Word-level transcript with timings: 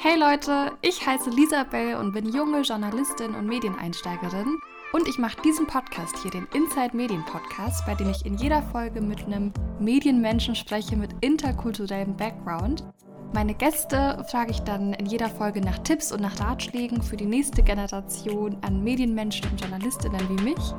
Hey 0.00 0.16
Leute, 0.16 0.70
ich 0.80 1.04
heiße 1.04 1.28
Lisabel 1.28 1.96
und 1.96 2.12
bin 2.12 2.32
junge 2.32 2.60
Journalistin 2.60 3.34
und 3.34 3.48
Medieneinsteigerin. 3.48 4.56
Und 4.92 5.08
ich 5.08 5.18
mache 5.18 5.42
diesen 5.42 5.66
Podcast 5.66 6.16
hier, 6.22 6.30
den 6.30 6.46
Inside 6.54 6.96
Medien 6.96 7.24
Podcast, 7.24 7.84
bei 7.84 7.96
dem 7.96 8.08
ich 8.08 8.24
in 8.24 8.36
jeder 8.36 8.62
Folge 8.62 9.00
mit 9.00 9.26
einem 9.26 9.52
Medienmenschen 9.80 10.54
spreche 10.54 10.96
mit 10.96 11.10
interkulturellem 11.20 12.16
Background. 12.16 12.84
Meine 13.34 13.54
Gäste 13.54 14.24
frage 14.30 14.52
ich 14.52 14.60
dann 14.60 14.92
in 14.92 15.06
jeder 15.06 15.28
Folge 15.28 15.60
nach 15.60 15.80
Tipps 15.80 16.12
und 16.12 16.20
nach 16.20 16.38
Ratschlägen 16.38 17.02
für 17.02 17.16
die 17.16 17.26
nächste 17.26 17.64
Generation 17.64 18.56
an 18.60 18.84
Medienmenschen 18.84 19.50
und 19.50 19.60
Journalistinnen 19.60 20.28
wie 20.28 20.44
mich. 20.44 20.74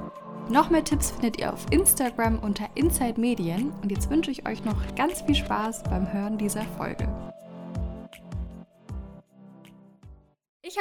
Noch 0.49 0.69
mehr 0.69 0.85
Tipps 0.85 1.11
findet 1.11 1.39
ihr 1.39 1.51
auf 1.51 1.65
Instagram 1.71 2.39
unter 2.39 2.69
Inside 2.75 3.19
Medien 3.19 3.73
und 3.83 3.91
jetzt 3.91 4.09
wünsche 4.09 4.31
ich 4.31 4.47
euch 4.47 4.63
noch 4.63 4.77
ganz 4.95 5.21
viel 5.23 5.35
Spaß 5.35 5.83
beim 5.83 6.11
Hören 6.13 6.37
dieser 6.37 6.63
Folge. 6.77 7.28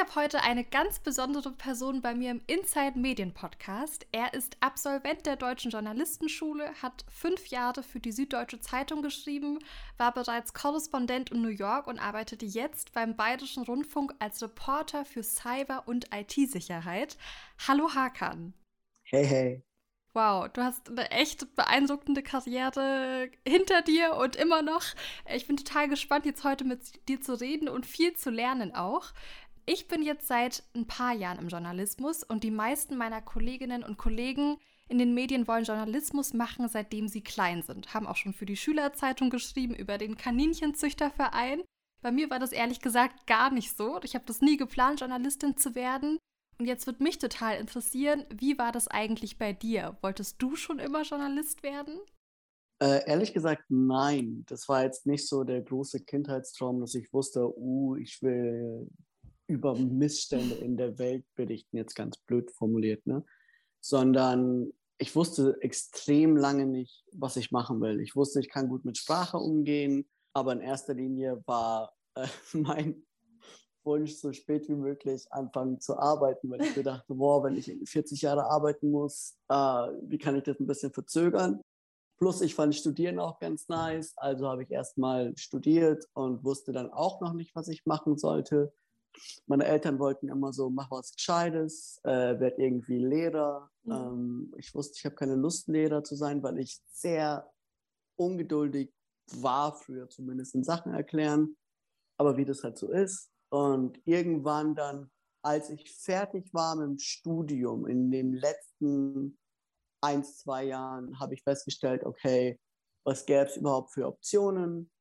Habe 0.09 0.21
heute 0.21 0.41
eine 0.41 0.63
ganz 0.63 0.99
besondere 0.99 1.51
Person 1.51 2.01
bei 2.01 2.15
mir 2.15 2.31
im 2.31 2.41
Inside 2.47 2.97
Medien 2.97 3.33
Podcast. 3.33 4.07
Er 4.11 4.33
ist 4.33 4.57
Absolvent 4.59 5.25
der 5.25 5.35
Deutschen 5.35 5.71
Journalistenschule, 5.71 6.71
hat 6.81 7.05
fünf 7.09 7.47
Jahre 7.47 7.83
für 7.83 7.99
die 7.99 8.11
Süddeutsche 8.11 8.59
Zeitung 8.59 9.03
geschrieben, 9.03 9.59
war 9.97 10.13
bereits 10.13 10.53
Korrespondent 10.53 11.29
in 11.29 11.41
New 11.41 11.49
York 11.49 11.85
und 11.85 11.99
arbeitete 11.99 12.45
jetzt 12.45 12.91
beim 12.93 13.15
Bayerischen 13.15 13.63
Rundfunk 13.63 14.13
als 14.19 14.41
Reporter 14.41 15.05
für 15.05 15.21
Cyber- 15.21 15.87
und 15.87 16.07
IT-Sicherheit. 16.13 17.17
Hallo 17.67 17.93
Hakan. 17.93 18.53
Hey, 19.03 19.25
hey. 19.25 19.63
Wow, 20.13 20.49
du 20.51 20.63
hast 20.63 20.89
eine 20.89 21.11
echt 21.11 21.55
beeindruckende 21.55 22.23
Karriere 22.23 23.29
hinter 23.47 23.83
dir 23.83 24.15
und 24.15 24.35
immer 24.35 24.63
noch. 24.63 24.83
Ich 25.31 25.45
bin 25.45 25.55
total 25.55 25.87
gespannt, 25.87 26.25
jetzt 26.25 26.43
heute 26.43 26.63
mit 26.63 27.07
dir 27.07 27.21
zu 27.21 27.39
reden 27.39 27.69
und 27.69 27.85
viel 27.85 28.15
zu 28.15 28.31
lernen 28.31 28.73
auch. 28.73 29.13
Ich 29.65 29.87
bin 29.87 30.01
jetzt 30.01 30.27
seit 30.27 30.63
ein 30.75 30.87
paar 30.87 31.13
Jahren 31.13 31.39
im 31.39 31.47
Journalismus 31.47 32.23
und 32.23 32.43
die 32.43 32.51
meisten 32.51 32.97
meiner 32.97 33.21
Kolleginnen 33.21 33.83
und 33.83 33.97
Kollegen 33.97 34.57
in 34.87 34.97
den 34.97 35.13
Medien 35.13 35.47
wollen 35.47 35.63
Journalismus 35.63 36.33
machen, 36.33 36.67
seitdem 36.67 37.07
sie 37.07 37.21
klein 37.21 37.61
sind. 37.61 37.93
Haben 37.93 38.07
auch 38.07 38.15
schon 38.15 38.33
für 38.33 38.47
die 38.47 38.57
Schülerzeitung 38.57 39.29
geschrieben 39.29 39.75
über 39.75 39.99
den 39.99 40.17
Kaninchenzüchterverein. 40.17 41.61
Bei 42.01 42.11
mir 42.11 42.29
war 42.29 42.39
das 42.39 42.51
ehrlich 42.51 42.81
gesagt 42.81 43.27
gar 43.27 43.51
nicht 43.51 43.77
so. 43.77 43.99
Ich 44.03 44.15
habe 44.15 44.25
das 44.25 44.41
nie 44.41 44.57
geplant, 44.57 45.01
Journalistin 45.01 45.57
zu 45.57 45.75
werden. 45.75 46.17
Und 46.57 46.65
jetzt 46.65 46.87
wird 46.87 46.99
mich 47.01 47.19
total 47.19 47.57
interessieren, 47.57 48.25
wie 48.33 48.57
war 48.57 48.71
das 48.71 48.87
eigentlich 48.87 49.37
bei 49.37 49.53
dir? 49.53 49.97
Wolltest 50.01 50.41
du 50.41 50.55
schon 50.55 50.79
immer 50.79 51.03
Journalist 51.03 51.61
werden? 51.61 51.99
Äh, 52.81 53.07
ehrlich 53.07 53.33
gesagt, 53.33 53.63
nein. 53.69 54.43
Das 54.47 54.67
war 54.67 54.83
jetzt 54.83 55.05
nicht 55.05 55.27
so 55.27 55.43
der 55.43 55.61
große 55.61 56.01
Kindheitstraum, 56.01 56.79
dass 56.79 56.95
ich 56.95 57.13
wusste, 57.13 57.47
uh, 57.55 57.95
ich 57.95 58.21
will 58.21 58.89
über 59.49 59.75
Missstände 59.75 60.55
in 60.55 60.77
der 60.77 60.97
Welt 60.99 61.25
berichten, 61.35 61.77
jetzt 61.77 61.95
ganz 61.95 62.17
blöd 62.17 62.51
formuliert, 62.51 63.05
ne? 63.07 63.25
sondern 63.81 64.71
ich 64.99 65.15
wusste 65.15 65.57
extrem 65.61 66.37
lange 66.37 66.67
nicht, 66.67 67.03
was 67.13 67.35
ich 67.35 67.51
machen 67.51 67.81
will. 67.81 67.99
Ich 68.01 68.15
wusste, 68.15 68.39
ich 68.39 68.49
kann 68.49 68.69
gut 68.69 68.85
mit 68.85 68.97
Sprache 68.97 69.37
umgehen, 69.37 70.07
aber 70.33 70.53
in 70.53 70.61
erster 70.61 70.93
Linie 70.93 71.41
war 71.45 71.95
äh, 72.15 72.27
mein 72.53 73.03
Wunsch, 73.83 74.15
so 74.15 74.31
spät 74.33 74.67
wie 74.69 74.75
möglich 74.75 75.25
anfangen 75.31 75.79
zu 75.79 75.97
arbeiten, 75.97 76.51
weil 76.51 76.61
ich 76.61 76.75
mir 76.75 76.83
dachte, 76.83 77.15
boah, 77.15 77.43
wenn 77.43 77.55
ich 77.55 77.73
40 77.85 78.21
Jahre 78.21 78.43
arbeiten 78.43 78.91
muss, 78.91 79.35
äh, 79.47 79.53
wie 79.53 80.17
kann 80.19 80.35
ich 80.35 80.43
das 80.43 80.59
ein 80.59 80.67
bisschen 80.67 80.93
verzögern? 80.93 81.61
Plus, 82.19 82.41
ich 82.41 82.53
fand 82.53 82.75
Studieren 82.75 83.17
auch 83.17 83.39
ganz 83.39 83.69
nice, 83.69 84.13
also 84.17 84.49
habe 84.49 84.63
ich 84.63 84.71
erstmal 84.71 85.35
studiert 85.37 86.05
und 86.13 86.43
wusste 86.43 86.73
dann 86.73 86.91
auch 86.91 87.21
noch 87.21 87.33
nicht, 87.33 87.55
was 87.55 87.69
ich 87.69 87.85
machen 87.85 88.17
sollte. 88.17 88.73
Meine 89.47 89.65
Eltern 89.65 89.99
wollten 89.99 90.29
immer 90.29 90.53
so, 90.53 90.69
mach 90.69 90.91
was 90.91 91.11
Gescheites, 91.11 91.99
äh, 92.03 92.39
werd 92.39 92.59
irgendwie 92.59 92.99
Lehrer. 92.99 93.69
Mhm. 93.83 93.91
Ähm, 93.91 94.53
ich 94.57 94.73
wusste, 94.73 94.97
ich 94.97 95.05
habe 95.05 95.15
keine 95.15 95.35
Lust, 95.35 95.67
Lehrer 95.67 96.03
zu 96.03 96.15
sein, 96.15 96.41
weil 96.43 96.59
ich 96.59 96.79
sehr 96.91 97.49
ungeduldig 98.17 98.91
war, 99.33 99.75
früher 99.75 100.09
zumindest 100.09 100.55
in 100.55 100.63
Sachen 100.63 100.93
erklären. 100.93 101.55
Aber 102.17 102.37
wie 102.37 102.45
das 102.45 102.63
halt 102.63 102.77
so 102.77 102.91
ist. 102.91 103.29
Und 103.49 103.99
irgendwann 104.05 104.75
dann, 104.75 105.09
als 105.43 105.69
ich 105.69 105.91
fertig 105.91 106.53
war 106.53 106.75
mit 106.75 106.87
dem 106.87 106.99
Studium, 106.99 107.87
in 107.87 108.11
den 108.11 108.33
letzten 108.33 109.37
ein, 110.01 110.23
zwei 110.23 110.65
Jahren, 110.65 111.19
habe 111.19 111.33
ich 111.33 111.43
festgestellt, 111.43 112.03
okay, 112.05 112.59
was 113.05 113.25
gäbe 113.25 113.45
es 113.45 113.57
überhaupt 113.57 113.91
für 113.91 114.07
Optionen? 114.07 114.91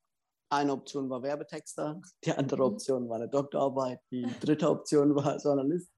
Eine 0.50 0.72
Option 0.72 1.10
war 1.10 1.22
Werbetexter, 1.22 2.00
die 2.24 2.32
andere 2.32 2.60
mhm. 2.60 2.74
Option 2.74 3.08
war 3.08 3.16
eine 3.16 3.28
Doktorarbeit, 3.28 4.00
die 4.10 4.26
dritte 4.40 4.70
Option 4.70 5.14
war 5.14 5.36
Journalist. 5.38 5.90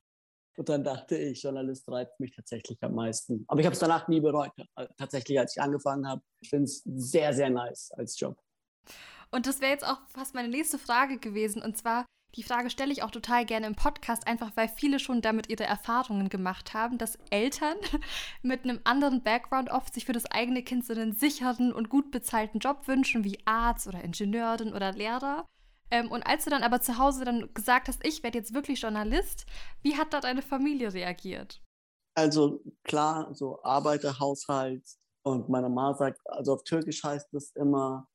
Und 0.57 0.69
dann 0.69 0.85
dachte 0.85 1.17
ich, 1.17 1.43
Journalist 1.43 1.89
reizt 1.89 2.19
mich 2.19 2.35
tatsächlich 2.35 2.83
am 2.83 2.95
meisten. 2.95 3.45
Aber 3.49 3.61
ich 3.61 3.67
habe 3.67 3.75
es 3.75 3.81
danach 3.81 4.09
nie 4.09 4.21
bereut. 4.21 4.51
Äh, 4.77 4.89
tatsächlich, 4.99 5.39
als 5.39 5.57
ich 5.57 5.63
angefangen 5.63 6.07
habe, 6.07 6.23
ich 6.41 6.51
finde 6.51 6.65
es 6.65 6.83
sehr, 6.85 7.33
sehr 7.33 7.49
nice 7.49 7.93
als 7.93 8.19
Job. 8.19 8.37
Und 9.31 9.47
das 9.47 9.61
wäre 9.61 9.71
jetzt 9.71 9.87
auch 9.87 10.01
fast 10.09 10.35
meine 10.35 10.49
nächste 10.49 10.79
Frage 10.79 11.19
gewesen. 11.19 11.63
Und 11.63 11.79
zwar, 11.79 12.05
die 12.37 12.43
Frage 12.43 12.71
stelle 12.71 12.93
ich 12.93 13.03
auch 13.03 13.11
total 13.11 13.45
gerne 13.45 13.67
im 13.67 13.75
Podcast, 13.75 14.27
einfach 14.27 14.53
weil 14.55 14.69
viele 14.69 14.99
schon 14.99 15.21
damit 15.21 15.49
ihre 15.51 15.65
Erfahrungen 15.65 16.29
gemacht 16.29 16.75
haben, 16.75 16.99
dass 16.99 17.19
Eltern 17.31 17.77
mit 18.43 18.65
einem 18.65 18.81
anderen 18.85 19.23
Background 19.23 19.71
oft 19.71 19.95
sich 19.95 20.05
für 20.05 20.13
das 20.13 20.27
eigene 20.27 20.63
Kind 20.63 20.87
so 20.87 20.93
einen 20.93 21.13
sicheren 21.13 21.73
und 21.73 21.89
gut 21.89 22.11
bezahlten 22.11 22.61
Job 22.61 22.87
wünschen, 22.87 23.25
wie 23.25 23.39
Arzt 23.45 23.87
oder 23.87 24.03
Ingenieurin 24.05 24.73
oder 24.73 24.93
Lehrer. 24.93 25.47
Ähm, 25.91 26.11
und 26.11 26.23
als 26.25 26.45
du 26.45 26.51
dann 26.51 26.63
aber 26.63 26.81
zu 26.81 26.99
Hause 26.99 27.25
dann 27.25 27.53
gesagt 27.53 27.89
hast, 27.89 28.07
ich 28.07 28.23
werde 28.23 28.39
jetzt 28.39 28.55
wirklich 28.55 28.81
Journalist, 28.81 29.47
wie 29.83 29.97
hat 29.97 30.13
da 30.13 30.21
deine 30.21 30.43
Familie 30.43 30.95
reagiert? 30.95 31.61
Also 32.15 32.61
klar, 32.85 33.35
so 33.35 33.63
Arbeiterhaushalt 33.63 34.85
und 35.23 35.49
meine 35.49 35.69
Mama 35.69 35.95
sagt, 35.95 36.21
also 36.27 36.55
auf 36.55 36.65
Türkisch 36.65 37.03
heißt 37.03 37.29
das 37.33 37.51
immer 37.57 38.07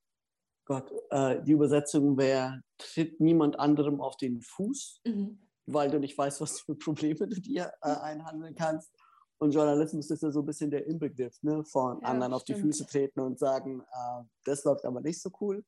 Gott, 0.66 0.92
äh, 1.12 1.42
die 1.44 1.52
Übersetzung 1.52 2.18
wäre, 2.18 2.62
tritt 2.78 3.20
niemand 3.20 3.60
anderem 3.60 4.02
auf 4.02 4.18
den 4.18 4.42
Fuß, 4.42 5.02
mhm. 5.06 5.40
weil 5.68 5.90
du 5.92 6.00
nicht 6.00 6.18
weißt, 6.18 6.42
was 6.42 6.62
für 6.62 6.76
Probleme 6.76 7.28
du 7.28 7.40
dir 7.40 7.72
äh, 7.82 7.90
einhandeln 7.90 8.56
kannst. 8.56 8.92
Und 9.38 9.52
Journalismus 9.52 10.10
ist 10.10 10.24
ja 10.24 10.32
so 10.32 10.40
ein 10.40 10.46
bisschen 10.46 10.72
der 10.72 10.88
Inbegriff 10.88 11.42
ne, 11.44 11.64
von 11.66 12.00
ja, 12.02 12.08
anderen 12.08 12.34
auf 12.34 12.42
stimmt. 12.42 12.60
die 12.60 12.62
Füße 12.64 12.88
treten 12.88 13.20
und 13.20 13.38
sagen, 13.38 13.82
äh, 13.82 14.24
das 14.44 14.64
läuft 14.64 14.86
aber 14.86 15.02
nicht 15.02 15.22
so 15.22 15.30
cool. 15.40 15.64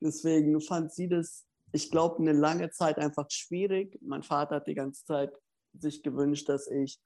Deswegen 0.00 0.60
fand 0.60 0.92
sie 0.92 1.08
das, 1.08 1.44
ich 1.72 1.90
glaube, 1.90 2.18
eine 2.18 2.32
lange 2.32 2.70
Zeit 2.70 2.98
einfach 2.98 3.28
schwierig. 3.30 3.98
Mein 4.00 4.22
Vater 4.22 4.56
hat 4.56 4.66
die 4.66 4.74
ganze 4.74 5.04
Zeit 5.04 5.32
sich 5.78 6.02
gewünscht, 6.02 6.48
dass 6.48 6.68
ich 6.68 7.00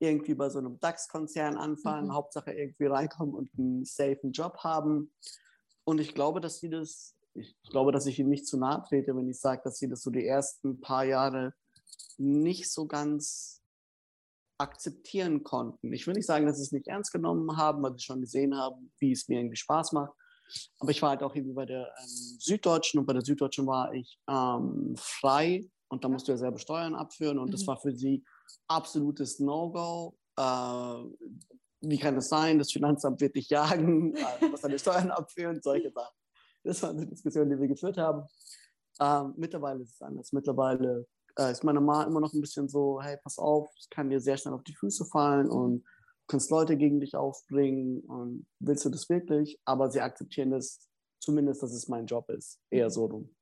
irgendwie 0.00 0.34
bei 0.34 0.48
so 0.48 0.58
einem 0.58 0.78
DAX-Konzern 0.80 1.56
anfange, 1.56 2.08
mhm. 2.08 2.14
Hauptsache 2.14 2.52
irgendwie 2.52 2.86
reinkommen 2.86 3.34
und 3.34 3.50
einen 3.58 3.84
safen 3.84 4.32
Job 4.32 4.58
haben. 4.58 5.12
Und 5.88 6.02
ich 6.02 6.14
glaube, 6.14 6.42
dass 6.42 6.58
sie 6.58 6.68
das, 6.68 7.16
ich 7.32 7.56
glaube, 7.70 7.92
dass 7.92 8.04
ich 8.04 8.18
ihnen 8.18 8.28
nicht 8.28 8.46
zu 8.46 8.58
nahe 8.58 8.82
trete, 8.86 9.16
wenn 9.16 9.26
ich 9.26 9.40
sage, 9.40 9.62
dass 9.64 9.78
sie 9.78 9.88
das 9.88 10.02
so 10.02 10.10
die 10.10 10.26
ersten 10.26 10.82
paar 10.82 11.04
Jahre 11.04 11.54
nicht 12.18 12.70
so 12.70 12.86
ganz 12.86 13.62
akzeptieren 14.58 15.44
konnten. 15.44 15.94
Ich 15.94 16.06
will 16.06 16.12
nicht 16.12 16.26
sagen, 16.26 16.44
dass 16.44 16.58
sie 16.58 16.64
es 16.64 16.72
nicht 16.72 16.88
ernst 16.88 17.10
genommen 17.10 17.56
haben, 17.56 17.82
weil 17.82 17.94
sie 17.94 18.04
schon 18.04 18.20
gesehen 18.20 18.54
haben, 18.54 18.92
wie 18.98 19.12
es 19.12 19.28
mir 19.28 19.38
irgendwie 19.38 19.56
Spaß 19.56 19.92
macht. 19.92 20.12
Aber 20.78 20.90
ich 20.90 21.00
war 21.00 21.08
halt 21.08 21.22
auch 21.22 21.34
irgendwie 21.34 21.54
bei 21.54 21.64
der 21.64 21.90
ähm, 21.98 22.36
Süddeutschen 22.38 23.00
und 23.00 23.06
bei 23.06 23.14
der 23.14 23.24
Süddeutschen 23.24 23.66
war 23.66 23.94
ich 23.94 24.18
ähm, 24.28 24.94
frei 24.98 25.70
und 25.88 26.04
da 26.04 26.10
musst 26.10 26.28
du 26.28 26.32
ja 26.32 26.36
selber 26.36 26.58
Steuern 26.58 26.94
abführen 26.96 27.38
und 27.38 27.46
mhm. 27.48 27.52
das 27.52 27.66
war 27.66 27.78
für 27.78 27.96
sie 27.96 28.22
absolutes 28.66 29.40
No-Go. 29.40 30.14
Äh, 30.36 31.38
wie 31.80 31.98
kann 31.98 32.14
das 32.14 32.28
sein, 32.28 32.58
das 32.58 32.72
Finanzamt 32.72 33.20
wird 33.20 33.36
dich 33.36 33.48
jagen, 33.50 34.14
äh, 34.16 34.52
was 34.52 34.62
deine 34.62 34.78
Steuern 34.78 35.10
abführen, 35.10 35.60
solche 35.62 35.90
Sachen. 35.90 36.16
Das 36.64 36.82
waren 36.82 36.98
die 36.98 37.06
Diskussionen, 37.06 37.50
die 37.50 37.60
wir 37.60 37.68
geführt 37.68 37.98
haben. 37.98 38.26
Ähm, 39.00 39.34
mittlerweile 39.36 39.82
ist 39.82 39.94
es 39.94 40.02
anders. 40.02 40.32
Mittlerweile 40.32 41.06
äh, 41.38 41.52
ist 41.52 41.64
meine 41.64 41.80
Mama 41.80 42.04
immer 42.04 42.20
noch 42.20 42.32
ein 42.32 42.40
bisschen 42.40 42.68
so, 42.68 43.00
hey, 43.00 43.16
pass 43.22 43.38
auf, 43.38 43.70
es 43.78 43.88
kann 43.88 44.10
dir 44.10 44.20
sehr 44.20 44.36
schnell 44.36 44.54
auf 44.54 44.64
die 44.64 44.74
Füße 44.74 45.04
fallen 45.06 45.48
und 45.48 45.84
kannst 46.26 46.50
Leute 46.50 46.76
gegen 46.76 47.00
dich 47.00 47.14
aufbringen 47.14 48.00
und 48.00 48.46
willst 48.58 48.84
du 48.84 48.90
das 48.90 49.08
wirklich? 49.08 49.60
Aber 49.64 49.90
sie 49.90 50.00
akzeptieren 50.00 50.50
das 50.50 50.88
zumindest, 51.20 51.62
dass 51.62 51.72
es 51.72 51.88
mein 51.88 52.06
Job 52.06 52.28
ist. 52.30 52.60
Eher 52.70 52.90
so 52.90 53.06
rum. 53.06 53.34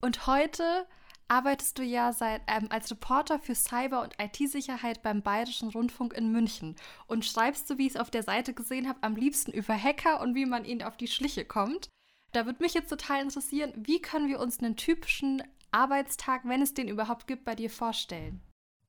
Und 0.00 0.26
heute 0.26 0.86
arbeitest 1.28 1.78
du 1.78 1.82
ja 1.82 2.12
seit, 2.12 2.42
ähm, 2.46 2.66
als 2.70 2.90
Reporter 2.90 3.38
für 3.38 3.54
Cyber- 3.54 4.02
und 4.02 4.14
IT-Sicherheit 4.18 5.02
beim 5.02 5.22
Bayerischen 5.22 5.70
Rundfunk 5.70 6.12
in 6.14 6.32
München 6.32 6.76
und 7.06 7.24
schreibst, 7.24 7.68
so 7.68 7.78
wie 7.78 7.86
ich 7.86 7.94
es 7.94 8.00
auf 8.00 8.10
der 8.10 8.22
Seite 8.22 8.54
gesehen 8.54 8.88
habe, 8.88 9.02
am 9.02 9.16
liebsten 9.16 9.52
über 9.52 9.74
Hacker 9.74 10.20
und 10.20 10.34
wie 10.34 10.46
man 10.46 10.64
ihnen 10.64 10.82
auf 10.82 10.96
die 10.96 11.08
Schliche 11.08 11.44
kommt. 11.44 11.88
Da 12.32 12.46
würde 12.46 12.62
mich 12.62 12.74
jetzt 12.74 12.90
total 12.90 13.22
interessieren, 13.22 13.72
wie 13.76 14.00
können 14.00 14.28
wir 14.28 14.40
uns 14.40 14.58
einen 14.58 14.76
typischen 14.76 15.42
Arbeitstag, 15.70 16.42
wenn 16.44 16.62
es 16.62 16.74
den 16.74 16.88
überhaupt 16.88 17.26
gibt, 17.26 17.44
bei 17.44 17.54
dir 17.54 17.70
vorstellen? 17.70 18.40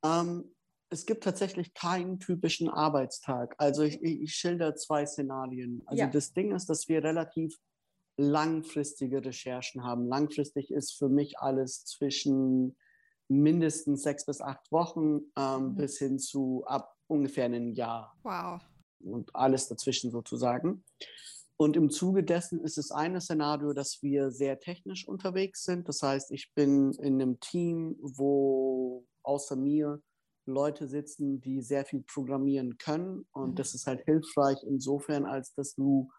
Ähm, 0.04 0.52
es 0.90 1.06
gibt 1.06 1.24
tatsächlich 1.24 1.74
keinen 1.74 2.20
typischen 2.20 2.70
Arbeitstag. 2.70 3.56
Also 3.58 3.84
ich, 3.84 4.02
ich 4.02 4.34
schilder 4.34 4.76
zwei 4.76 5.06
Szenarien. 5.06 5.82
Also 5.86 6.02
ja. 6.02 6.08
das 6.08 6.34
Ding 6.34 6.54
ist, 6.54 6.70
dass 6.70 6.88
wir 6.88 7.04
relativ 7.04 7.58
langfristige 8.18 9.24
Recherchen 9.24 9.84
haben. 9.84 10.08
Langfristig 10.08 10.72
ist 10.72 10.94
für 10.94 11.10
mich 11.10 11.40
alles 11.40 11.86
zwischen 11.86 12.76
mindestens 13.28 14.04
sechs 14.04 14.26
bis 14.26 14.42
acht 14.42 14.72
Wochen 14.72 15.22
ähm, 15.38 15.70
mhm. 15.70 15.76
bis 15.76 15.98
hin 15.98 16.20
zu 16.20 16.64
ab 16.66 16.96
ungefähr 17.08 17.46
einem 17.46 17.74
Jahr. 17.74 18.18
Wow. 18.24 18.62
Und 19.00 19.36
alles 19.36 19.68
dazwischen 19.68 20.12
sozusagen. 20.12 20.84
Und 21.58 21.78
im 21.78 21.90
Zuge 21.90 22.24
dessen 22.24 22.60
ist 22.62 22.78
es 22.78 22.92
eine 22.92 23.22
Szenario, 23.22 23.74
dass 23.74 24.02
wir 24.02 24.32
sehr 24.32 24.60
technisch 24.60 25.08
unterwegs 25.08 25.64
sind. 25.64 25.88
Das 25.88 26.02
heißt, 26.02 26.32
ich 26.32 26.54
bin 26.54 26.92
in 26.94 27.22
einem 27.22 27.40
Team, 27.40 27.96
wo 28.02 29.06
außer 29.24 29.56
mir 29.56 30.02
Leute 30.46 30.88
sitzen, 30.88 31.40
die 31.42 31.62
sehr 31.62 31.86
viel 31.86 32.04
programmieren 32.04 32.78
können. 32.78 33.26
Und 33.32 33.52
mhm. 33.52 33.56
das 33.56 33.74
ist 33.74 33.88
halt 33.88 34.04
hilfreich 34.06 34.58
insofern, 34.64 35.26
als 35.26 35.54
dass 35.54 35.76
du 35.76 36.10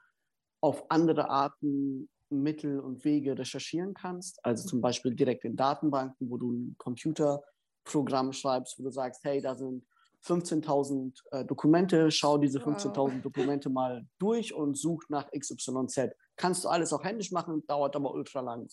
auf 0.61 0.91
andere 0.91 1.29
Arten 1.31 2.09
Mittel 2.31 2.81
und 2.81 3.05
Wege 3.05 3.39
recherchieren 3.39 3.95
kannst. 3.95 4.45
Also 4.45 4.67
zum 4.67 4.81
Beispiel 4.81 5.15
direkt 5.15 5.45
in 5.45 5.57
Datenbanken, 5.57 6.29
wo 6.29 6.37
du 6.37 6.51
ein 6.51 6.75
Computerprogramm 6.79 8.33
schreibst, 8.33 8.79
wo 8.79 8.85
du 8.85 8.91
sagst, 8.91 9.23
hey, 9.25 9.41
da 9.41 9.55
sind 9.55 9.87
15.000 10.25 11.21
äh, 11.31 11.45
Dokumente, 11.45 12.11
schau 12.11 12.37
diese 12.39 12.59
15.000 12.59 12.97
wow. 12.97 13.13
Dokumente 13.23 13.71
mal 13.71 14.07
durch 14.19 14.53
und 14.53 14.77
such 14.77 15.05
nach 15.09 15.31
XYZ. 15.31 16.11
Kannst 16.37 16.65
du 16.65 16.69
alles 16.69 16.93
auch 16.93 17.05
händisch 17.05 17.31
machen, 17.31 17.65
dauert 17.67 17.95
aber 17.95 18.13
ultra 18.13 18.41
lang. 18.41 18.69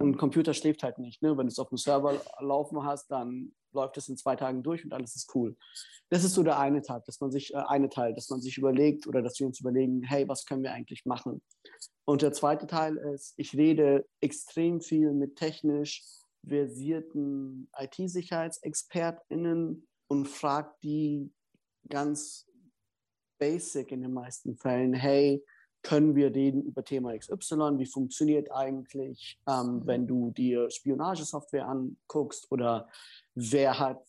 Ein 0.00 0.16
Computer 0.16 0.54
schläft 0.54 0.82
halt 0.82 0.98
nicht. 0.98 1.22
Ne? 1.22 1.36
Wenn 1.36 1.46
du 1.46 1.50
es 1.50 1.58
auf 1.58 1.68
dem 1.68 1.76
Server 1.76 2.18
laufen 2.40 2.84
hast, 2.84 3.10
dann 3.10 3.52
läuft 3.72 3.98
es 3.98 4.08
in 4.08 4.16
zwei 4.16 4.34
Tagen 4.34 4.62
durch 4.62 4.82
und 4.84 4.92
alles 4.92 5.14
ist 5.14 5.30
cool. 5.34 5.56
Das 6.08 6.24
ist 6.24 6.32
so 6.34 6.42
der 6.42 6.58
eine 6.58 6.80
Teil, 6.82 7.02
dass 7.06 7.20
man 7.20 7.30
sich, 7.30 7.54
äh, 7.54 7.58
eine 7.58 7.90
Teil, 7.90 8.14
dass 8.14 8.30
man 8.30 8.40
sich 8.40 8.58
überlegt 8.58 9.06
oder 9.06 9.22
dass 9.22 9.38
wir 9.38 9.46
uns 9.46 9.60
überlegen, 9.60 10.02
hey, 10.02 10.26
was 10.26 10.46
können 10.46 10.62
wir 10.62 10.72
eigentlich 10.72 11.04
machen? 11.04 11.42
Und 12.06 12.22
der 12.22 12.32
zweite 12.32 12.66
Teil 12.66 12.96
ist, 12.96 13.34
ich 13.36 13.54
rede 13.54 14.08
extrem 14.20 14.80
viel 14.80 15.12
mit 15.12 15.36
technisch 15.36 16.02
versierten 16.46 17.68
IT-SicherheitsexpertInnen 17.78 19.86
und 20.08 20.26
frage 20.26 20.74
die 20.82 21.30
ganz 21.88 22.48
basic 23.38 23.92
in 23.92 24.02
den 24.02 24.14
meisten 24.14 24.56
Fällen, 24.56 24.94
hey, 24.94 25.44
können 25.82 26.14
wir 26.14 26.34
reden 26.34 26.62
über 26.62 26.84
Thema 26.84 27.16
XY, 27.16 27.78
wie 27.78 27.86
funktioniert 27.86 28.50
eigentlich, 28.52 29.38
ähm, 29.46 29.76
mhm. 29.76 29.86
wenn 29.86 30.06
du 30.06 30.30
dir 30.30 30.70
Spionagesoftware 30.70 31.66
anguckst 31.66 32.50
oder 32.50 32.88
wer 33.34 33.78
hat 33.78 34.02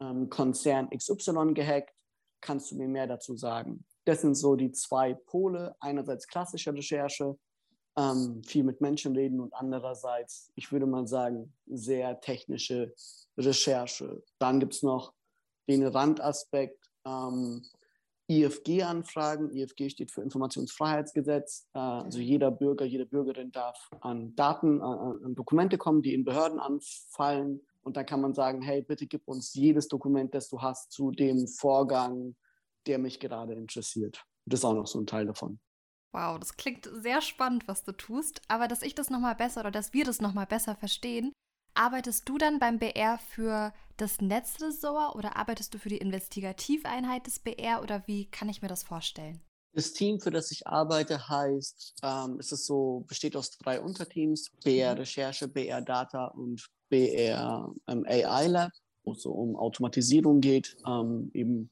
ähm, 0.00 0.28
Konzern 0.30 0.88
XY 0.90 1.54
gehackt, 1.54 1.94
kannst 2.40 2.70
du 2.70 2.76
mir 2.76 2.88
mehr 2.88 3.06
dazu 3.06 3.36
sagen. 3.36 3.84
Das 4.04 4.20
sind 4.20 4.36
so 4.36 4.56
die 4.56 4.72
zwei 4.72 5.14
Pole, 5.14 5.74
einerseits 5.80 6.26
klassische 6.26 6.72
Recherche, 6.72 7.36
ähm, 7.96 8.42
viel 8.44 8.62
mit 8.62 8.80
Menschen 8.80 9.16
reden 9.16 9.40
und 9.40 9.52
andererseits, 9.54 10.52
ich 10.54 10.70
würde 10.70 10.86
mal 10.86 11.06
sagen, 11.08 11.52
sehr 11.66 12.20
technische 12.20 12.94
Recherche. 13.36 14.22
Dann 14.38 14.60
gibt 14.60 14.74
es 14.74 14.82
noch 14.82 15.12
den 15.68 15.84
Randaspekt, 15.84 16.90
ähm, 17.04 17.62
IFG-Anfragen. 18.28 19.50
IFG 19.50 19.90
steht 19.90 20.10
für 20.10 20.22
Informationsfreiheitsgesetz. 20.22 21.68
Äh, 21.74 21.78
also 21.78 22.18
jeder 22.18 22.50
Bürger, 22.50 22.84
jede 22.84 23.06
Bürgerin 23.06 23.50
darf 23.50 23.90
an 24.00 24.34
Daten, 24.36 24.80
an, 24.82 25.24
an 25.24 25.34
Dokumente 25.34 25.78
kommen, 25.78 26.02
die 26.02 26.14
in 26.14 26.24
Behörden 26.24 26.60
anfallen. 26.60 27.60
Und 27.82 27.96
dann 27.96 28.06
kann 28.06 28.20
man 28.20 28.34
sagen, 28.34 28.60
hey, 28.60 28.82
bitte 28.82 29.06
gib 29.06 29.26
uns 29.26 29.54
jedes 29.54 29.88
Dokument, 29.88 30.34
das 30.34 30.48
du 30.48 30.60
hast 30.60 30.92
zu 30.92 31.10
dem 31.10 31.48
Vorgang, 31.48 32.36
der 32.86 32.98
mich 32.98 33.18
gerade 33.18 33.54
interessiert. 33.54 34.24
Das 34.44 34.60
ist 34.60 34.64
auch 34.64 34.74
noch 34.74 34.86
so 34.86 35.00
ein 35.00 35.06
Teil 35.06 35.26
davon. 35.26 35.58
Wow, 36.12 36.38
das 36.38 36.56
klingt 36.56 36.88
sehr 36.92 37.20
spannend, 37.20 37.68
was 37.68 37.84
du 37.84 37.92
tust. 37.92 38.42
Aber 38.48 38.68
dass 38.68 38.82
ich 38.82 38.94
das 38.94 39.10
nochmal 39.10 39.34
besser 39.34 39.60
oder 39.60 39.70
dass 39.70 39.92
wir 39.92 40.04
das 40.04 40.20
nochmal 40.20 40.46
besser 40.46 40.74
verstehen, 40.74 41.32
arbeitest 41.78 42.28
du 42.28 42.38
dann 42.38 42.58
beim 42.58 42.78
BR 42.78 43.18
für 43.18 43.72
das 43.96 44.20
Netzresort 44.20 45.14
oder 45.14 45.36
arbeitest 45.36 45.72
du 45.72 45.78
für 45.78 45.88
die 45.88 45.98
Investigativeinheit 45.98 47.26
des 47.26 47.38
BR 47.38 47.82
oder 47.82 48.02
wie 48.06 48.26
kann 48.26 48.48
ich 48.48 48.62
mir 48.62 48.68
das 48.68 48.82
vorstellen? 48.82 49.40
Das 49.72 49.92
Team, 49.92 50.18
für 50.18 50.30
das 50.30 50.50
ich 50.50 50.66
arbeite, 50.66 51.28
heißt, 51.28 52.00
ähm, 52.02 52.38
es 52.40 52.50
ist 52.52 52.66
so, 52.66 53.04
besteht 53.06 53.36
aus 53.36 53.56
drei 53.58 53.80
Unterteams: 53.80 54.50
BR 54.64 54.94
mhm. 54.94 54.98
Recherche, 55.00 55.46
BR 55.46 55.82
Data 55.82 56.26
und 56.26 56.68
BR 56.88 57.72
ähm, 57.86 58.04
AI 58.06 58.46
Lab, 58.48 58.72
wo 59.04 59.12
es 59.12 59.22
so 59.22 59.30
um 59.30 59.56
Automatisierung 59.56 60.40
geht, 60.40 60.76
ähm, 60.86 61.30
eben 61.32 61.70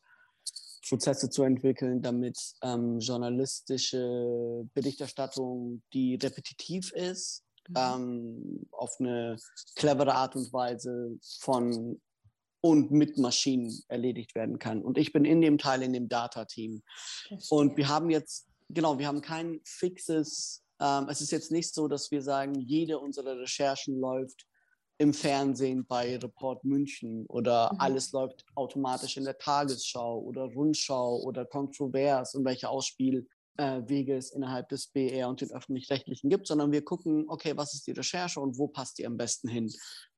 Prozesse 0.88 1.31
zu 1.31 1.43
entwickeln, 1.43 2.00
damit 2.00 2.38
ähm, 2.62 3.00
journalistische 3.00 4.69
Berichterstattung, 4.73 5.82
die 5.93 6.14
repetitiv 6.14 6.93
ist, 6.93 7.45
mhm. 7.68 7.76
ähm, 7.76 8.66
auf 8.72 8.96
eine 8.98 9.36
clevere 9.76 10.14
Art 10.14 10.36
und 10.36 10.52
Weise 10.52 11.18
von 11.40 12.00
und 12.60 12.90
mit 12.90 13.16
Maschinen 13.16 13.72
erledigt 13.88 14.34
werden 14.34 14.58
kann. 14.58 14.82
Und 14.82 14.98
ich 14.98 15.12
bin 15.12 15.24
in 15.24 15.40
dem 15.40 15.56
Teil 15.58 15.82
in 15.82 15.92
dem 15.92 16.08
Data-Team. 16.08 16.82
Und 17.48 17.76
wir 17.76 17.88
haben 17.88 18.10
jetzt, 18.10 18.48
genau, 18.68 18.98
wir 18.98 19.06
haben 19.06 19.20
kein 19.20 19.60
fixes, 19.64 20.64
ähm, 20.80 21.06
es 21.08 21.20
ist 21.20 21.30
jetzt 21.30 21.52
nicht 21.52 21.72
so, 21.72 21.86
dass 21.86 22.10
wir 22.10 22.22
sagen, 22.22 22.54
jede 22.60 22.98
unserer 22.98 23.38
Recherchen 23.38 24.00
läuft 24.00 24.46
im 24.98 25.12
Fernsehen 25.12 25.86
bei 25.86 26.16
Report 26.16 26.64
München 26.64 27.26
oder 27.26 27.72
mhm. 27.72 27.80
alles 27.80 28.12
läuft 28.12 28.44
automatisch 28.54 29.16
in 29.16 29.24
der 29.24 29.38
Tagesschau 29.38 30.18
oder 30.20 30.44
Rundschau 30.44 31.20
oder 31.20 31.44
Kontrovers 31.44 32.34
und 32.34 32.44
welche 32.44 32.68
Ausspielwege 32.68 33.28
äh, 33.58 34.12
es 34.12 34.31
innerhalb 34.31 34.69
des 34.69 34.88
BR 34.88 35.29
und 35.29 35.41
den 35.41 35.50
öffentlich-rechtlichen 35.50 36.31
gibt, 36.31 36.47
sondern 36.47 36.73
wir 36.73 36.85
gucken, 36.85 37.25
okay, 37.29 37.56
was 37.56 37.75
ist 37.75 37.87
die 37.87 37.93
Recherche 37.93 38.41
und 38.41 38.58
wo 38.58 38.69
passt 38.69 38.99
die 38.99 39.06
am 39.06 39.17
besten 39.17 39.49
hin? 39.49 39.73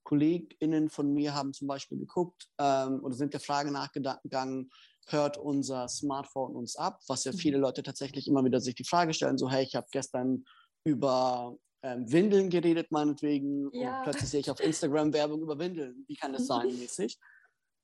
KollegInnen 0.05 0.89
von 0.89 1.13
mir 1.13 1.35
haben 1.35 1.53
zum 1.53 1.69
Beispiel 1.69 1.99
geguckt 1.99 2.49
ähm, 2.59 3.01
oder 3.03 3.15
sind 3.15 3.35
der 3.35 3.41
Frage 3.41 3.71
nachgegangen, 3.71 4.71
hört 5.07 5.37
unser 5.37 5.89
Smartphone 5.89 6.57
uns 6.57 6.77
ab, 6.77 7.01
was 7.09 7.25
ja 7.25 7.33
viele 7.33 7.59
mhm. 7.59 7.65
Leute 7.65 7.83
tatsächlich 7.83 8.27
immer 8.27 8.45
wieder 8.45 8.61
sich 8.61 8.75
die 8.75 8.85
Frage 8.85 9.13
stellen, 9.13 9.39
so 9.39 9.51
hey, 9.51 9.65
ich 9.65 9.75
habe 9.75 9.87
gestern 9.91 10.45
über 10.85 11.57
ähm, 11.83 12.11
Windeln 12.11 12.51
geredet, 12.51 12.91
meinetwegen. 12.91 13.71
Ja. 13.73 13.99
Und 13.99 14.05
plötzlich 14.05 14.31
sehe 14.31 14.41
ich 14.41 14.51
auf 14.51 14.61
Instagram 14.61 15.13
Werbung 15.13 15.43
über 15.43 15.59
Windeln. 15.59 16.05
Wie 16.09 16.17
kann 16.17 16.33
das 16.33 16.47
sein, 16.47 16.67
mäßig? 16.67 17.19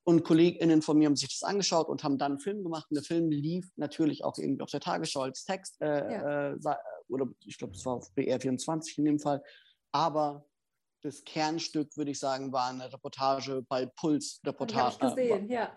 Und 0.07 0.23
KollegInnen 0.23 0.83
von 0.83 0.99
mir 0.99 1.07
haben 1.07 1.15
sich 1.15 1.29
das 1.29 1.41
angeschaut 1.41 1.89
und 1.89 2.03
haben 2.03 2.19
dann 2.19 2.33
einen 2.33 2.39
Film 2.39 2.63
gemacht. 2.63 2.85
Und 2.89 2.95
der 2.95 3.03
Film 3.03 3.31
lief 3.31 3.67
natürlich 3.75 4.23
auch 4.23 4.37
irgendwie 4.37 4.61
auf 4.61 4.69
der 4.69 4.79
Tagesschau 4.79 5.21
als 5.21 5.45
Text. 5.45 5.81
Äh, 5.81 6.13
ja. 6.13 6.51
äh, 6.51 6.57
oder 7.07 7.27
ich 7.43 7.57
glaube, 7.57 7.73
es 7.73 7.85
war 7.85 7.95
auf 7.95 8.11
BR24 8.15 8.99
in 8.99 9.05
dem 9.05 9.19
Fall. 9.19 9.43
Aber 9.91 10.45
das 11.01 11.23
Kernstück, 11.23 11.97
würde 11.97 12.11
ich 12.11 12.19
sagen, 12.19 12.51
war 12.51 12.69
eine 12.69 12.91
Reportage 12.91 13.63
bei 13.67 13.85
Puls 13.85 14.41
Reportage. 14.45 14.99
Habe 14.99 15.21
ich 15.21 15.29
gesehen, 15.29 15.49
ja. 15.49 15.75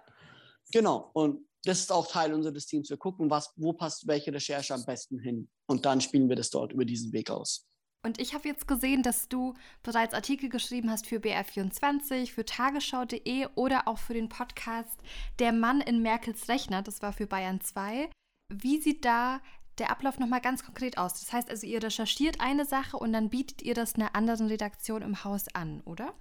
Genau. 0.73 1.11
Und 1.15 1.49
das 1.65 1.81
ist 1.81 1.93
auch 1.93 2.07
Teil 2.07 2.33
unseres 2.33 2.67
Teams. 2.67 2.91
Wir 2.91 2.97
gucken, 2.97 3.31
was, 3.31 3.53
wo 3.57 3.73
passt 3.73 4.07
welche 4.07 4.33
Recherche 4.33 4.75
am 4.75 4.85
besten 4.85 5.19
hin. 5.19 5.49
Und 5.67 5.87
dann 5.87 6.01
spielen 6.01 6.29
wir 6.29 6.37
das 6.37 6.51
dort 6.51 6.73
über 6.73 6.85
diesen 6.85 7.13
Weg 7.13 7.31
aus. 7.31 7.68
Und 8.05 8.21
ich 8.21 8.35
habe 8.35 8.49
jetzt 8.49 8.69
gesehen, 8.69 9.03
dass 9.03 9.29
du 9.29 9.55
bereits 9.83 10.15
Artikel 10.15 10.49
geschrieben 10.49 10.91
hast 10.91 11.07
für 11.07 11.17
BR24, 11.17 12.33
für 12.33 12.45
tagesschau.de 12.45 13.49
oder 13.57 13.89
auch 13.89 13.99
für 13.99 14.15
den 14.15 14.29
Podcast 14.29 15.01
Der 15.39 15.53
Mann 15.53 15.81
in 15.81 16.01
Merkels 16.01 16.49
Rechner. 16.49 16.83
Das 16.83 17.03
war 17.03 17.13
für 17.13 17.27
Bayern 17.27 17.61
2. 17.61 18.09
Wie 18.53 18.81
sieht 18.81 19.05
da 19.05 19.41
der 19.79 19.91
Ablauf 19.91 20.19
nochmal 20.19 20.41
ganz 20.41 20.65
konkret 20.65 20.97
aus? 20.97 21.21
Das 21.21 21.33
heißt 21.33 21.51
also, 21.51 21.67
ihr 21.67 21.83
recherchiert 21.83 22.41
eine 22.41 22.65
Sache 22.65 22.97
und 22.97 23.13
dann 23.13 23.31
bietet 23.31 23.63
ihr 23.63 23.75
das 23.75 23.97
einer 23.97 24.15
anderen 24.15 24.47
Redaktion 24.47 25.03
im 25.03 25.25
Haus 25.25 25.47
an, 25.55 25.81
oder? 25.83 26.15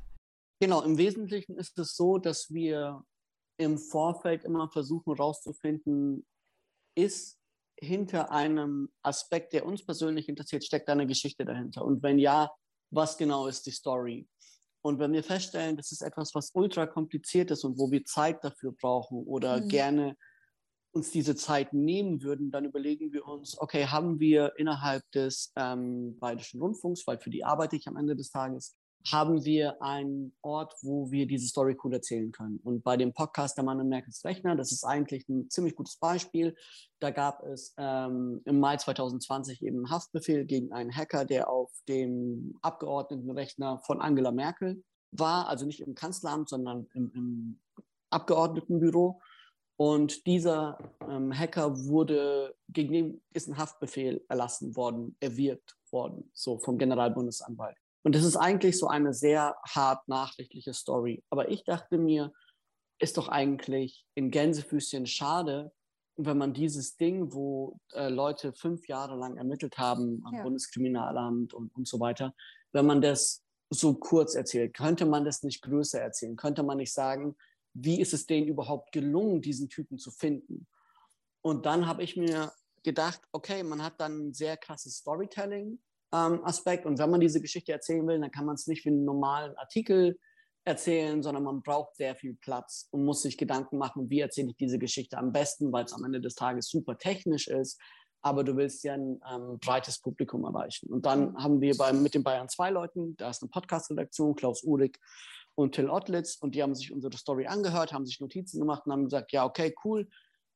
Genau, 0.59 0.81
im 0.81 0.97
Wesentlichen 0.97 1.55
ist 1.55 1.77
es 1.77 1.95
so, 1.95 2.17
dass 2.17 2.49
wir 2.49 3.03
im 3.59 3.77
Vorfeld 3.77 4.43
immer 4.43 4.69
versuchen 4.69 5.13
herauszufinden, 5.15 6.25
ist 6.95 7.39
hinter 7.79 8.31
einem 8.31 8.89
Aspekt, 9.03 9.53
der 9.53 9.65
uns 9.65 9.85
persönlich 9.85 10.29
interessiert, 10.29 10.63
steckt 10.63 10.89
eine 10.89 11.07
Geschichte 11.07 11.45
dahinter? 11.45 11.85
Und 11.85 12.03
wenn 12.03 12.19
ja, 12.19 12.51
was 12.91 13.17
genau 13.17 13.47
ist 13.47 13.65
die 13.65 13.71
Story? 13.71 14.27
Und 14.81 14.99
wenn 14.99 15.13
wir 15.13 15.23
feststellen, 15.23 15.75
das 15.75 15.91
ist 15.91 16.01
etwas, 16.01 16.33
was 16.33 16.51
ultra 16.53 16.85
kompliziert 16.85 17.51
ist 17.51 17.63
und 17.63 17.77
wo 17.77 17.91
wir 17.91 18.05
Zeit 18.05 18.43
dafür 18.43 18.71
brauchen 18.71 19.23
oder 19.25 19.61
mhm. 19.61 19.67
gerne 19.67 20.17
uns 20.91 21.11
diese 21.11 21.35
Zeit 21.35 21.73
nehmen 21.73 22.23
würden, 22.23 22.51
dann 22.51 22.65
überlegen 22.65 23.11
wir 23.11 23.25
uns, 23.27 23.59
okay, 23.59 23.85
haben 23.85 24.19
wir 24.19 24.53
innerhalb 24.57 25.03
des 25.11 25.51
ähm, 25.55 26.17
Bayerischen 26.19 26.61
Rundfunks, 26.61 27.05
weil 27.05 27.19
für 27.19 27.29
die 27.29 27.43
arbeite 27.43 27.75
ich 27.75 27.87
am 27.87 27.97
Ende 27.97 28.15
des 28.15 28.31
Tages, 28.31 28.75
haben 29.05 29.45
wir 29.45 29.81
einen 29.81 30.33
Ort, 30.41 30.73
wo 30.81 31.11
wir 31.11 31.27
diese 31.27 31.47
Story 31.47 31.77
cool 31.83 31.93
erzählen 31.93 32.31
können. 32.31 32.59
Und 32.63 32.83
bei 32.83 32.97
dem 32.97 33.13
Podcast 33.13 33.57
Der 33.57 33.63
Mann 33.63 33.79
in 33.79 33.87
Merkels 33.87 34.23
Rechner, 34.25 34.55
das 34.55 34.71
ist 34.71 34.83
eigentlich 34.83 35.27
ein 35.29 35.49
ziemlich 35.49 35.75
gutes 35.75 35.97
Beispiel. 35.97 36.55
Da 36.99 37.11
gab 37.11 37.43
es 37.43 37.73
ähm, 37.77 38.41
im 38.45 38.59
Mai 38.59 38.77
2020 38.77 39.61
eben 39.61 39.77
einen 39.77 39.89
Haftbefehl 39.89 40.45
gegen 40.45 40.73
einen 40.73 40.95
Hacker, 40.95 41.25
der 41.25 41.49
auf 41.49 41.71
dem 41.87 42.57
Abgeordnetenrechner 42.61 43.79
von 43.85 44.01
Angela 44.01 44.31
Merkel 44.31 44.83
war, 45.11 45.47
also 45.47 45.65
nicht 45.65 45.81
im 45.81 45.95
Kanzleramt, 45.95 46.49
sondern 46.49 46.87
im, 46.93 47.11
im 47.13 47.59
Abgeordnetenbüro. 48.09 49.21
Und 49.77 50.25
dieser 50.25 50.79
ähm, 51.07 51.37
Hacker 51.37 51.85
wurde, 51.85 52.55
gegen 52.67 52.91
den 52.91 53.21
ist 53.33 53.47
ein 53.47 53.57
Haftbefehl 53.57 54.25
erlassen 54.27 54.75
worden, 54.75 55.15
erwirkt 55.19 55.77
worden, 55.91 56.29
so 56.33 56.57
vom 56.57 56.77
Generalbundesanwalt. 56.79 57.77
Und 58.07 58.15
das 58.15 58.23
ist 58.23 58.37
eigentlich 58.37 58.77
so 58.77 58.87
eine 58.87 59.13
sehr 59.13 59.57
hart 59.67 60.07
nachrichtliche 60.07 60.73
Story. 60.73 61.25
Aber 61.29 61.51
ich 61.51 61.65
dachte 61.65 61.97
mir, 61.97 62.31
ist 63.01 63.17
doch 63.17 63.27
eigentlich 63.27 64.05
in 64.15 64.31
Gänsefüßchen 64.31 65.05
schade, 65.07 65.73
wenn 66.15 66.37
man 66.37 66.53
dieses 66.53 66.95
Ding, 66.95 67.33
wo 67.33 67.81
äh, 67.91 68.07
Leute 68.07 68.53
fünf 68.53 68.87
Jahre 68.87 69.17
lang 69.17 69.35
ermittelt 69.35 69.77
haben 69.77 70.23
am 70.25 70.35
ja. 70.35 70.43
Bundeskriminalamt 70.43 71.53
und, 71.53 71.75
und 71.75 71.85
so 71.85 71.99
weiter, 71.99 72.33
wenn 72.71 72.85
man 72.85 73.01
das 73.01 73.43
so 73.69 73.95
kurz 73.95 74.35
erzählt, 74.35 74.73
könnte 74.73 75.05
man 75.05 75.25
das 75.25 75.43
nicht 75.43 75.61
größer 75.61 75.99
erzählen? 75.99 76.37
Könnte 76.37 76.63
man 76.63 76.77
nicht 76.77 76.93
sagen, 76.93 77.35
wie 77.73 77.99
ist 77.99 78.13
es 78.13 78.25
denen 78.25 78.47
überhaupt 78.47 78.93
gelungen, 78.93 79.41
diesen 79.41 79.67
Typen 79.67 79.97
zu 79.97 80.11
finden? 80.11 80.65
Und 81.41 81.65
dann 81.65 81.87
habe 81.87 82.03
ich 82.03 82.15
mir 82.15 82.53
gedacht, 82.83 83.19
okay, 83.33 83.63
man 83.63 83.83
hat 83.83 83.99
dann 83.99 84.29
ein 84.29 84.33
sehr 84.33 84.55
krasses 84.55 84.95
Storytelling-Aspekt. 84.99 85.86
Ähm, 86.13 86.39
und 86.39 86.99
wenn 86.99 87.09
man 87.09 87.19
diese 87.19 87.41
Geschichte 87.41 87.71
erzählen 87.71 88.07
will, 88.07 88.19
dann 88.19 88.31
kann 88.31 88.45
man 88.45 88.55
es 88.55 88.67
nicht 88.67 88.85
wie 88.85 88.89
einen 88.89 89.05
normalen 89.05 89.55
Artikel 89.57 90.17
erzählen, 90.67 91.23
sondern 91.23 91.43
man 91.43 91.61
braucht 91.61 91.95
sehr 91.95 92.15
viel 92.15 92.35
Platz 92.35 92.87
und 92.91 93.05
muss 93.05 93.21
sich 93.21 93.37
Gedanken 93.37 93.77
machen, 93.77 94.09
wie 94.09 94.19
erzähle 94.19 94.49
ich 94.49 94.57
diese 94.57 94.77
Geschichte 94.77 95.17
am 95.17 95.31
besten, 95.31 95.71
weil 95.71 95.85
es 95.85 95.93
am 95.93 96.03
Ende 96.03 96.19
des 96.19 96.35
Tages 96.35 96.67
super 96.67 96.97
technisch 96.97 97.47
ist, 97.47 97.79
aber 98.21 98.43
du 98.43 98.57
willst 98.57 98.83
ja 98.83 98.93
ein 98.93 99.21
ähm, 99.31 99.59
breites 99.59 99.99
Publikum 99.99 100.43
erreichen. 100.43 100.89
Und 100.91 101.05
dann 101.05 101.35
haben 101.37 101.61
wir 101.61 101.75
bei, 101.77 101.93
mit 101.93 102.13
den 102.13 102.23
Bayern 102.23 102.49
zwei 102.49 102.69
Leuten, 102.69 103.15
da 103.15 103.29
ist 103.29 103.41
eine 103.41 103.49
Podcast-Redaktion, 103.49 104.35
Klaus 104.35 104.63
Uhrig 104.63 104.99
und 105.55 105.73
Till 105.73 105.89
Ottlitz, 105.89 106.35
und 106.35 106.53
die 106.53 106.61
haben 106.61 106.75
sich 106.75 106.91
unsere 106.91 107.15
Story 107.15 107.47
angehört, 107.47 107.93
haben 107.93 108.05
sich 108.05 108.19
Notizen 108.19 108.59
gemacht 108.59 108.85
und 108.85 108.91
haben 108.91 109.05
gesagt, 109.05 109.31
ja, 109.31 109.45
okay, 109.45 109.73
cool, 109.85 110.09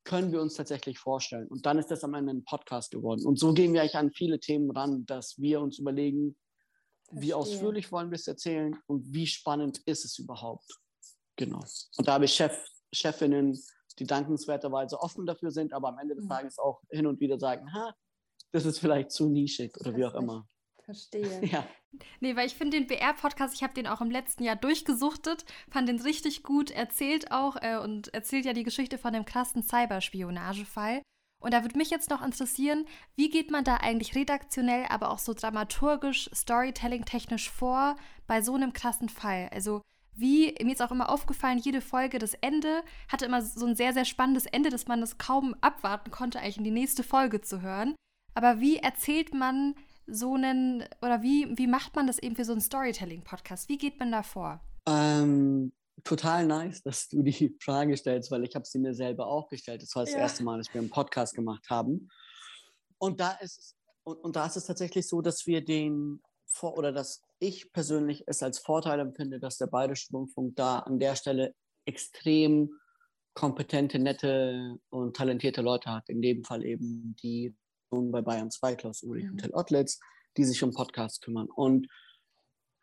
können 0.04 0.32
wir 0.32 0.40
uns 0.40 0.54
tatsächlich 0.54 0.98
vorstellen. 0.98 1.48
Und 1.48 1.66
dann 1.66 1.78
ist 1.78 1.90
das 1.90 2.04
am 2.04 2.14
Ende 2.14 2.32
ein 2.32 2.44
Podcast 2.44 2.90
geworden. 2.90 3.24
Und 3.24 3.38
so 3.38 3.52
gehen 3.52 3.72
wir 3.72 3.82
eigentlich 3.82 3.96
an 3.96 4.12
viele 4.12 4.40
Themen 4.40 4.70
ran, 4.70 5.06
dass 5.06 5.38
wir 5.38 5.60
uns 5.60 5.78
überlegen, 5.78 6.36
Verstehe. 7.12 7.28
Wie 7.28 7.34
ausführlich 7.34 7.92
wollen 7.92 8.10
wir 8.10 8.16
es 8.16 8.26
erzählen 8.26 8.74
und 8.86 9.12
wie 9.12 9.26
spannend 9.26 9.82
ist 9.84 10.04
es 10.04 10.18
überhaupt? 10.18 10.64
Genau. 11.36 11.60
Und 11.98 12.08
da 12.08 12.14
habe 12.14 12.24
ich 12.24 12.32
Chef, 12.32 12.56
Chefinnen, 12.92 13.58
die 13.98 14.06
dankenswerterweise 14.06 14.98
offen 14.98 15.26
dafür 15.26 15.50
sind, 15.50 15.74
aber 15.74 15.88
am 15.88 15.98
Ende 15.98 16.14
des 16.14 16.24
mhm. 16.24 16.30
Tages 16.30 16.58
auch 16.58 16.80
hin 16.88 17.06
und 17.06 17.20
wieder 17.20 17.38
sagen, 17.38 17.70
ha, 17.74 17.94
das 18.52 18.64
ist 18.64 18.78
vielleicht 18.78 19.10
zu 19.10 19.28
nischig 19.28 19.78
oder 19.80 19.94
wie 19.94 20.06
auch 20.06 20.14
immer. 20.14 20.48
Verstehe. 20.84 21.40
Ja. 21.52 21.66
Nee, 22.20 22.36
weil 22.36 22.46
ich 22.46 22.54
finde 22.54 22.78
den 22.78 22.86
BR-Podcast, 22.86 23.54
ich 23.54 23.62
habe 23.62 23.74
den 23.74 23.86
auch 23.86 24.00
im 24.00 24.10
letzten 24.10 24.44
Jahr 24.44 24.56
durchgesuchtet, 24.56 25.44
fand 25.68 25.90
den 25.90 26.00
richtig 26.00 26.42
gut, 26.42 26.70
erzählt 26.70 27.30
auch 27.30 27.56
äh, 27.60 27.76
und 27.76 28.14
erzählt 28.14 28.46
ja 28.46 28.54
die 28.54 28.62
Geschichte 28.62 28.96
von 28.96 29.12
dem 29.12 29.26
krassen 29.26 29.62
Cyberspionagefall. 29.62 31.02
Und 31.42 31.52
da 31.52 31.62
würde 31.62 31.76
mich 31.76 31.90
jetzt 31.90 32.08
noch 32.08 32.22
interessieren, 32.22 32.86
wie 33.16 33.28
geht 33.28 33.50
man 33.50 33.64
da 33.64 33.76
eigentlich 33.76 34.14
redaktionell, 34.14 34.86
aber 34.88 35.10
auch 35.10 35.18
so 35.18 35.34
dramaturgisch, 35.34 36.30
storytelling-technisch 36.32 37.50
vor 37.50 37.96
bei 38.26 38.40
so 38.40 38.54
einem 38.54 38.72
krassen 38.72 39.08
Fall? 39.10 39.50
Also 39.52 39.82
wie, 40.14 40.54
mir 40.62 40.72
ist 40.72 40.82
auch 40.82 40.92
immer 40.92 41.10
aufgefallen, 41.10 41.58
jede 41.58 41.80
Folge, 41.80 42.18
das 42.18 42.34
Ende 42.34 42.82
hatte 43.08 43.24
immer 43.24 43.42
so 43.42 43.66
ein 43.66 43.76
sehr, 43.76 43.92
sehr 43.92 44.04
spannendes 44.04 44.46
Ende, 44.46 44.70
dass 44.70 44.86
man 44.86 45.00
das 45.00 45.18
kaum 45.18 45.54
abwarten 45.60 46.10
konnte, 46.10 46.38
eigentlich 46.38 46.58
in 46.58 46.64
die 46.64 46.70
nächste 46.70 47.02
Folge 47.02 47.40
zu 47.40 47.60
hören. 47.60 47.96
Aber 48.34 48.60
wie 48.60 48.76
erzählt 48.76 49.34
man 49.34 49.74
so 50.14 50.34
einen, 50.34 50.84
oder 51.00 51.22
wie, 51.22 51.56
wie 51.56 51.66
macht 51.66 51.96
man 51.96 52.06
das 52.06 52.18
eben 52.18 52.36
für 52.36 52.44
so 52.44 52.52
einen 52.52 52.60
Storytelling-Podcast? 52.60 53.68
Wie 53.68 53.78
geht 53.78 53.98
man 53.98 54.12
da 54.12 54.22
vor? 54.22 54.60
Ähm, 54.86 55.72
total 56.04 56.46
nice, 56.46 56.82
dass 56.82 57.08
du 57.08 57.22
die 57.22 57.56
Frage 57.60 57.96
stellst, 57.96 58.30
weil 58.30 58.44
ich 58.44 58.54
habe 58.54 58.66
sie 58.66 58.78
mir 58.78 58.94
selber 58.94 59.26
auch 59.26 59.48
gestellt. 59.48 59.82
Das 59.82 59.94
war 59.94 60.04
das 60.04 60.12
ja. 60.12 60.18
erste 60.18 60.44
Mal, 60.44 60.58
dass 60.58 60.72
wir 60.72 60.80
einen 60.80 60.90
Podcast 60.90 61.34
gemacht 61.34 61.68
haben. 61.70 62.08
Und 62.98 63.20
da 63.20 63.32
ist 63.32 63.76
und, 64.04 64.18
und 64.18 64.36
da 64.36 64.46
ist 64.46 64.56
es 64.56 64.66
tatsächlich 64.66 65.08
so, 65.08 65.22
dass 65.22 65.46
wir 65.46 65.64
den 65.64 66.20
vor 66.46 66.76
oder 66.76 66.92
dass 66.92 67.22
ich 67.38 67.72
persönlich 67.72 68.24
es 68.26 68.42
als 68.42 68.58
Vorteil 68.58 69.00
empfinde, 69.00 69.40
dass 69.40 69.58
der 69.58 69.66
Bayerische 69.66 70.12
Rundfunk 70.12 70.56
da 70.56 70.80
an 70.80 70.98
der 70.98 71.16
Stelle 71.16 71.54
extrem 71.86 72.70
kompetente, 73.34 73.98
nette 73.98 74.76
und 74.90 75.16
talentierte 75.16 75.62
Leute 75.62 75.90
hat. 75.90 76.08
In 76.08 76.20
dem 76.20 76.44
Fall 76.44 76.64
eben 76.64 77.16
die 77.22 77.56
bei 78.10 78.22
Bayern 78.22 78.50
2, 78.50 78.76
Klaus 78.76 79.02
Ulrich 79.02 79.24
mhm. 79.24 79.30
und 79.32 79.38
Till 79.38 79.54
Ottlitz, 79.54 80.00
die 80.36 80.44
sich 80.44 80.62
um 80.62 80.72
Podcasts 80.72 81.20
kümmern. 81.20 81.48
Und 81.48 81.88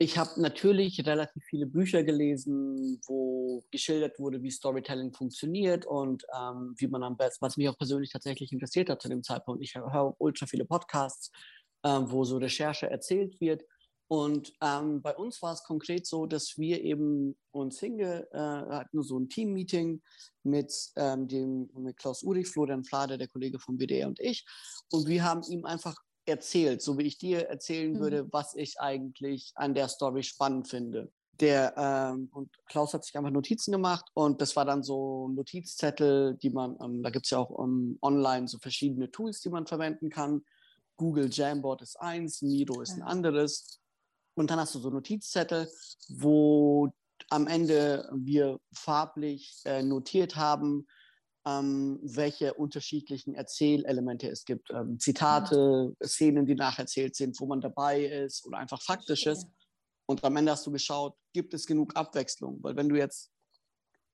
ich 0.02 0.18
habe 0.18 0.42
natürlich 0.42 1.06
relativ 1.06 1.44
viele 1.44 1.66
Bücher 1.66 2.04
gelesen, 2.04 3.02
wo 3.06 3.62
geschildert 3.70 4.18
wurde, 4.18 4.42
wie 4.42 4.52
Storytelling 4.52 5.12
funktioniert 5.12 5.86
und 5.86 6.24
ähm, 6.34 6.74
wie 6.78 6.88
man 6.88 7.04
am 7.04 7.18
besten, 7.18 7.46
was 7.46 7.58
mich 7.58 7.68
auch 7.68 7.78
persönlich 7.78 8.12
tatsächlich 8.12 8.54
interessiert 8.54 8.90
hat 8.90 9.02
zu 9.02 9.10
dem 9.10 9.24
Zeitpunkt. 9.24 9.62
Ich 9.62 9.76
höre 9.76 10.16
ultra 10.20 10.46
viele 10.46 10.64
Podcasts, 10.64 11.32
ähm, 11.84 12.10
wo 12.10 12.24
so 12.24 12.38
Recherche 12.38 12.90
erzählt 12.90 13.42
wird. 13.42 13.64
Und 14.10 14.54
ähm, 14.62 15.04
bei 15.04 15.16
uns 15.16 15.40
war 15.44 15.54
es 15.54 15.64
konkret 15.64 16.08
so, 16.08 16.26
dass 16.26 16.58
wir 16.58 16.82
eben 16.84 17.38
uns 17.52 17.80
hinge, 17.80 18.28
äh, 18.32 18.38
hatten 18.40 19.04
so 19.04 19.20
ein 19.20 19.30
Team-Meeting 19.30 20.02
mit, 20.42 20.74
ähm, 20.96 21.28
dem, 21.28 21.70
mit 21.76 21.96
Klaus 21.96 22.24
Ulrich, 22.24 22.48
Florian 22.48 22.84
Flade, 22.84 23.20
der 23.20 23.28
Kollege 23.28 23.60
vom 23.60 23.78
BDR 23.78 24.08
und 24.08 24.20
ich. 24.20 24.48
Und 24.90 25.08
wir 25.08 25.24
haben 25.24 25.44
ihm 25.44 25.64
einfach 25.64 25.96
erzählt, 26.26 26.82
so 26.82 26.98
wie 26.98 27.04
ich 27.04 27.20
dir 27.20 27.50
erzählen 27.50 27.94
mhm. 27.94 28.00
würde, 28.00 28.28
was 28.32 28.56
ich 28.56 28.80
eigentlich 28.80 29.52
an 29.54 29.76
der 29.76 29.88
Story 29.88 30.24
spannend 30.24 30.68
finde. 30.68 31.12
Der 31.40 31.76
ähm, 31.78 32.30
und 32.34 32.50
Klaus 32.66 32.96
hat 32.96 33.06
sich 33.06 33.16
einfach 33.16 33.30
Notizen 33.30 33.72
gemacht 33.72 34.06
und 34.16 34.42
das 34.42 34.56
war 34.56 34.66
dann 34.66 34.82
so 34.82 35.28
Notizzettel, 35.28 36.36
die 36.38 36.50
man, 36.50 36.78
ähm, 36.82 37.04
da 37.04 37.12
gibt 37.12 37.28
es 37.28 37.30
ja 37.30 37.38
auch 37.38 37.52
um, 37.52 38.00
online 38.02 38.48
so 38.48 38.58
verschiedene 38.58 39.12
Tools, 39.12 39.40
die 39.42 39.50
man 39.50 39.68
verwenden 39.68 40.10
kann. 40.10 40.44
Google 40.98 41.30
Jamboard 41.32 41.84
ist 41.84 42.00
eins, 42.02 42.42
Miro 42.42 42.82
ist 42.82 42.94
ein 42.94 43.04
anderes. 43.04 43.80
Und 44.40 44.50
dann 44.50 44.60
hast 44.62 44.74
du 44.74 44.80
so 44.80 44.90
Notizzettel, 44.90 45.70
wo 46.08 46.94
am 47.30 47.46
Ende 47.48 48.10
wir 48.16 48.58
farblich 48.74 49.60
äh, 49.66 49.84
notiert 49.84 50.38
haben, 50.38 50.88
ähm, 51.46 52.00
welche 52.04 52.54
unterschiedlichen 52.54 53.36
Erzählelemente 53.36 54.30
es 54.30 54.46
gibt. 54.46 54.72
Ähm, 54.72 54.98
Zitate, 54.98 55.94
ja. 56.00 56.08
Szenen, 56.08 56.46
die 56.46 56.56
nacherzählt 56.56 57.18
sind, 57.18 57.38
wo 57.42 57.48
man 57.48 57.60
dabei 57.60 58.06
ist 58.06 58.46
oder 58.46 58.60
einfach 58.60 58.82
Faktisches. 58.82 59.44
Ja. 59.44 59.50
Und 60.06 60.24
am 60.24 60.38
Ende 60.38 60.54
hast 60.54 60.66
du 60.66 60.72
geschaut, 60.72 61.18
gibt 61.34 61.54
es 61.54 61.66
genug 61.66 61.98
Abwechslung? 61.98 62.60
Weil 62.64 62.78
wenn 62.78 62.88
du 62.88 62.96
jetzt, 62.96 63.32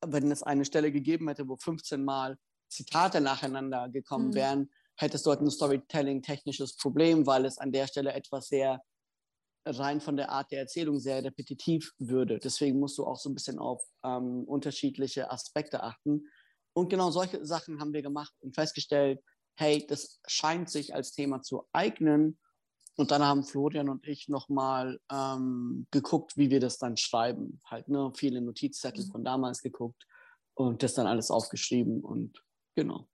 wenn 0.03 0.32
es 0.32 0.41
eine 0.41 0.65
Stelle 0.65 0.91
gegeben 0.91 1.27
hätte, 1.27 1.48
wo 1.48 1.55
15 1.55 2.03
Mal 2.03 2.39
Zitate 2.67 3.22
nacheinander 3.22 3.89
gekommen 3.89 4.29
mhm. 4.29 4.34
wären, 4.34 4.72
hättest 4.96 5.27
du 5.27 5.29
dort 5.29 5.41
ein 5.41 5.51
Storytelling-technisches 5.51 6.77
Problem, 6.77 7.27
weil 7.27 7.46
es 7.46 7.60
an 7.60 7.72
der 7.72 7.86
Stelle 7.86 8.13
etwas 8.13 8.48
sehr 8.48 8.82
rein 9.65 10.01
von 10.01 10.15
der 10.15 10.29
Art 10.29 10.51
der 10.51 10.60
Erzählung 10.60 11.00
sehr 11.00 11.24
repetitiv 11.24 11.93
würde. 11.98 12.39
Deswegen 12.39 12.79
musst 12.79 12.98
du 12.98 13.05
auch 13.05 13.17
so 13.17 13.29
ein 13.29 13.34
bisschen 13.34 13.60
auf 13.60 13.84
ähm, 14.03 14.43
unterschiedliche 14.43 15.31
Aspekte 15.31 15.84
achten. 15.84 16.27
Und 16.74 16.89
genau 16.89 17.12
solche 17.12 17.45
Sachen 17.45 17.79
haben 17.79 17.93
wir 17.93 18.01
gemacht 18.01 18.34
und 18.41 18.53
festgestellt, 18.55 19.19
hey, 19.57 19.86
das 19.88 20.19
scheint 20.27 20.69
sich 20.69 20.93
als 20.93 21.13
Thema 21.13 21.41
zu 21.41 21.67
eignen. 21.74 22.38
Und 22.98 23.12
dann 23.12 23.24
haben 23.24 23.43
Florian 23.43 23.89
und 23.89 24.07
ich 24.07 24.29
nochmal 24.29 25.00
ähm, 25.12 25.88
geguckt, 25.91 26.38
wie 26.38 26.50
wir 26.50 26.60
das 26.60 26.77
dann 26.77 26.95
schreiben. 26.95 27.60
Halt, 27.65 27.89
ne, 27.89 28.12
viele 28.15 28.41
Notizzettel 28.41 29.05
mhm. 29.05 29.12
von 29.12 29.24
damals 29.24 29.62
geguckt 29.62 30.05
und 30.53 30.81
das 30.84 30.93
dann 30.93 31.07
alles 31.07 31.29
aufgeschrieben 31.31 32.01
und 32.01 32.41
genau. 32.75 33.10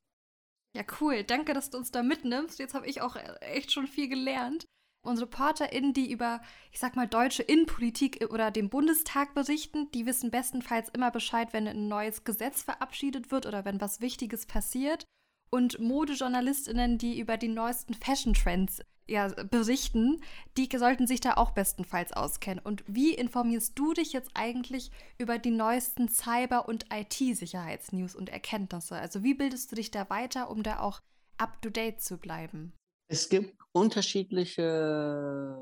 Ja, 0.75 0.84
cool. 1.01 1.24
Danke, 1.24 1.53
dass 1.53 1.70
du 1.70 1.77
uns 1.77 1.91
da 1.91 2.03
mitnimmst. 2.03 2.60
Jetzt 2.60 2.75
habe 2.75 2.88
ich 2.88 3.01
auch 3.01 3.17
echt 3.41 3.72
schon 3.72 3.88
viel 3.88 4.08
gelernt 4.08 4.67
unsere 5.01 5.27
ReporterInnen, 5.27 5.93
die 5.93 6.12
über, 6.12 6.41
ich 6.72 6.79
sag 6.79 6.96
mal, 6.96 7.08
deutsche 7.08 7.43
Innenpolitik 7.43 8.27
oder 8.31 8.51
den 8.51 8.70
Bundestag 8.70 9.34
berichten, 9.34 9.89
die 9.91 10.05
wissen 10.05 10.31
bestenfalls 10.31 10.89
immer 10.89 11.12
Bescheid, 11.12 11.53
wenn 11.53 11.67
ein 11.67 11.88
neues 11.88 12.24
Gesetz 12.24 12.62
verabschiedet 12.63 13.31
wird 13.31 13.46
oder 13.46 13.65
wenn 13.65 13.81
was 13.81 14.01
Wichtiges 14.01 14.46
passiert. 14.46 15.05
Und 15.50 15.79
ModejournalistInnen, 15.79 16.98
die 16.98 17.20
über 17.20 17.38
die 17.38 17.50
neuesten 17.50 17.93
Fashion-Trends 17.93 18.81
ja, 19.08 19.27
berichten, 19.27 20.22
die 20.58 20.70
sollten 20.77 21.05
sich 21.05 21.20
da 21.20 21.34
auch 21.34 21.51
bestenfalls 21.51 22.13
auskennen. 22.13 22.63
Und 22.63 22.84
wie 22.88 23.13
informierst 23.13 23.77
du 23.77 23.93
dich 23.93 24.13
jetzt 24.13 24.31
eigentlich 24.34 24.91
über 25.17 25.38
die 25.38 25.51
neuesten 25.51 26.08
Cyber- 26.08 26.67
und 26.70 26.86
IT-Sicherheitsnews 26.91 28.15
und 28.15 28.29
Erkenntnisse? 28.29 28.96
Also 28.96 29.24
wie 29.24 29.34
bildest 29.34 29.72
du 29.72 29.75
dich 29.75 29.91
da 29.91 30.10
weiter, 30.10 30.50
um 30.50 30.63
da 30.63 30.79
auch 30.79 31.01
up-to-date 31.38 32.01
zu 32.01 32.17
bleiben? 32.17 32.74
Es 33.10 33.27
gibt 33.27 33.61
unterschiedliche 33.74 35.58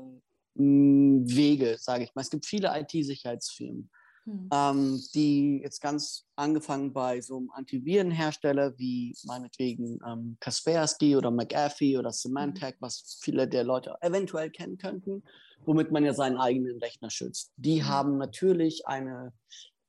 hm, 0.56 1.24
Wege, 1.26 1.76
sage 1.78 2.04
ich 2.04 2.14
mal. 2.14 2.22
Es 2.22 2.30
gibt 2.30 2.46
viele 2.46 2.72
IT-Sicherheitsfirmen, 2.78 3.90
hm. 4.24 4.48
ähm, 4.52 5.00
die 5.14 5.60
jetzt 5.62 5.80
ganz 5.80 6.26
angefangen 6.36 6.92
bei 6.92 7.20
so 7.20 7.36
einem 7.36 7.50
Antivirenhersteller 7.50 8.76
wie 8.78 9.14
meinetwegen 9.24 9.98
ähm, 10.06 10.36
Kaspersky 10.40 11.16
oder 11.16 11.30
McAfee 11.30 11.98
oder 11.98 12.12
Symantec, 12.12 12.74
hm. 12.74 12.80
was 12.80 13.18
viele 13.22 13.48
der 13.48 13.64
Leute 13.64 13.94
eventuell 14.00 14.50
kennen 14.50 14.78
könnten, 14.78 15.22
womit 15.64 15.90
man 15.92 16.04
ja 16.04 16.14
seinen 16.14 16.38
eigenen 16.38 16.78
Rechner 16.78 17.10
schützt. 17.10 17.52
Die 17.56 17.82
hm. 17.82 17.88
haben 17.88 18.18
natürlich 18.18 18.86
eine 18.86 19.32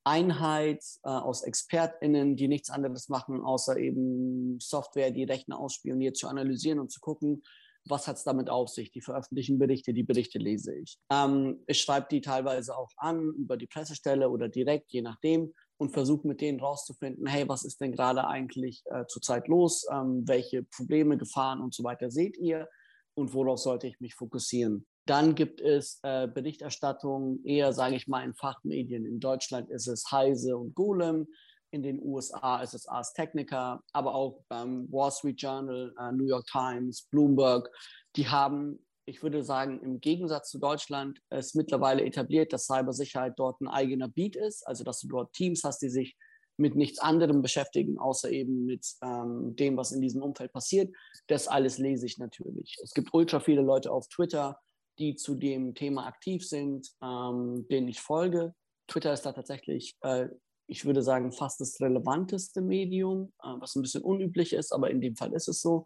Einheit 0.04 0.84
äh, 1.04 1.10
aus 1.10 1.44
ExpertInnen, 1.44 2.36
die 2.36 2.48
nichts 2.48 2.70
anderes 2.70 3.10
machen, 3.10 3.42
außer 3.42 3.78
eben 3.78 4.60
Software, 4.60 5.12
die 5.12 5.24
Rechner 5.24 5.60
ausspioniert, 5.60 6.18
zu 6.18 6.28
analysieren 6.28 6.80
und 6.80 6.92
zu 6.92 7.00
gucken, 7.00 7.44
was 7.88 8.08
hat 8.08 8.18
es 8.18 8.24
damit 8.24 8.50
auf 8.50 8.70
sich? 8.70 8.92
Die 8.92 9.02
veröffentlichen 9.02 9.58
Berichte, 9.58 9.94
die 9.94 10.04
Berichte 10.04 10.40
lese 10.40 10.76
ich. 10.76 10.98
Ähm, 11.12 11.64
ich 11.68 11.82
schreibe 11.82 12.08
die 12.12 12.22
teilweise 12.22 12.78
auch 12.78 12.92
an 12.98 13.34
über 13.38 13.58
die 13.58 13.68
Pressestelle 13.68 14.30
oder 14.30 14.50
direkt, 14.50 14.92
je 14.92 15.02
nachdem, 15.02 15.54
und 15.78 15.92
versuche 15.92 16.28
mit 16.28 16.42
denen 16.42 16.60
rauszufinden, 16.60 17.26
hey, 17.26 17.48
was 17.50 17.64
ist 17.64 17.82
denn 17.82 17.92
gerade 17.92 18.28
eigentlich 18.28 18.84
äh, 18.86 19.06
zurzeit 19.08 19.48
los? 19.48 19.88
Ähm, 19.92 20.24
welche 20.28 20.64
Probleme, 20.64 21.18
Gefahren 21.18 21.60
und 21.60 21.74
so 21.74 21.84
weiter 21.84 22.12
seht 22.12 22.38
ihr? 22.38 22.70
Und 23.16 23.34
worauf 23.34 23.60
sollte 23.60 23.88
ich 23.88 24.00
mich 24.00 24.14
fokussieren? 24.14 24.86
Dann 25.08 25.34
gibt 25.34 25.60
es 25.60 26.00
äh, 26.04 26.28
Berichterstattung 26.28 27.44
eher, 27.44 27.74
sage 27.74 27.96
ich 27.96 28.08
mal, 28.08 28.24
in 28.24 28.36
Fachmedien. 28.36 29.06
In 29.06 29.20
Deutschland 29.20 29.70
ist 29.72 29.88
es 29.88 30.12
Heise 30.12 30.56
und 30.56 30.76
Golem 30.76 31.28
in 31.72 31.84
den 31.84 32.01
USA 32.04 32.62
ist 32.62 32.74
es 32.74 32.88
Ars 32.88 33.13
Technica, 33.13 33.82
aber 33.94 34.13
auch 34.13 34.44
beim 34.50 34.92
Wall 34.92 35.12
Street 35.12 35.42
Journal, 35.42 35.94
äh, 35.98 36.12
New 36.12 36.25
York 36.25 36.46
Times, 36.48 37.08
Bloomberg, 37.10 37.70
die 38.16 38.28
haben, 38.28 38.86
ich 39.06 39.24
würde 39.24 39.44
sagen, 39.44 39.82
im 39.82 40.00
Gegensatz 40.01 40.50
zu 40.50 40.60
Deutschland 40.60 41.20
es 41.30 41.56
mittlerweile 41.56 42.04
etabliert, 42.04 42.54
dass 42.54 42.66
Cybersicherheit 42.66 43.34
dort 43.38 43.62
ein 43.62 43.68
eigener 43.68 44.10
Beat 44.10 44.36
ist, 44.36 44.68
also 44.68 44.84
dass 44.84 45.00
du 45.00 45.08
dort 45.08 45.34
Teams 45.34 45.63
hast, 45.63 45.82
die 45.82 45.90
sich 45.90 46.18
mit 46.58 46.75
nichts 46.75 47.00
anderem 47.00 47.42
beschäftigen, 47.42 47.98
außer 47.98 48.30
eben 48.30 48.66
mit 48.66 48.86
ähm, 49.01 49.56
dem, 49.56 49.78
was 49.78 49.92
in 49.92 50.01
diesem 50.01 50.22
Umfeld 50.22 50.51
passiert. 50.51 50.94
Das 51.28 51.48
alles 51.48 51.78
lese 51.78 52.06
ich 52.06 52.18
natürlich. 52.18 52.78
Es 52.84 52.94
gibt 52.94 53.13
ultra 53.13 53.40
viele 53.40 53.62
Leute 53.62 53.92
auf 53.92 54.08
Twitter, 54.10 54.60
die 55.00 55.16
zu 55.16 55.36
dem 55.36 55.74
Thema 55.74 56.06
aktiv 56.06 56.48
sind, 56.48 56.88
ähm, 57.01 57.66
denen 57.72 57.88
ich 57.88 58.00
folge. 58.00 58.54
Twitter 58.88 59.13
ist 59.13 59.25
da 59.25 59.32
tatsächlich 59.32 59.96
äh, 60.01 60.28
ich 60.72 60.86
würde 60.86 61.01
sagen, 61.01 61.34
fast 61.34 61.60
das 61.60 61.82
relevanteste 61.82 62.62
Medium, 62.62 63.34
äh, 63.44 63.50
was 63.60 63.75
ein 63.75 63.82
bisschen 63.82 64.04
unüblich 64.04 64.54
ist, 64.54 64.72
aber 64.72 64.90
in 64.90 65.01
dem 65.01 65.16
Fall 65.16 65.34
ist 65.34 65.50
es 65.50 65.62
so. 65.62 65.86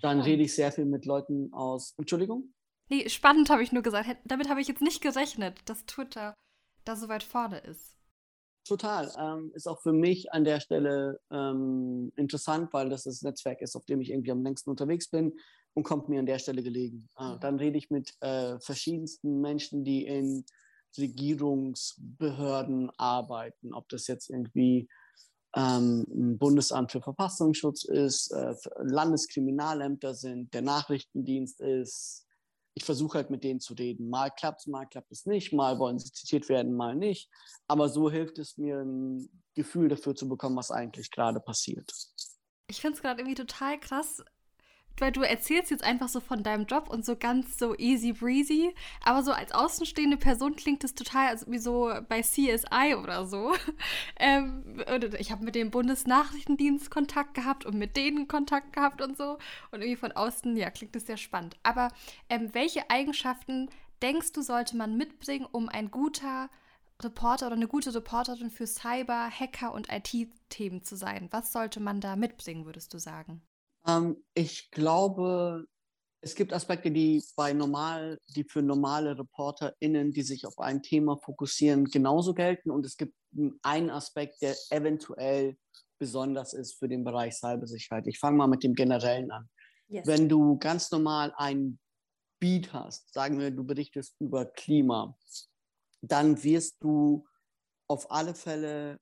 Dann 0.00 0.20
rede 0.20 0.42
ich 0.42 0.54
sehr 0.54 0.72
viel 0.72 0.86
mit 0.86 1.04
Leuten 1.04 1.52
aus. 1.52 1.94
Entschuldigung? 1.96 2.52
Nee, 2.88 3.08
spannend 3.08 3.50
habe 3.50 3.62
ich 3.62 3.72
nur 3.72 3.82
gesagt. 3.82 4.16
Damit 4.24 4.48
habe 4.48 4.60
ich 4.60 4.68
jetzt 4.68 4.80
nicht 4.80 5.00
gerechnet, 5.00 5.60
dass 5.66 5.86
Twitter 5.86 6.34
da 6.84 6.96
so 6.96 7.08
weit 7.08 7.22
vorne 7.22 7.58
ist. 7.58 7.96
Total. 8.66 9.12
Ähm, 9.18 9.52
ist 9.54 9.68
auch 9.68 9.80
für 9.80 9.92
mich 9.92 10.32
an 10.32 10.44
der 10.44 10.60
Stelle 10.60 11.20
ähm, 11.30 12.12
interessant, 12.16 12.72
weil 12.72 12.88
das 12.88 13.04
das 13.04 13.22
Netzwerk 13.22 13.60
ist, 13.60 13.76
auf 13.76 13.84
dem 13.84 14.00
ich 14.00 14.10
irgendwie 14.10 14.32
am 14.32 14.42
längsten 14.42 14.70
unterwegs 14.70 15.08
bin 15.08 15.34
und 15.74 15.84
kommt 15.84 16.08
mir 16.08 16.18
an 16.18 16.26
der 16.26 16.40
Stelle 16.40 16.64
gelegen. 16.64 17.08
Äh, 17.16 17.34
mhm. 17.34 17.40
Dann 17.40 17.56
rede 17.58 17.78
ich 17.78 17.90
mit 17.90 18.14
äh, 18.20 18.58
verschiedensten 18.58 19.40
Menschen, 19.40 19.84
die 19.84 20.04
in 20.04 20.44
Regierungsbehörden 20.96 22.90
arbeiten, 22.98 23.74
ob 23.74 23.88
das 23.88 24.06
jetzt 24.06 24.30
irgendwie 24.30 24.88
ähm, 25.56 26.06
ein 26.08 26.38
Bundesamt 26.38 26.92
für 26.92 27.00
Verfassungsschutz 27.00 27.84
ist, 27.84 28.30
äh, 28.32 28.54
Landeskriminalämter 28.78 30.14
sind, 30.14 30.52
der 30.52 30.62
Nachrichtendienst 30.62 31.60
ist. 31.60 32.26
Ich 32.74 32.84
versuche 32.84 33.16
halt 33.18 33.30
mit 33.30 33.42
denen 33.42 33.60
zu 33.60 33.72
reden. 33.72 34.10
Mal 34.10 34.30
klappt 34.30 34.60
es, 34.60 34.66
mal 34.66 34.84
klappt 34.84 35.10
es 35.10 35.24
nicht, 35.24 35.54
mal 35.54 35.78
wollen 35.78 35.98
sie 35.98 36.12
zitiert 36.12 36.48
werden, 36.50 36.74
mal 36.74 36.94
nicht. 36.94 37.30
Aber 37.66 37.88
so 37.88 38.10
hilft 38.10 38.38
es 38.38 38.58
mir, 38.58 38.80
ein 38.80 39.30
Gefühl 39.54 39.88
dafür 39.88 40.14
zu 40.14 40.28
bekommen, 40.28 40.56
was 40.56 40.70
eigentlich 40.70 41.10
gerade 41.10 41.40
passiert. 41.40 41.90
Ich 42.68 42.80
finde 42.80 42.96
es 42.96 43.02
gerade 43.02 43.22
irgendwie 43.22 43.36
total 43.36 43.80
krass, 43.80 44.22
weil 44.98 45.12
du 45.12 45.22
erzählst 45.22 45.70
jetzt 45.70 45.84
einfach 45.84 46.08
so 46.08 46.20
von 46.20 46.42
deinem 46.42 46.66
Job 46.66 46.88
und 46.88 47.04
so 47.04 47.16
ganz 47.16 47.58
so 47.58 47.76
easy 47.76 48.12
breezy, 48.12 48.74
aber 49.04 49.22
so 49.22 49.32
als 49.32 49.52
außenstehende 49.52 50.16
Person 50.16 50.56
klingt 50.56 50.84
es 50.84 50.94
total 50.94 51.28
also 51.28 51.50
wie 51.50 51.58
so 51.58 51.92
bei 52.08 52.22
CSI 52.22 52.94
oder 53.00 53.26
so. 53.26 53.54
Ähm, 54.18 54.82
ich 55.18 55.30
habe 55.30 55.44
mit 55.44 55.54
dem 55.54 55.70
Bundesnachrichtendienst 55.70 56.90
Kontakt 56.90 57.34
gehabt 57.34 57.66
und 57.66 57.76
mit 57.76 57.96
denen 57.96 58.28
Kontakt 58.28 58.72
gehabt 58.72 59.02
und 59.02 59.16
so 59.16 59.38
und 59.70 59.80
irgendwie 59.82 59.96
von 59.96 60.12
außen, 60.12 60.56
ja, 60.56 60.70
klingt 60.70 60.96
es 60.96 61.06
sehr 61.06 61.16
spannend. 61.18 61.56
Aber 61.62 61.88
ähm, 62.30 62.48
welche 62.54 62.88
Eigenschaften 62.90 63.68
denkst 64.02 64.32
du, 64.32 64.42
sollte 64.42 64.76
man 64.76 64.96
mitbringen, 64.96 65.46
um 65.50 65.68
ein 65.68 65.90
guter 65.90 66.48
Reporter 67.02 67.46
oder 67.46 67.56
eine 67.56 67.68
gute 67.68 67.94
Reporterin 67.94 68.50
für 68.50 68.66
Cyber, 68.66 69.28
Hacker 69.30 69.74
und 69.74 69.88
IT-Themen 69.92 70.82
zu 70.82 70.96
sein? 70.96 71.28
Was 71.30 71.52
sollte 71.52 71.80
man 71.80 72.00
da 72.00 72.16
mitbringen, 72.16 72.64
würdest 72.64 72.94
du 72.94 72.98
sagen? 72.98 73.42
Ähm, 73.86 74.24
ich 74.34 74.70
glaube, 74.70 75.66
es 76.20 76.34
gibt 76.34 76.52
Aspekte, 76.52 76.90
die 76.90 77.22
bei 77.36 77.52
normal, 77.52 78.18
die 78.34 78.44
für 78.44 78.62
normale 78.62 79.16
ReporterInnen, 79.16 80.12
die 80.12 80.22
sich 80.22 80.46
auf 80.46 80.58
ein 80.58 80.82
Thema 80.82 81.16
fokussieren, 81.16 81.84
genauso 81.84 82.34
gelten. 82.34 82.70
Und 82.70 82.84
es 82.84 82.96
gibt 82.96 83.14
einen 83.62 83.90
Aspekt, 83.90 84.42
der 84.42 84.56
eventuell 84.70 85.56
besonders 85.98 86.52
ist 86.52 86.74
für 86.78 86.88
den 86.88 87.04
Bereich 87.04 87.34
Cybersicherheit. 87.34 88.06
Ich 88.06 88.18
fange 88.18 88.36
mal 88.38 88.48
mit 88.48 88.62
dem 88.62 88.74
Generellen 88.74 89.30
an. 89.30 89.48
Yes. 89.88 90.06
Wenn 90.06 90.28
du 90.28 90.58
ganz 90.58 90.90
normal 90.90 91.32
ein 91.36 91.78
Beat 92.40 92.72
hast, 92.72 93.12
sagen 93.12 93.38
wir, 93.38 93.50
du 93.50 93.64
berichtest 93.64 94.16
über 94.20 94.44
Klima, 94.46 95.16
dann 96.02 96.42
wirst 96.42 96.82
du 96.82 97.24
auf 97.88 98.10
alle 98.10 98.34
Fälle 98.34 98.98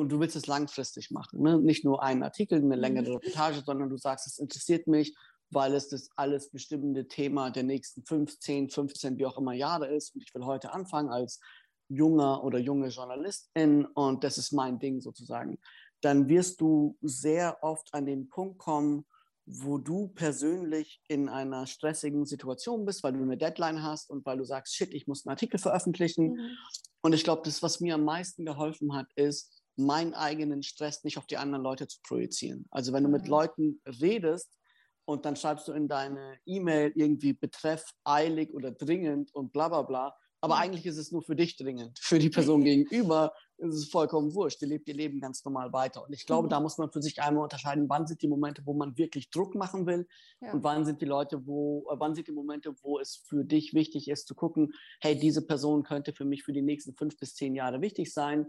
und 0.00 0.10
du 0.10 0.20
willst 0.20 0.36
es 0.36 0.46
langfristig 0.46 1.10
machen. 1.10 1.42
Ne? 1.42 1.58
Nicht 1.58 1.84
nur 1.84 2.02
einen 2.02 2.22
Artikel, 2.22 2.58
eine 2.58 2.76
mhm. 2.76 2.80
längere 2.80 3.14
Reportage, 3.14 3.62
sondern 3.64 3.90
du 3.90 3.96
sagst, 3.96 4.26
es 4.26 4.38
interessiert 4.38 4.86
mich, 4.86 5.14
weil 5.50 5.74
es 5.74 5.88
das 5.88 6.08
alles 6.16 6.50
bestimmende 6.50 7.08
Thema 7.08 7.50
der 7.50 7.64
nächsten 7.64 8.04
15, 8.04 8.70
15, 8.70 9.18
wie 9.18 9.26
auch 9.26 9.38
immer 9.38 9.52
Jahre 9.52 9.88
ist. 9.88 10.14
Und 10.14 10.22
ich 10.22 10.34
will 10.34 10.44
heute 10.44 10.72
anfangen 10.72 11.10
als 11.10 11.40
junger 11.88 12.44
oder 12.44 12.58
junge 12.58 12.88
Journalistin 12.88 13.84
und 13.84 14.22
das 14.22 14.38
ist 14.38 14.52
mein 14.52 14.78
Ding 14.78 15.00
sozusagen. 15.00 15.58
Dann 16.00 16.28
wirst 16.28 16.60
du 16.60 16.96
sehr 17.02 17.58
oft 17.62 17.92
an 17.92 18.06
den 18.06 18.28
Punkt 18.28 18.58
kommen, 18.58 19.04
wo 19.44 19.78
du 19.78 20.08
persönlich 20.08 21.02
in 21.08 21.28
einer 21.28 21.66
stressigen 21.66 22.24
Situation 22.24 22.84
bist, 22.84 23.02
weil 23.02 23.12
du 23.12 23.22
eine 23.22 23.36
Deadline 23.36 23.82
hast 23.82 24.08
und 24.08 24.24
weil 24.24 24.38
du 24.38 24.44
sagst, 24.44 24.74
shit, 24.74 24.94
ich 24.94 25.08
muss 25.08 25.26
einen 25.26 25.32
Artikel 25.32 25.58
veröffentlichen. 25.58 26.32
Mhm. 26.34 26.56
Und 27.02 27.12
ich 27.12 27.24
glaube, 27.24 27.42
das, 27.44 27.62
was 27.62 27.80
mir 27.80 27.96
am 27.96 28.04
meisten 28.04 28.44
geholfen 28.44 28.94
hat, 28.94 29.08
ist, 29.16 29.59
meinen 29.76 30.14
eigenen 30.14 30.62
Stress 30.62 31.04
nicht 31.04 31.18
auf 31.18 31.26
die 31.26 31.36
anderen 31.36 31.64
Leute 31.64 31.86
zu 31.88 31.98
projizieren. 32.02 32.66
Also 32.70 32.92
wenn 32.92 33.04
du 33.04 33.10
mit 33.10 33.24
mhm. 33.24 33.30
Leuten 33.30 33.80
redest 34.00 34.56
und 35.04 35.24
dann 35.24 35.36
schreibst 35.36 35.68
du 35.68 35.72
in 35.72 35.88
deine 35.88 36.38
E-Mail 36.46 36.92
irgendwie 36.94 37.32
Betreff 37.32 37.84
eilig 38.04 38.52
oder 38.54 38.70
dringend 38.70 39.34
und 39.34 39.52
bla 39.52 39.68
bla 39.68 39.82
bla, 39.82 40.14
aber 40.40 40.56
mhm. 40.56 40.60
eigentlich 40.60 40.86
ist 40.86 40.96
es 40.96 41.12
nur 41.12 41.22
für 41.22 41.36
dich 41.36 41.56
dringend. 41.56 41.98
Für 42.00 42.18
die 42.18 42.30
Person 42.30 42.64
gegenüber 42.64 43.32
ist 43.58 43.74
es 43.74 43.90
vollkommen 43.90 44.34
wurscht. 44.34 44.60
Die 44.60 44.66
lebt 44.66 44.88
ihr 44.88 44.94
Leben 44.94 45.20
ganz 45.20 45.44
normal 45.44 45.72
weiter. 45.72 46.04
Und 46.04 46.12
ich 46.12 46.26
glaube, 46.26 46.46
mhm. 46.46 46.50
da 46.50 46.60
muss 46.60 46.78
man 46.78 46.90
für 46.90 47.02
sich 47.02 47.20
einmal 47.20 47.42
unterscheiden, 47.42 47.88
wann 47.88 48.06
sind 48.06 48.22
die 48.22 48.28
Momente, 48.28 48.62
wo 48.64 48.72
man 48.72 48.96
wirklich 48.96 49.30
Druck 49.30 49.54
machen 49.54 49.86
will 49.86 50.06
ja. 50.40 50.52
und 50.52 50.64
wann 50.64 50.84
sind 50.84 51.02
die 51.02 51.06
Leute, 51.06 51.46
wo, 51.46 51.86
äh, 51.90 51.96
wann 51.98 52.14
sind 52.14 52.28
die 52.28 52.32
Momente, 52.32 52.74
wo 52.82 52.98
es 52.98 53.22
für 53.26 53.44
dich 53.44 53.74
wichtig 53.74 54.08
ist 54.08 54.26
zu 54.26 54.34
gucken, 54.34 54.72
hey, 55.00 55.18
diese 55.18 55.46
Person 55.46 55.82
könnte 55.82 56.12
für 56.12 56.24
mich 56.24 56.42
für 56.42 56.52
die 56.52 56.62
nächsten 56.62 56.94
fünf 56.94 57.18
bis 57.18 57.34
zehn 57.34 57.54
Jahre 57.54 57.80
wichtig 57.80 58.12
sein. 58.12 58.46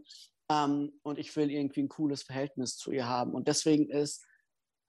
Ähm, 0.52 1.00
und 1.04 1.18
ich 1.18 1.34
will 1.36 1.50
irgendwie 1.50 1.84
ein 1.84 1.90
cooles 1.90 2.24
Verhältnis 2.24 2.76
zu 2.76 2.92
ihr 2.92 3.08
haben. 3.08 3.34
Und 3.34 3.48
deswegen 3.48 3.90
ist 3.90 4.26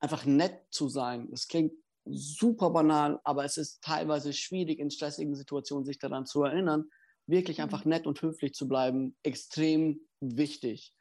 einfach 0.01 0.25
nett 0.25 0.61
zu 0.71 0.89
sein. 0.89 1.29
Es 1.33 1.47
klingt 1.47 1.73
super 2.05 2.71
banal, 2.71 3.21
aber 3.23 3.45
es 3.45 3.57
ist 3.57 3.81
teilweise 3.81 4.33
schwierig, 4.33 4.81
in 4.81 4.91
stressigen 4.91 5.37
Situationen 5.37 5.85
sich 5.85 5.99
daran 5.99 6.27
zu 6.27 6.43
erinnern, 6.43 6.91
wirklich 7.29 7.59
mhm. 7.59 7.65
einfach 7.65 7.85
nett 7.85 8.09
und 8.09 8.21
höflich 8.23 8.55
zu 8.55 8.67
bleiben, 8.67 9.17
extrem 9.23 10.01
wichtig. 10.21 10.93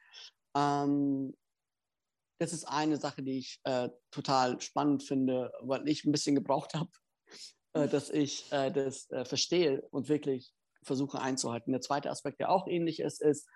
Ähm, 0.56 1.34
das 2.38 2.52
ist 2.52 2.64
eine 2.64 2.98
Sache, 2.98 3.22
die 3.22 3.38
ich 3.38 3.60
äh, 3.64 3.88
total 4.12 4.60
spannend 4.60 5.02
finde, 5.02 5.52
weil 5.60 5.88
ich 5.88 6.04
ein 6.04 6.12
bisschen 6.12 6.36
gebraucht 6.36 6.74
habe, 6.74 6.90
äh, 7.72 7.88
dass 7.88 8.10
ich 8.10 8.50
äh, 8.52 8.70
das 8.70 9.10
äh, 9.10 9.24
verstehe 9.24 9.82
und 9.90 10.08
wirklich 10.08 10.52
versuche 10.84 11.20
einzuhalten. 11.20 11.72
Der 11.72 11.80
zweite 11.80 12.10
Aspekt, 12.10 12.38
der 12.40 12.50
auch 12.50 12.68
ähnlich 12.68 13.00
ist, 13.00 13.20
ist, 13.20 13.48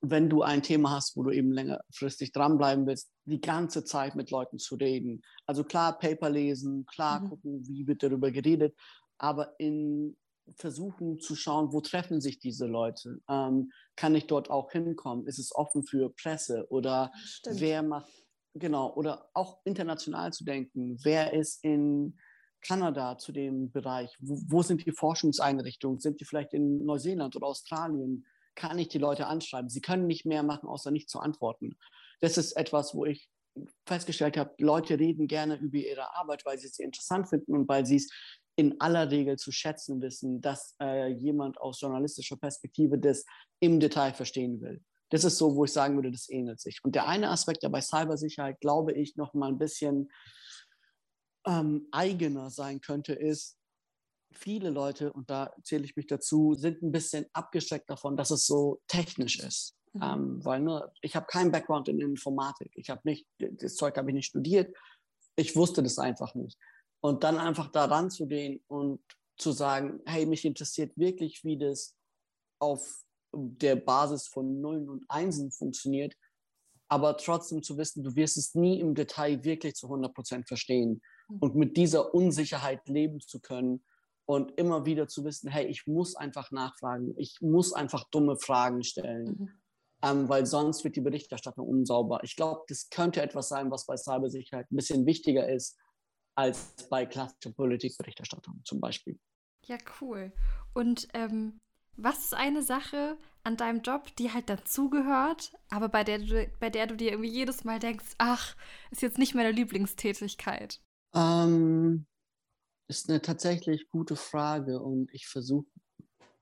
wenn 0.00 0.30
du 0.30 0.42
ein 0.42 0.62
Thema 0.62 0.90
hast, 0.90 1.16
wo 1.16 1.22
du 1.22 1.30
eben 1.30 1.52
längerfristig 1.52 2.32
dranbleiben 2.32 2.86
willst, 2.86 3.10
die 3.24 3.40
ganze 3.40 3.84
Zeit 3.84 4.14
mit 4.14 4.30
Leuten 4.30 4.58
zu 4.58 4.76
reden. 4.76 5.22
Also 5.46 5.62
klar, 5.62 5.98
Paper 5.98 6.30
lesen, 6.30 6.86
klar 6.86 7.20
mhm. 7.20 7.28
gucken, 7.28 7.68
wie 7.68 7.86
wird 7.86 8.02
darüber 8.02 8.30
geredet, 8.30 8.74
aber 9.18 9.54
in 9.58 10.16
versuchen 10.56 11.20
zu 11.20 11.36
schauen, 11.36 11.72
wo 11.72 11.80
treffen 11.80 12.20
sich 12.20 12.38
diese 12.38 12.66
Leute? 12.66 13.20
Ähm, 13.28 13.70
kann 13.96 14.14
ich 14.14 14.26
dort 14.26 14.50
auch 14.50 14.70
hinkommen? 14.72 15.26
Ist 15.26 15.38
es 15.38 15.54
offen 15.54 15.84
für 15.84 16.10
Presse? 16.10 16.66
Oder 16.70 17.12
Stimmt. 17.14 17.60
wer 17.60 17.82
macht, 17.82 18.10
genau, 18.54 18.92
oder 18.94 19.28
auch 19.34 19.60
international 19.64 20.32
zu 20.32 20.44
denken, 20.44 20.98
wer 21.02 21.32
ist 21.32 21.62
in 21.64 22.18
Kanada 22.62 23.16
zu 23.18 23.32
dem 23.32 23.70
Bereich? 23.70 24.16
Wo, 24.20 24.40
wo 24.48 24.62
sind 24.62 24.84
die 24.84 24.92
Forschungseinrichtungen? 24.92 26.00
Sind 26.00 26.20
die 26.20 26.24
vielleicht 26.24 26.52
in 26.52 26.84
Neuseeland 26.84 27.36
oder 27.36 27.46
Australien? 27.46 28.26
Kann 28.54 28.78
ich 28.78 28.88
die 28.88 28.98
Leute 28.98 29.26
anschreiben. 29.26 29.68
Sie 29.68 29.80
können 29.80 30.06
nicht 30.06 30.26
mehr 30.26 30.42
machen, 30.42 30.68
außer 30.68 30.90
nicht 30.90 31.08
zu 31.08 31.20
antworten. 31.20 31.76
Das 32.20 32.36
ist 32.36 32.52
etwas, 32.52 32.94
wo 32.94 33.04
ich 33.04 33.28
festgestellt 33.86 34.36
habe, 34.36 34.54
Leute 34.58 34.98
reden 34.98 35.26
gerne 35.26 35.56
über 35.56 35.78
ihre 35.78 36.14
Arbeit, 36.14 36.44
weil 36.44 36.58
sie 36.58 36.68
es 36.68 36.78
interessant 36.78 37.28
finden 37.28 37.52
und 37.54 37.68
weil 37.68 37.84
sie 37.84 37.96
es 37.96 38.10
in 38.56 38.80
aller 38.80 39.10
Regel 39.10 39.36
zu 39.38 39.52
schätzen 39.52 40.00
wissen, 40.02 40.40
dass 40.40 40.74
äh, 40.80 41.08
jemand 41.08 41.58
aus 41.60 41.80
journalistischer 41.80 42.36
Perspektive 42.36 42.98
das 42.98 43.24
im 43.60 43.80
Detail 43.80 44.12
verstehen 44.12 44.60
will. 44.60 44.82
Das 45.10 45.24
ist 45.24 45.38
so, 45.38 45.56
wo 45.56 45.64
ich 45.64 45.72
sagen 45.72 45.96
würde, 45.96 46.12
das 46.12 46.28
ähnelt 46.28 46.60
sich. 46.60 46.78
Und 46.84 46.94
der 46.94 47.08
eine 47.08 47.30
Aspekt, 47.30 47.62
der 47.62 47.68
bei 47.68 47.80
Cybersicherheit, 47.80 48.60
glaube 48.60 48.92
ich, 48.92 49.16
noch 49.16 49.34
mal 49.34 49.48
ein 49.48 49.58
bisschen 49.58 50.10
ähm, 51.46 51.88
eigener 51.90 52.50
sein 52.50 52.80
könnte, 52.80 53.14
ist, 53.14 53.56
viele 54.32 54.70
Leute, 54.70 55.12
und 55.12 55.28
da 55.30 55.52
zähle 55.62 55.84
ich 55.84 55.96
mich 55.96 56.06
dazu, 56.06 56.54
sind 56.54 56.82
ein 56.82 56.92
bisschen 56.92 57.26
abgeschreckt 57.32 57.90
davon, 57.90 58.16
dass 58.16 58.30
es 58.30 58.46
so 58.46 58.80
technisch 58.86 59.38
ist. 59.40 59.76
Mhm. 59.92 60.02
Ähm, 60.02 60.44
weil 60.44 60.60
nur, 60.60 60.92
ich 61.02 61.16
habe 61.16 61.26
keinen 61.26 61.50
Background 61.50 61.88
in 61.88 62.00
Informatik. 62.00 62.72
Ich 62.76 62.90
habe 62.90 63.00
nicht, 63.04 63.26
das 63.38 63.74
Zeug 63.74 63.96
habe 63.96 64.10
ich 64.10 64.14
nicht 64.14 64.26
studiert. 64.26 64.76
Ich 65.36 65.56
wusste 65.56 65.82
das 65.82 65.98
einfach 65.98 66.34
nicht. 66.34 66.58
Und 67.00 67.24
dann 67.24 67.38
einfach 67.38 67.70
da 67.70 67.86
ranzugehen 67.86 68.62
und 68.68 69.00
zu 69.36 69.52
sagen, 69.52 70.00
hey, 70.04 70.26
mich 70.26 70.44
interessiert 70.44 70.96
wirklich, 70.96 71.44
wie 71.44 71.56
das 71.56 71.96
auf 72.60 73.02
der 73.32 73.76
Basis 73.76 74.26
von 74.28 74.60
Nullen 74.60 74.88
und 74.88 75.04
Einsen 75.08 75.50
funktioniert, 75.50 76.14
aber 76.88 77.16
trotzdem 77.16 77.62
zu 77.62 77.78
wissen, 77.78 78.02
du 78.02 78.16
wirst 78.16 78.36
es 78.36 78.54
nie 78.54 78.80
im 78.80 78.94
Detail 78.94 79.42
wirklich 79.44 79.74
zu 79.74 79.86
100 79.86 80.12
Prozent 80.12 80.48
verstehen. 80.48 81.00
Mhm. 81.28 81.38
Und 81.38 81.54
mit 81.54 81.76
dieser 81.76 82.12
Unsicherheit 82.14 82.86
leben 82.88 83.20
zu 83.20 83.40
können 83.40 83.82
und 84.30 84.56
immer 84.58 84.86
wieder 84.86 85.08
zu 85.08 85.24
wissen, 85.24 85.50
hey, 85.50 85.66
ich 85.66 85.88
muss 85.88 86.14
einfach 86.14 86.52
nachfragen, 86.52 87.14
ich 87.16 87.38
muss 87.40 87.72
einfach 87.72 88.04
dumme 88.10 88.36
Fragen 88.36 88.84
stellen, 88.84 89.24
mhm. 89.24 89.50
ähm, 90.02 90.28
weil 90.28 90.46
sonst 90.46 90.84
wird 90.84 90.94
die 90.94 91.00
Berichterstattung 91.00 91.66
unsauber. 91.66 92.20
Ich 92.22 92.36
glaube, 92.36 92.62
das 92.68 92.90
könnte 92.90 93.22
etwas 93.22 93.48
sein, 93.48 93.72
was 93.72 93.86
bei 93.86 93.96
Cybersicherheit 93.96 94.70
ein 94.70 94.76
bisschen 94.76 95.04
wichtiger 95.04 95.48
ist 95.48 95.76
als 96.36 96.76
bei 96.88 97.06
klassischer 97.06 97.50
Politikberichterstattung 97.56 98.62
zum 98.64 98.78
Beispiel. 98.78 99.18
Ja, 99.66 99.78
cool. 100.00 100.32
Und 100.74 101.08
ähm, 101.12 101.58
was 101.96 102.20
ist 102.20 102.34
eine 102.34 102.62
Sache 102.62 103.18
an 103.42 103.56
deinem 103.56 103.82
Job, 103.82 104.14
die 104.14 104.32
halt 104.32 104.48
dazugehört, 104.48 105.54
aber 105.70 105.88
bei 105.88 106.04
der, 106.04 106.18
du, 106.18 106.48
bei 106.60 106.70
der 106.70 106.86
du 106.86 106.94
dir 106.94 107.10
irgendwie 107.10 107.32
jedes 107.32 107.64
Mal 107.64 107.80
denkst, 107.80 108.14
ach, 108.18 108.54
ist 108.92 109.02
jetzt 109.02 109.18
nicht 109.18 109.34
meine 109.34 109.50
Lieblingstätigkeit? 109.50 110.80
Ähm, 111.16 112.06
ist 112.90 113.08
eine 113.08 113.22
tatsächlich 113.22 113.88
gute 113.88 114.16
Frage 114.16 114.80
und 114.80 115.14
ich 115.14 115.28
versuche 115.28 115.68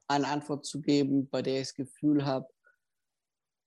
eine 0.08 0.26
Antwort 0.26 0.64
zu 0.64 0.80
geben, 0.80 1.28
bei 1.28 1.42
der 1.42 1.60
ich 1.60 1.68
das 1.68 1.74
Gefühl 1.74 2.24
habe, 2.24 2.48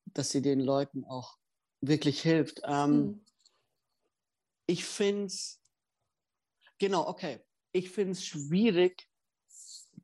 dass 0.07 0.31
sie 0.31 0.41
den 0.41 0.59
Leuten 0.59 1.05
auch 1.05 1.37
wirklich 1.79 2.23
hilft. 2.23 2.61
Ähm, 2.63 2.91
hm. 2.91 3.25
Ich 4.65 4.83
finde 4.83 5.25
es, 5.25 5.61
genau, 6.79 7.07
okay, 7.07 7.39
ich 7.71 7.91
finde 7.91 8.13
es 8.13 8.25
schwierig, 8.25 9.07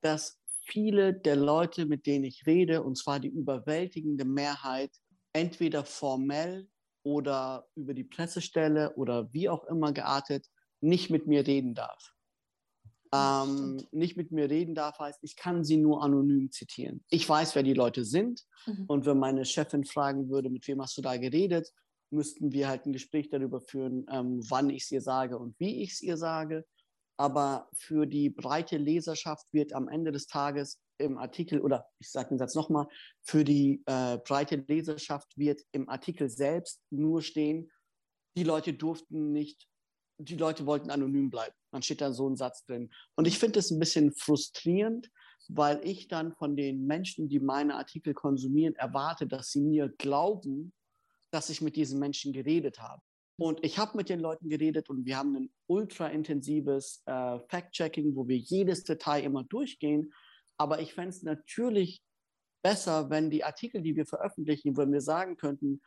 dass 0.01 0.39
viele 0.61 1.15
der 1.15 1.35
Leute, 1.35 1.87
mit 1.87 2.05
denen 2.05 2.25
ich 2.25 2.45
rede, 2.45 2.83
und 2.83 2.95
zwar 2.95 3.19
die 3.19 3.29
überwältigende 3.29 4.23
Mehrheit, 4.23 4.91
entweder 5.33 5.83
formell 5.83 6.69
oder 7.01 7.67
über 7.73 7.95
die 7.95 8.03
Pressestelle 8.03 8.95
oder 8.95 9.33
wie 9.33 9.49
auch 9.49 9.63
immer 9.63 9.93
geartet, 9.93 10.47
nicht 10.79 11.09
mit 11.09 11.25
mir 11.25 11.47
reden 11.47 11.73
darf. 11.73 12.13
Ähm, 13.13 13.81
nicht 13.91 14.17
mit 14.17 14.31
mir 14.31 14.49
reden 14.49 14.75
darf, 14.75 14.99
heißt, 14.99 15.19
ich 15.21 15.35
kann 15.35 15.63
sie 15.63 15.77
nur 15.77 16.03
anonym 16.03 16.51
zitieren. 16.51 17.03
Ich 17.09 17.27
weiß, 17.27 17.55
wer 17.55 17.63
die 17.63 17.73
Leute 17.73 18.05
sind. 18.05 18.43
Mhm. 18.65 18.85
Und 18.87 19.05
wenn 19.05 19.19
meine 19.19 19.45
Chefin 19.45 19.85
fragen 19.85 20.29
würde, 20.29 20.49
mit 20.49 20.67
wem 20.67 20.81
hast 20.81 20.97
du 20.97 21.01
da 21.01 21.17
geredet, 21.17 21.71
müssten 22.09 22.51
wir 22.51 22.67
halt 22.67 22.85
ein 22.85 22.93
Gespräch 22.93 23.29
darüber 23.29 23.61
führen, 23.61 24.05
ähm, 24.11 24.39
wann 24.49 24.69
ich 24.69 24.83
es 24.83 24.91
ihr 24.91 25.01
sage 25.01 25.37
und 25.37 25.59
wie 25.59 25.83
ich 25.83 25.93
es 25.93 26.01
ihr 26.01 26.17
sage. 26.17 26.65
Aber 27.17 27.67
für 27.75 28.05
die 28.05 28.29
breite 28.29 28.77
Leserschaft 28.77 29.51
wird 29.51 29.73
am 29.73 29.87
Ende 29.87 30.11
des 30.11 30.27
Tages 30.27 30.79
im 30.99 31.17
Artikel, 31.17 31.61
oder 31.61 31.87
ich 31.99 32.11
sage 32.11 32.29
den 32.29 32.37
Satz 32.37 32.55
nochmal, 32.55 32.87
für 33.21 33.43
die 33.43 33.81
äh, 33.85 34.17
breite 34.17 34.63
Leserschaft 34.67 35.37
wird 35.37 35.61
im 35.71 35.89
Artikel 35.89 36.29
selbst 36.29 36.81
nur 36.89 37.21
stehen, 37.21 37.71
die 38.37 38.43
Leute 38.43 38.73
durften 38.73 39.31
nicht 39.31 39.67
die 40.17 40.35
Leute 40.35 40.65
wollten 40.65 40.89
anonym 40.89 41.29
bleiben. 41.29 41.55
Dann 41.71 41.81
steht 41.81 42.01
da 42.01 42.11
so 42.11 42.29
ein 42.29 42.37
Satz 42.37 42.65
drin. 42.65 42.89
Und 43.15 43.27
ich 43.27 43.39
finde 43.39 43.59
das 43.59 43.71
ein 43.71 43.79
bisschen 43.79 44.11
frustrierend, 44.13 45.09
weil 45.47 45.79
ich 45.83 46.07
dann 46.07 46.33
von 46.33 46.55
den 46.55 46.85
Menschen, 46.85 47.29
die 47.29 47.39
meine 47.39 47.75
Artikel 47.75 48.13
konsumieren, 48.13 48.75
erwarte, 48.75 49.27
dass 49.27 49.51
sie 49.51 49.61
mir 49.61 49.89
glauben, 49.89 50.73
dass 51.31 51.49
ich 51.49 51.61
mit 51.61 51.75
diesen 51.75 51.99
Menschen 51.99 52.33
geredet 52.33 52.79
habe. 52.79 53.01
Und 53.39 53.63
ich 53.63 53.77
habe 53.77 53.95
mit 53.95 54.09
den 54.09 54.19
Leuten 54.19 54.49
geredet 54.49 54.89
und 54.89 55.05
wir 55.05 55.17
haben 55.17 55.35
ein 55.35 55.51
ultra 55.67 56.07
intensives 56.07 57.03
äh, 57.05 57.39
Fact-Checking, 57.49 58.15
wo 58.15 58.27
wir 58.27 58.37
jedes 58.37 58.83
Detail 58.83 59.23
immer 59.23 59.43
durchgehen. 59.43 60.11
Aber 60.57 60.81
ich 60.81 60.95
fände 60.95 61.09
es 61.09 61.21
natürlich 61.21 62.01
besser, 62.63 63.11
wenn 63.11 63.29
die 63.29 63.43
Artikel, 63.43 63.81
die 63.83 63.95
wir 63.95 64.07
veröffentlichen, 64.07 64.75
wenn 64.75 64.91
wir 64.91 65.01
sagen 65.01 65.37
könnten, 65.37 65.81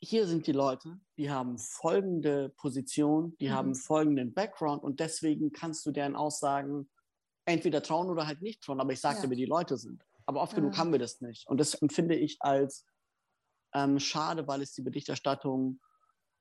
hier 0.00 0.26
sind 0.26 0.46
die 0.46 0.52
Leute, 0.52 1.00
die 1.16 1.30
haben 1.30 1.58
folgende 1.58 2.50
Position, 2.50 3.36
die 3.40 3.48
mhm. 3.48 3.52
haben 3.52 3.74
folgenden 3.74 4.32
Background 4.32 4.82
und 4.82 5.00
deswegen 5.00 5.52
kannst 5.52 5.84
du 5.86 5.90
deren 5.90 6.16
Aussagen 6.16 6.88
entweder 7.44 7.82
trauen 7.82 8.08
oder 8.08 8.26
halt 8.26 8.42
nicht 8.42 8.62
trauen. 8.62 8.80
Aber 8.80 8.92
ich 8.92 9.00
sagte, 9.00 9.24
ja. 9.24 9.30
wer 9.30 9.36
die 9.36 9.46
Leute 9.46 9.76
sind. 9.76 10.04
Aber 10.26 10.42
oft 10.42 10.52
ja. 10.52 10.60
genug 10.60 10.76
haben 10.76 10.92
wir 10.92 10.98
das 10.98 11.20
nicht. 11.20 11.48
Und 11.48 11.58
das 11.58 11.74
empfinde 11.74 12.14
ich 12.14 12.36
als 12.40 12.84
ähm, 13.74 13.98
schade, 13.98 14.46
weil 14.46 14.62
es 14.62 14.72
die 14.72 14.82
Berichterstattung 14.82 15.80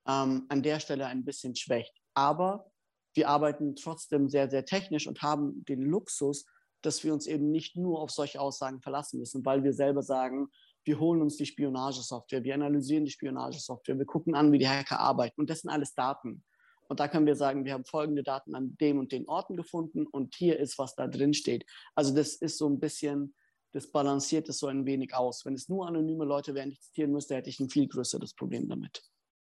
ähm, 0.07 0.45
an 0.49 0.61
der 0.61 0.79
Stelle 0.79 1.07
ein 1.07 1.25
bisschen 1.25 1.55
schwächt. 1.55 1.93
Aber 2.13 2.69
wir 3.13 3.29
arbeiten 3.29 3.75
trotzdem 3.75 4.29
sehr, 4.29 4.49
sehr 4.49 4.65
technisch 4.65 5.07
und 5.07 5.21
haben 5.21 5.65
den 5.65 5.81
Luxus, 5.81 6.45
dass 6.81 7.03
wir 7.03 7.13
uns 7.13 7.25
eben 7.25 7.49
nicht 7.49 7.75
nur 7.75 8.01
auf 8.01 8.11
solche 8.11 8.39
Aussagen 8.39 8.81
verlassen 8.81 9.19
müssen, 9.19 9.43
weil 9.45 9.63
wir 9.63 9.73
selber 9.73 10.03
sagen, 10.03 10.49
wir 10.87 10.99
holen 10.99 11.21
uns 11.21 11.35
die 11.35 11.45
Spionagesoftware, 11.45 12.43
wir 12.43 12.55
analysieren 12.55 13.05
die 13.05 13.11
Spionagesoftware, 13.11 13.99
wir 13.99 14.05
gucken 14.05 14.35
an, 14.35 14.51
wie 14.51 14.57
die 14.57 14.67
Hacker 14.67 14.99
arbeiten. 14.99 15.41
Und 15.41 15.49
das 15.49 15.61
sind 15.61 15.69
alles 15.69 15.93
Daten. 15.93 16.43
Und 16.87 17.01
da 17.01 17.09
können 17.09 17.25
wir 17.25 17.35
sagen, 17.35 17.65
wir 17.65 17.73
haben 17.73 17.83
folgende 17.83 18.23
Daten 18.23 18.55
an 18.55 18.77
dem 18.77 18.97
und 18.97 19.11
den 19.11 19.27
Orten 19.27 19.57
gefunden 19.57 20.07
und 20.07 20.33
hier 20.35 20.57
ist, 20.57 20.79
was 20.79 20.95
da 20.95 21.07
drin 21.07 21.33
steht. 21.33 21.65
Also 21.93 22.15
das 22.15 22.35
ist 22.35 22.57
so 22.57 22.69
ein 22.69 22.79
bisschen, 22.79 23.35
das 23.73 23.91
balanciert 23.91 24.47
es 24.47 24.59
so 24.59 24.67
ein 24.67 24.85
wenig 24.85 25.13
aus. 25.13 25.45
Wenn 25.45 25.55
es 25.55 25.67
nur 25.67 25.85
anonyme 25.85 26.23
Leute 26.23 26.55
wären, 26.55 26.69
die 26.69 26.79
zitieren 26.79 27.11
müsste, 27.11 27.35
hätte 27.35 27.49
ich 27.49 27.59
ein 27.59 27.69
viel 27.69 27.89
größeres 27.89 28.33
Problem 28.33 28.69
damit. 28.69 29.03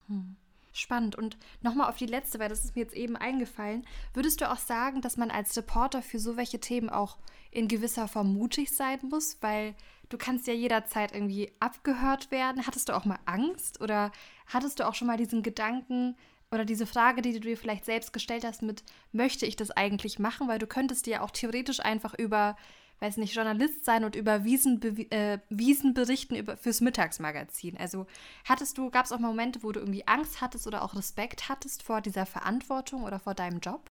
Hm. 0.07 0.35
Spannend. 0.73 1.15
Und 1.15 1.37
nochmal 1.61 1.89
auf 1.89 1.97
die 1.97 2.05
letzte, 2.05 2.39
weil 2.39 2.49
das 2.49 2.63
ist 2.63 2.75
mir 2.75 2.83
jetzt 2.83 2.95
eben 2.95 3.17
eingefallen. 3.17 3.85
Würdest 4.13 4.39
du 4.39 4.49
auch 4.49 4.57
sagen, 4.57 5.01
dass 5.01 5.17
man 5.17 5.29
als 5.29 5.55
Reporter 5.57 6.01
für 6.01 6.19
so 6.19 6.37
welche 6.37 6.59
Themen 6.59 6.89
auch 6.89 7.17
in 7.51 7.67
gewisser 7.67 8.07
Form 8.07 8.33
mutig 8.33 8.71
sein 8.71 8.99
muss? 9.09 9.37
Weil 9.41 9.75
du 10.07 10.17
kannst 10.17 10.47
ja 10.47 10.53
jederzeit 10.53 11.13
irgendwie 11.13 11.51
abgehört 11.59 12.31
werden. 12.31 12.65
Hattest 12.65 12.87
du 12.87 12.95
auch 12.95 13.05
mal 13.05 13.19
Angst 13.25 13.81
oder 13.81 14.11
hattest 14.47 14.79
du 14.79 14.87
auch 14.87 14.95
schon 14.95 15.07
mal 15.07 15.17
diesen 15.17 15.43
Gedanken 15.43 16.15
oder 16.51 16.63
diese 16.63 16.85
Frage, 16.85 17.21
die 17.21 17.33
du 17.33 17.39
dir 17.41 17.57
vielleicht 17.57 17.85
selbst 17.85 18.13
gestellt 18.13 18.45
hast 18.45 18.61
mit, 18.61 18.83
möchte 19.11 19.45
ich 19.45 19.57
das 19.57 19.71
eigentlich 19.71 20.19
machen? 20.19 20.47
Weil 20.47 20.59
du 20.59 20.67
könntest 20.67 21.05
dir 21.05 21.11
ja 21.11 21.21
auch 21.21 21.31
theoretisch 21.31 21.81
einfach 21.81 22.13
über, 22.13 22.55
weiß 23.01 23.17
nicht, 23.17 23.35
Journalist 23.35 23.83
sein 23.83 24.03
und 24.03 24.15
über 24.15 24.43
Wiesen, 24.43 24.81
äh, 25.11 25.39
Wiesen 25.49 25.93
berichten 25.93 26.35
über, 26.35 26.55
fürs 26.55 26.81
Mittagsmagazin. 26.81 27.77
Also 27.77 28.05
hattest 28.45 28.77
du, 28.77 28.91
gab 28.91 29.05
es 29.05 29.11
auch 29.11 29.19
Momente, 29.19 29.63
wo 29.63 29.71
du 29.71 29.79
irgendwie 29.79 30.07
Angst 30.07 30.39
hattest 30.39 30.67
oder 30.67 30.83
auch 30.83 30.95
Respekt 30.95 31.49
hattest 31.49 31.83
vor 31.83 32.01
dieser 32.01 32.25
Verantwortung 32.25 33.03
oder 33.03 33.19
vor 33.19 33.33
deinem 33.33 33.59
Job? 33.59 33.87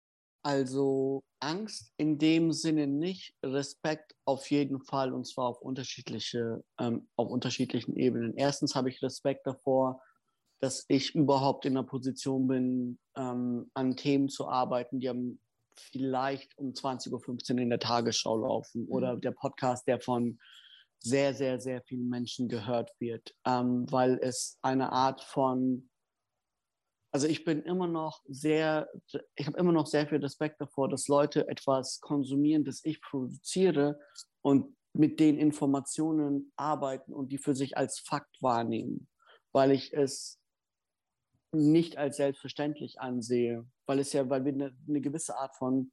Also 0.42 1.22
Angst 1.40 1.92
in 1.96 2.18
dem 2.18 2.52
Sinne 2.52 2.86
nicht, 2.86 3.34
Respekt 3.44 4.14
auf 4.24 4.50
jeden 4.50 4.80
Fall 4.80 5.12
und 5.12 5.26
zwar 5.26 5.46
auf 5.46 5.60
unterschiedliche, 5.60 6.64
ähm, 6.78 7.08
auf 7.16 7.30
unterschiedlichen 7.30 7.96
Ebenen. 7.96 8.34
Erstens 8.36 8.74
habe 8.74 8.88
ich 8.88 9.02
Respekt 9.02 9.46
davor, 9.46 10.02
dass 10.60 10.84
ich 10.88 11.14
überhaupt 11.14 11.64
in 11.64 11.74
der 11.74 11.82
Position 11.82 12.46
bin, 12.46 12.98
ähm, 13.16 13.70
an 13.74 13.96
Themen 13.96 14.28
zu 14.28 14.48
arbeiten, 14.48 15.00
die 15.00 15.08
am 15.08 15.38
vielleicht 15.80 16.56
um 16.58 16.72
20.15 16.72 17.52
Uhr 17.52 17.58
in 17.58 17.70
der 17.70 17.78
Tagesschau 17.78 18.36
laufen 18.36 18.82
mhm. 18.82 18.92
oder 18.92 19.16
der 19.16 19.32
Podcast, 19.32 19.86
der 19.86 20.00
von 20.00 20.38
sehr, 20.98 21.34
sehr, 21.34 21.60
sehr 21.60 21.82
vielen 21.82 22.08
Menschen 22.08 22.48
gehört 22.48 22.90
wird, 22.98 23.34
ähm, 23.46 23.86
weil 23.90 24.18
es 24.22 24.58
eine 24.62 24.92
Art 24.92 25.22
von 25.22 25.88
also 27.12 27.28
ich 27.28 27.44
bin 27.44 27.62
immer 27.62 27.86
noch 27.86 28.20
sehr, 28.28 28.90
ich 29.36 29.46
habe 29.46 29.56
immer 29.56 29.72
noch 29.72 29.86
sehr 29.86 30.06
viel 30.06 30.18
Respekt 30.18 30.60
davor, 30.60 30.90
dass 30.90 31.08
Leute 31.08 31.48
etwas 31.48 32.00
konsumieren, 32.00 32.62
das 32.62 32.84
ich 32.84 33.00
produziere 33.00 33.98
und 34.42 34.76
mit 34.92 35.18
den 35.18 35.38
Informationen 35.38 36.52
arbeiten 36.56 37.14
und 37.14 37.32
die 37.32 37.38
für 37.38 37.54
sich 37.54 37.78
als 37.78 38.00
Fakt 38.00 38.42
wahrnehmen, 38.42 39.08
weil 39.52 39.70
ich 39.70 39.94
es 39.94 40.38
nicht 41.52 41.96
als 41.96 42.18
selbstverständlich 42.18 43.00
ansehe, 43.00 43.66
weil 43.86 43.98
es 43.98 44.12
ja, 44.12 44.28
weil 44.28 44.44
wir 44.44 44.52
eine, 44.52 44.76
eine 44.88 45.00
gewisse 45.00 45.36
Art 45.36 45.56
von 45.56 45.90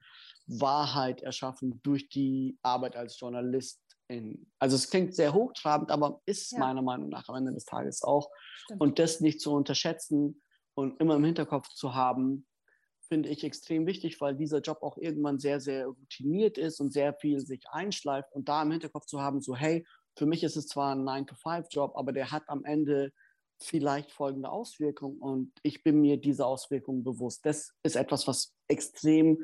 Wahrheit 0.47 1.21
erschaffen 1.21 1.81
durch 1.83 2.09
die 2.09 2.57
Arbeit 2.61 2.95
als 2.95 3.19
Journalist. 3.19 3.79
In, 4.09 4.51
also 4.59 4.75
es 4.75 4.89
klingt 4.89 5.15
sehr 5.15 5.33
hochtrabend, 5.33 5.89
aber 5.91 6.21
ist 6.25 6.51
ja. 6.51 6.59
meiner 6.59 6.81
Meinung 6.81 7.09
nach 7.09 7.29
am 7.29 7.35
Ende 7.35 7.53
des 7.53 7.65
Tages 7.65 8.03
auch. 8.03 8.29
Stimmt. 8.55 8.81
Und 8.81 8.99
das 8.99 9.21
nicht 9.21 9.39
zu 9.39 9.53
unterschätzen, 9.53 10.41
und 10.75 10.99
immer 10.99 11.15
im 11.15 11.23
Hinterkopf 11.23 11.69
zu 11.69 11.93
haben, 11.93 12.45
finde 13.07 13.29
ich 13.29 13.43
extrem 13.43 13.85
wichtig, 13.85 14.19
weil 14.21 14.35
dieser 14.35 14.61
Job 14.61 14.81
auch 14.81 14.97
irgendwann 14.97 15.39
sehr, 15.39 15.59
sehr 15.59 15.87
routiniert 15.87 16.57
ist 16.57 16.79
und 16.79 16.91
sehr 16.91 17.13
viel 17.13 17.39
sich 17.39 17.69
einschleift 17.69 18.31
und 18.33 18.49
da 18.49 18.63
im 18.63 18.71
Hinterkopf 18.71 19.05
zu 19.05 19.21
haben, 19.21 19.41
so 19.41 19.55
hey, 19.55 19.85
für 20.17 20.25
mich 20.25 20.43
ist 20.43 20.55
es 20.55 20.67
zwar 20.67 20.95
ein 20.95 21.03
9-to-5-Job, 21.03 21.95
aber 21.95 22.11
der 22.11 22.31
hat 22.31 22.43
am 22.47 22.63
Ende 22.65 23.11
vielleicht 23.63 24.11
folgende 24.11 24.49
Auswirkung 24.49 25.17
und 25.17 25.51
ich 25.63 25.83
bin 25.83 26.01
mir 26.01 26.17
dieser 26.17 26.47
Auswirkungen 26.47 27.03
bewusst. 27.03 27.45
Das 27.45 27.73
ist 27.83 27.95
etwas, 27.95 28.27
was 28.27 28.53
extrem 28.67 29.43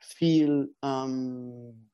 viel, 0.00 0.74
ähm, 0.82 1.90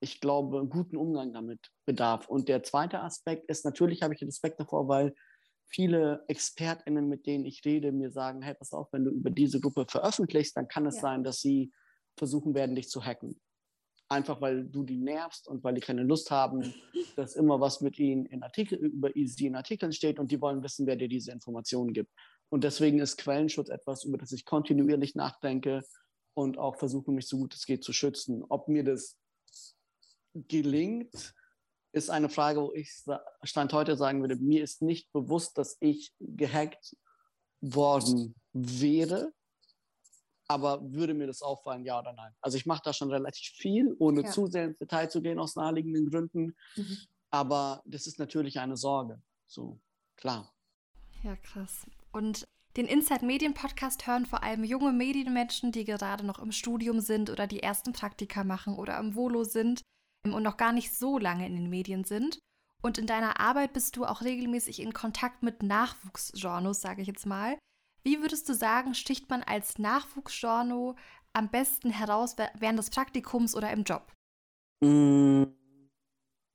ich 0.00 0.20
glaube, 0.20 0.66
guten 0.66 0.96
Umgang 0.96 1.32
damit 1.32 1.70
bedarf. 1.86 2.28
Und 2.28 2.48
der 2.48 2.62
zweite 2.62 3.00
Aspekt 3.00 3.48
ist, 3.50 3.64
natürlich 3.64 4.02
habe 4.02 4.14
ich 4.14 4.22
Respekt 4.22 4.60
davor, 4.60 4.88
weil 4.88 5.14
viele 5.66 6.24
ExpertInnen, 6.28 7.08
mit 7.08 7.26
denen 7.26 7.44
ich 7.44 7.64
rede, 7.64 7.92
mir 7.92 8.10
sagen, 8.10 8.42
hey, 8.42 8.54
pass 8.54 8.72
auf, 8.72 8.92
wenn 8.92 9.04
du 9.04 9.10
über 9.10 9.30
diese 9.30 9.60
Gruppe 9.60 9.86
veröffentlichst, 9.88 10.56
dann 10.56 10.68
kann 10.68 10.86
es 10.86 10.96
ja. 10.96 11.02
sein, 11.02 11.24
dass 11.24 11.40
sie 11.40 11.72
versuchen 12.16 12.54
werden, 12.54 12.74
dich 12.74 12.88
zu 12.88 13.04
hacken 13.04 13.40
einfach 14.10 14.40
weil 14.40 14.64
du 14.64 14.82
die 14.82 14.96
nervst 14.96 15.48
und 15.48 15.62
weil 15.64 15.74
die 15.74 15.80
keine 15.80 16.02
Lust 16.02 16.30
haben, 16.30 16.74
dass 17.16 17.36
immer 17.36 17.60
was 17.60 17.80
mit 17.80 17.98
ihnen 17.98 18.26
in 18.26 18.42
Artikel, 18.42 18.78
über 18.78 19.10
sie 19.14 19.46
in 19.46 19.56
Artikeln 19.56 19.92
steht 19.92 20.18
und 20.18 20.30
die 20.30 20.40
wollen 20.40 20.62
wissen, 20.62 20.86
wer 20.86 20.96
dir 20.96 21.08
diese 21.08 21.32
Informationen 21.32 21.92
gibt. 21.92 22.12
Und 22.48 22.64
deswegen 22.64 22.98
ist 22.98 23.16
Quellenschutz 23.16 23.68
etwas, 23.68 24.04
über 24.04 24.18
das 24.18 24.32
ich 24.32 24.44
kontinuierlich 24.44 25.14
nachdenke 25.14 25.82
und 26.34 26.58
auch 26.58 26.76
versuche, 26.76 27.12
mich 27.12 27.28
so 27.28 27.38
gut 27.38 27.54
es 27.54 27.64
geht 27.64 27.84
zu 27.84 27.92
schützen. 27.92 28.44
Ob 28.48 28.68
mir 28.68 28.82
das 28.82 29.16
gelingt, 30.34 31.34
ist 31.92 32.10
eine 32.10 32.28
Frage, 32.28 32.60
wo 32.60 32.72
ich 32.72 32.92
Stand 33.42 33.72
heute 33.72 33.96
sagen 33.96 34.20
würde, 34.20 34.36
mir 34.36 34.62
ist 34.62 34.82
nicht 34.82 35.12
bewusst, 35.12 35.58
dass 35.58 35.76
ich 35.80 36.12
gehackt 36.18 36.96
worden 37.60 38.34
wäre 38.52 39.32
aber 40.50 40.80
würde 40.82 41.14
mir 41.14 41.28
das 41.28 41.42
auffallen, 41.42 41.84
ja 41.84 42.00
oder 42.00 42.12
nein? 42.12 42.32
Also 42.40 42.56
ich 42.56 42.66
mache 42.66 42.82
da 42.84 42.92
schon 42.92 43.08
relativ 43.08 43.52
viel, 43.52 43.94
ohne 44.00 44.22
ja. 44.22 44.30
zu 44.30 44.48
sehr 44.48 44.64
ins 44.64 44.78
Detail 44.78 45.08
zu 45.08 45.22
gehen 45.22 45.38
aus 45.38 45.54
naheliegenden 45.54 46.10
Gründen. 46.10 46.56
Mhm. 46.74 46.98
Aber 47.30 47.82
das 47.84 48.08
ist 48.08 48.18
natürlich 48.18 48.58
eine 48.58 48.76
Sorge. 48.76 49.22
So, 49.46 49.78
klar. 50.16 50.52
Ja, 51.22 51.36
krass. 51.36 51.86
Und 52.10 52.48
den 52.76 52.86
Inside 52.86 53.24
Medien 53.24 53.54
Podcast 53.54 54.08
hören 54.08 54.26
vor 54.26 54.42
allem 54.42 54.64
junge 54.64 54.92
Medienmenschen, 54.92 55.70
die 55.70 55.84
gerade 55.84 56.26
noch 56.26 56.40
im 56.40 56.50
Studium 56.50 56.98
sind 56.98 57.30
oder 57.30 57.46
die 57.46 57.62
ersten 57.62 57.92
Praktika 57.92 58.42
machen 58.42 58.74
oder 58.74 58.98
im 58.98 59.14
Volo 59.14 59.44
sind 59.44 59.82
und 60.24 60.42
noch 60.42 60.56
gar 60.56 60.72
nicht 60.72 60.92
so 60.92 61.16
lange 61.16 61.46
in 61.46 61.54
den 61.54 61.70
Medien 61.70 62.02
sind. 62.02 62.40
Und 62.82 62.98
in 62.98 63.06
deiner 63.06 63.38
Arbeit 63.38 63.72
bist 63.72 63.96
du 63.96 64.04
auch 64.04 64.22
regelmäßig 64.22 64.80
in 64.80 64.92
Kontakt 64.92 65.44
mit 65.44 65.62
Nachwuchsgenres, 65.62 66.80
sage 66.80 67.02
ich 67.02 67.06
jetzt 67.06 67.26
mal. 67.26 67.56
Wie 68.02 68.20
würdest 68.20 68.48
du 68.48 68.54
sagen, 68.54 68.94
sticht 68.94 69.28
man 69.28 69.42
als 69.42 69.78
Nachwuchsjourno 69.78 70.96
am 71.32 71.50
besten 71.50 71.90
heraus 71.90 72.36
während 72.58 72.78
des 72.78 72.90
Praktikums 72.90 73.54
oder 73.54 73.70
im 73.72 73.84
Job? 73.84 74.12
Mm, 74.80 75.44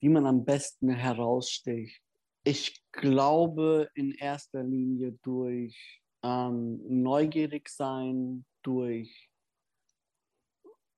wie 0.01 0.10
man 0.10 0.25
am 0.25 0.43
besten 0.43 0.89
heraussticht. 0.89 2.01
Ich 2.43 2.84
glaube 2.91 3.89
in 3.95 4.12
erster 4.12 4.63
Linie 4.63 5.13
durch 5.23 6.01
ähm, 6.23 6.81
neugierig 6.88 7.69
sein, 7.69 8.45
durch 8.63 9.29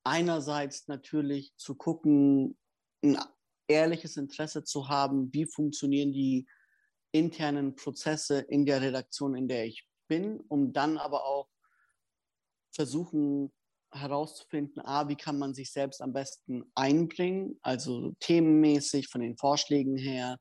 einerseits 0.03 0.87
natürlich 0.87 1.53
zu 1.57 1.75
gucken, 1.75 2.57
ein 3.03 3.17
ehrliches 3.67 4.17
Interesse 4.17 4.63
zu 4.63 4.87
haben, 4.87 5.33
wie 5.33 5.45
funktionieren 5.45 6.11
die 6.11 6.47
internen 7.11 7.75
Prozesse 7.75 8.39
in 8.39 8.65
der 8.65 8.81
Redaktion, 8.81 9.35
in 9.35 9.47
der 9.47 9.65
ich 9.65 9.86
bin, 10.07 10.39
um 10.47 10.73
dann 10.73 10.97
aber 10.97 11.25
auch 11.25 11.49
versuchen 12.73 13.51
herauszufinden, 13.91 14.81
a, 14.85 15.07
wie 15.07 15.15
kann 15.15 15.39
man 15.39 15.53
sich 15.53 15.71
selbst 15.71 16.01
am 16.01 16.13
besten 16.13 16.63
einbringen, 16.75 17.57
also 17.61 18.13
themenmäßig 18.19 19.07
von 19.07 19.21
den 19.21 19.37
Vorschlägen 19.37 19.97
her, 19.97 20.37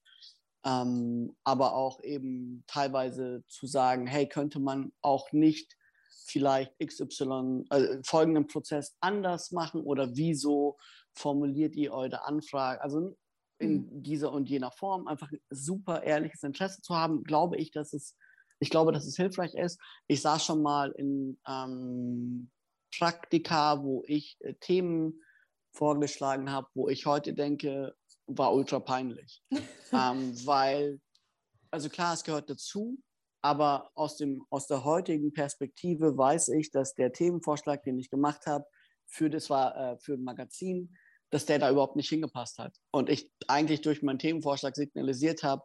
ähm, 0.65 1.37
aber 1.45 1.75
auch 1.75 2.03
eben 2.03 2.65
teilweise 2.67 3.45
zu 3.49 3.67
sagen, 3.67 4.07
hey, 4.07 4.29
könnte 4.29 4.59
man 4.59 4.93
auch 5.01 5.31
nicht 5.33 5.77
vielleicht 6.27 6.77
XY, 6.85 7.65
äh, 7.71 7.99
folgenden 8.05 8.49
Prozess 8.49 8.97
anders 9.01 9.53
machen 9.53 9.81
oder 9.83 10.17
wieso 10.17 10.77
formuliert 11.15 11.77
ihr 11.77 11.93
eure 11.93 12.25
Anfrage? 12.25 12.83
Also 12.83 13.17
in 13.59 13.77
mhm. 13.77 14.03
dieser 14.03 14.33
und 14.33 14.51
jener 14.51 14.73
Form 14.73 15.07
einfach 15.07 15.31
super 15.51 16.03
ehrliches 16.03 16.43
Interesse 16.43 16.83
zu 16.83 16.97
haben, 16.97 17.23
glaube 17.23 17.57
ich, 17.57 17.71
dass 17.71 17.93
es 17.93 18.17
ich 18.59 18.71
glaube, 18.71 18.93
dass 18.93 19.07
es 19.07 19.17
hilfreich 19.17 19.55
ist. 19.55 19.81
Ich 20.07 20.23
saß 20.23 20.45
schon 20.45 20.63
mal 20.63 20.93
in 20.93 21.39
ähm, 21.47 22.51
Praktika, 22.97 23.83
wo 23.83 24.03
ich 24.07 24.37
äh, 24.41 24.55
Themen 24.55 25.21
vorgeschlagen 25.73 26.51
habe, 26.51 26.69
wo 26.75 26.89
ich 26.89 27.07
heute 27.07 27.35
denke, 27.35 27.95
war 28.27 28.55
ultra 28.55 28.81
peinlich. 28.81 29.43
ähm, 29.93 30.35
weil, 30.47 31.01
also 31.71 31.89
klar, 31.89 32.15
es 32.15 32.25
gehört 32.25 32.49
dazu, 32.49 32.99
aber 33.43 33.91
aus, 33.95 34.17
dem, 34.17 34.45
aus 34.51 34.67
der 34.67 34.85
heutigen 34.85 35.33
Perspektive 35.33 36.17
weiß 36.17 36.49
ich, 36.49 36.71
dass 36.71 36.95
der 36.95 37.13
Themenvorschlag, 37.13 37.83
den 37.83 37.99
ich 37.99 38.11
gemacht 38.11 38.47
habe, 38.47 38.65
für 39.07 39.31
das 39.31 39.51
war 39.51 39.77
äh, 39.77 39.99
für 39.99 40.15
ein 40.15 40.25
Magazin, 40.25 40.97
dass 41.31 41.47
der 41.47 41.59
da 41.59 41.71
überhaupt 41.71 41.97
nicht 41.97 42.09
hingepasst 42.09 42.59
hat. 42.59 42.77
Und 42.91 43.09
ich 43.09 43.31
eigentlich 43.47 43.83
durch 43.83 44.03
meinen 44.03 44.19
Themenvorschlag 44.19 44.75
signalisiert 44.75 45.43
habe, 45.43 45.63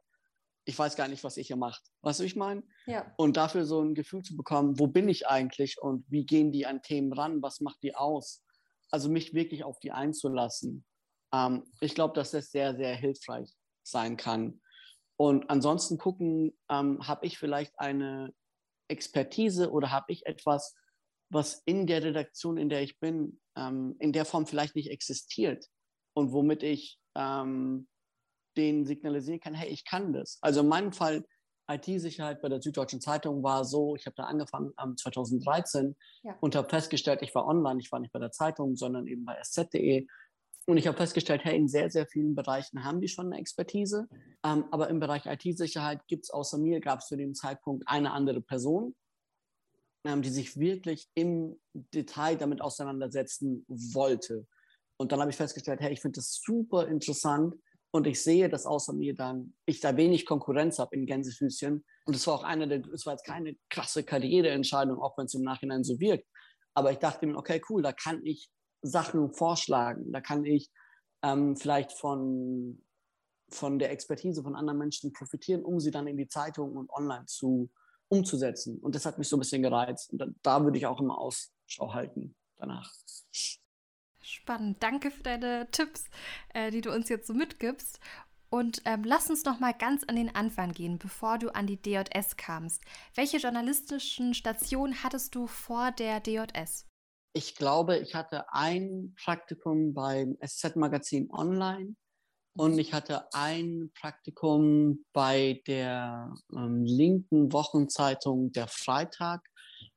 ich 0.65 0.77
weiß 0.77 0.95
gar 0.95 1.07
nicht, 1.07 1.23
was 1.23 1.37
ich 1.37 1.47
hier 1.47 1.55
mache. 1.55 1.81
Weißt 2.01 2.19
du, 2.19 2.23
ich 2.23 2.35
meine? 2.35 2.63
Ja. 2.85 3.11
Und 3.17 3.37
dafür 3.37 3.65
so 3.65 3.81
ein 3.81 3.95
Gefühl 3.95 4.21
zu 4.23 4.35
bekommen, 4.35 4.79
wo 4.79 4.87
bin 4.87 5.09
ich 5.09 5.27
eigentlich 5.27 5.81
und 5.81 6.05
wie 6.09 6.25
gehen 6.25 6.51
die 6.51 6.65
an 6.65 6.81
Themen 6.81 7.13
ran, 7.13 7.41
was 7.41 7.61
macht 7.61 7.81
die 7.83 7.95
aus? 7.95 8.43
Also 8.91 9.09
mich 9.09 9.33
wirklich 9.33 9.63
auf 9.63 9.79
die 9.79 9.91
einzulassen. 9.91 10.85
Ähm, 11.33 11.63
ich 11.79 11.95
glaube, 11.95 12.13
dass 12.13 12.31
das 12.31 12.51
sehr, 12.51 12.75
sehr 12.75 12.95
hilfreich 12.95 13.53
sein 13.83 14.17
kann. 14.17 14.61
Und 15.17 15.49
ansonsten 15.49 15.97
gucken, 15.97 16.57
ähm, 16.69 17.07
habe 17.07 17.25
ich 17.25 17.37
vielleicht 17.37 17.79
eine 17.79 18.33
Expertise 18.87 19.71
oder 19.71 19.91
habe 19.91 20.11
ich 20.11 20.25
etwas, 20.25 20.75
was 21.29 21.61
in 21.65 21.87
der 21.87 22.03
Redaktion, 22.03 22.57
in 22.57 22.69
der 22.69 22.81
ich 22.81 22.99
bin, 22.99 23.39
ähm, 23.55 23.95
in 23.99 24.13
der 24.13 24.25
Form 24.25 24.45
vielleicht 24.45 24.75
nicht 24.75 24.91
existiert 24.91 25.65
und 26.13 26.33
womit 26.33 26.63
ich 26.63 26.99
ähm, 27.15 27.87
denen 28.57 28.85
signalisieren 28.85 29.39
kann, 29.39 29.53
hey, 29.53 29.69
ich 29.69 29.85
kann 29.85 30.13
das. 30.13 30.37
Also 30.41 30.61
in 30.61 30.67
meinem 30.67 30.91
Fall, 30.91 31.25
IT-Sicherheit 31.69 32.41
bei 32.41 32.49
der 32.49 32.61
Süddeutschen 32.61 33.01
Zeitung 33.01 33.43
war 33.43 33.65
so, 33.65 33.95
ich 33.95 34.05
habe 34.05 34.15
da 34.15 34.23
angefangen 34.23 34.73
ähm, 34.81 34.97
2013 34.97 35.95
ja. 36.23 36.37
und 36.41 36.55
habe 36.55 36.69
festgestellt, 36.69 37.21
ich 37.21 37.33
war 37.33 37.47
online, 37.47 37.79
ich 37.79 37.91
war 37.91 37.99
nicht 37.99 38.11
bei 38.11 38.19
der 38.19 38.31
Zeitung, 38.31 38.75
sondern 38.75 39.07
eben 39.07 39.25
bei 39.25 39.35
sz.de. 39.41 40.07
Und 40.67 40.77
ich 40.77 40.87
habe 40.87 40.97
festgestellt, 40.97 41.41
hey, 41.43 41.55
in 41.55 41.67
sehr, 41.67 41.89
sehr 41.89 42.05
vielen 42.05 42.35
Bereichen 42.35 42.83
haben 42.83 43.01
die 43.01 43.07
schon 43.07 43.27
eine 43.27 43.39
Expertise. 43.39 44.07
Ähm, 44.43 44.65
aber 44.71 44.89
im 44.89 44.99
Bereich 44.99 45.25
IT-Sicherheit 45.25 46.07
gibt 46.07 46.25
es 46.25 46.29
außer 46.29 46.57
mir, 46.57 46.79
gab 46.81 46.99
es 46.99 47.07
zu 47.07 47.15
dem 47.15 47.33
Zeitpunkt 47.33 47.83
eine 47.87 48.11
andere 48.11 48.41
Person, 48.41 48.95
ähm, 50.03 50.21
die 50.21 50.29
sich 50.29 50.59
wirklich 50.59 51.09
im 51.15 51.59
Detail 51.73 52.35
damit 52.35 52.61
auseinandersetzen 52.61 53.65
wollte. 53.67 54.45
Und 54.97 55.11
dann 55.11 55.19
habe 55.19 55.31
ich 55.31 55.37
festgestellt, 55.37 55.81
hey, 55.81 55.91
ich 55.91 56.01
finde 56.01 56.17
das 56.17 56.39
super 56.43 56.87
interessant, 56.87 57.55
und 57.91 58.07
ich 58.07 58.23
sehe, 58.23 58.49
dass 58.49 58.65
außer 58.65 58.93
mir 58.93 59.13
dann 59.13 59.53
ich 59.65 59.81
da 59.81 59.95
wenig 59.97 60.25
Konkurrenz 60.25 60.79
habe 60.79 60.95
in 60.95 61.05
Gänsefüßchen. 61.05 61.83
Und 62.05 62.15
es 62.15 62.25
war 62.25 62.35
auch 62.35 62.43
eine 62.43 62.83
es 62.93 63.05
war 63.05 63.13
jetzt 63.13 63.25
keine 63.25 63.57
krasse 63.69 64.03
Karriereentscheidung, 64.03 64.99
auch 64.99 65.17
wenn 65.17 65.25
es 65.25 65.33
im 65.33 65.43
Nachhinein 65.43 65.83
so 65.83 65.99
wirkt. 65.99 66.27
Aber 66.73 66.91
ich 66.91 66.99
dachte 66.99 67.27
mir, 67.27 67.37
okay, 67.37 67.61
cool, 67.69 67.81
da 67.81 67.91
kann 67.91 68.25
ich 68.25 68.49
Sachen 68.81 69.33
vorschlagen, 69.33 70.11
da 70.11 70.21
kann 70.21 70.45
ich 70.45 70.71
ähm, 71.21 71.57
vielleicht 71.57 71.91
von, 71.91 72.81
von 73.51 73.77
der 73.77 73.91
Expertise 73.91 74.41
von 74.41 74.55
anderen 74.55 74.79
Menschen 74.79 75.11
profitieren, 75.11 75.63
um 75.63 75.79
sie 75.79 75.91
dann 75.91 76.07
in 76.07 76.17
die 76.17 76.29
Zeitung 76.29 76.77
und 76.77 76.89
online 76.91 77.25
zu 77.25 77.69
umzusetzen. 78.07 78.79
Und 78.79 78.95
das 78.95 79.05
hat 79.05 79.17
mich 79.17 79.27
so 79.27 79.35
ein 79.35 79.39
bisschen 79.39 79.61
gereizt. 79.61 80.11
Und 80.11 80.19
da, 80.19 80.27
da 80.41 80.63
würde 80.63 80.77
ich 80.77 80.85
auch 80.85 80.99
immer 80.99 81.17
Ausschau 81.17 81.93
halten 81.93 82.35
danach. 82.57 82.91
Spannend. 84.31 84.81
Danke 84.81 85.11
für 85.11 85.23
deine 85.23 85.67
Tipps, 85.71 86.05
äh, 86.53 86.71
die 86.71 86.79
du 86.79 86.93
uns 86.93 87.09
jetzt 87.09 87.27
so 87.27 87.33
mitgibst. 87.33 87.99
Und 88.49 88.81
ähm, 88.85 89.03
lass 89.03 89.29
uns 89.29 89.45
noch 89.45 89.59
mal 89.59 89.73
ganz 89.73 90.03
an 90.05 90.15
den 90.15 90.33
Anfang 90.33 90.71
gehen, 90.71 90.99
bevor 90.99 91.37
du 91.37 91.53
an 91.53 91.67
die 91.67 91.81
DJS 91.81 92.37
kamst. 92.37 92.81
Welche 93.15 93.37
journalistischen 93.37 94.33
Stationen 94.33 95.03
hattest 95.03 95.35
du 95.35 95.47
vor 95.47 95.91
der 95.91 96.19
DJS? 96.19 96.87
Ich 97.33 97.55
glaube, 97.55 97.97
ich 97.97 98.15
hatte 98.15 98.45
ein 98.53 99.15
Praktikum 99.21 99.93
beim 99.93 100.37
SZ-Magazin 100.45 101.29
Online 101.31 101.95
und 102.57 102.77
ich 102.77 102.93
hatte 102.93 103.33
ein 103.33 103.91
Praktikum 103.99 105.05
bei 105.13 105.61
der 105.67 106.33
ähm, 106.53 106.83
linken 106.83 107.53
Wochenzeitung 107.53 108.51
Der 108.51 108.67
Freitag 108.67 109.41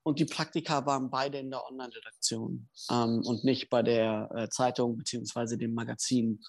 und 0.05 0.19
die 0.19 0.27
Praktika 0.27 0.85
waren 0.87 1.11
beide 1.11 1.39
in 1.39 1.51
der 1.51 1.67
Online-Redaktion 1.67 2.69
ähm, 2.91 3.23
und 3.25 3.43
nicht 3.43 3.71
bei 3.71 3.83
der 3.83 4.31
äh, 4.35 4.49
Zeitung 4.51 4.99
bzw. 4.99 5.57
dem 5.57 5.75
Magazin. 5.75 6.41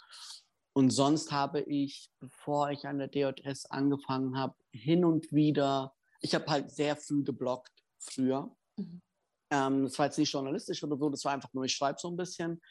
Und 0.74 0.90
sonst 0.90 1.32
habe 1.32 1.62
ich, 1.62 2.10
bevor 2.20 2.70
ich 2.70 2.86
an 2.86 2.98
der 2.98 3.08
DJS 3.08 3.68
angefangen 3.72 4.38
habe, 4.38 4.56
hin 4.74 5.06
und 5.06 5.32
wieder, 5.32 5.94
ich 6.20 6.36
habe 6.36 6.46
halt 6.48 6.70
sehr 6.70 6.98
früh 6.98 7.24
gebloggt 7.24 7.72
früher. 7.98 8.54
Mhm. 8.76 9.02
Ähm, 9.50 9.84
das 9.86 9.98
war 9.98 10.08
jetzt 10.08 10.18
nicht 10.18 10.34
journalistisch 10.34 10.84
oder 10.84 10.98
so, 10.98 11.10
das 11.10 11.24
war 11.24 11.32
einfach 11.32 11.54
nur, 11.54 11.64
ich 11.64 11.74
schreibe 11.74 11.98
so 11.98 12.10
ein 12.10 12.18
bisschen. 12.18 12.62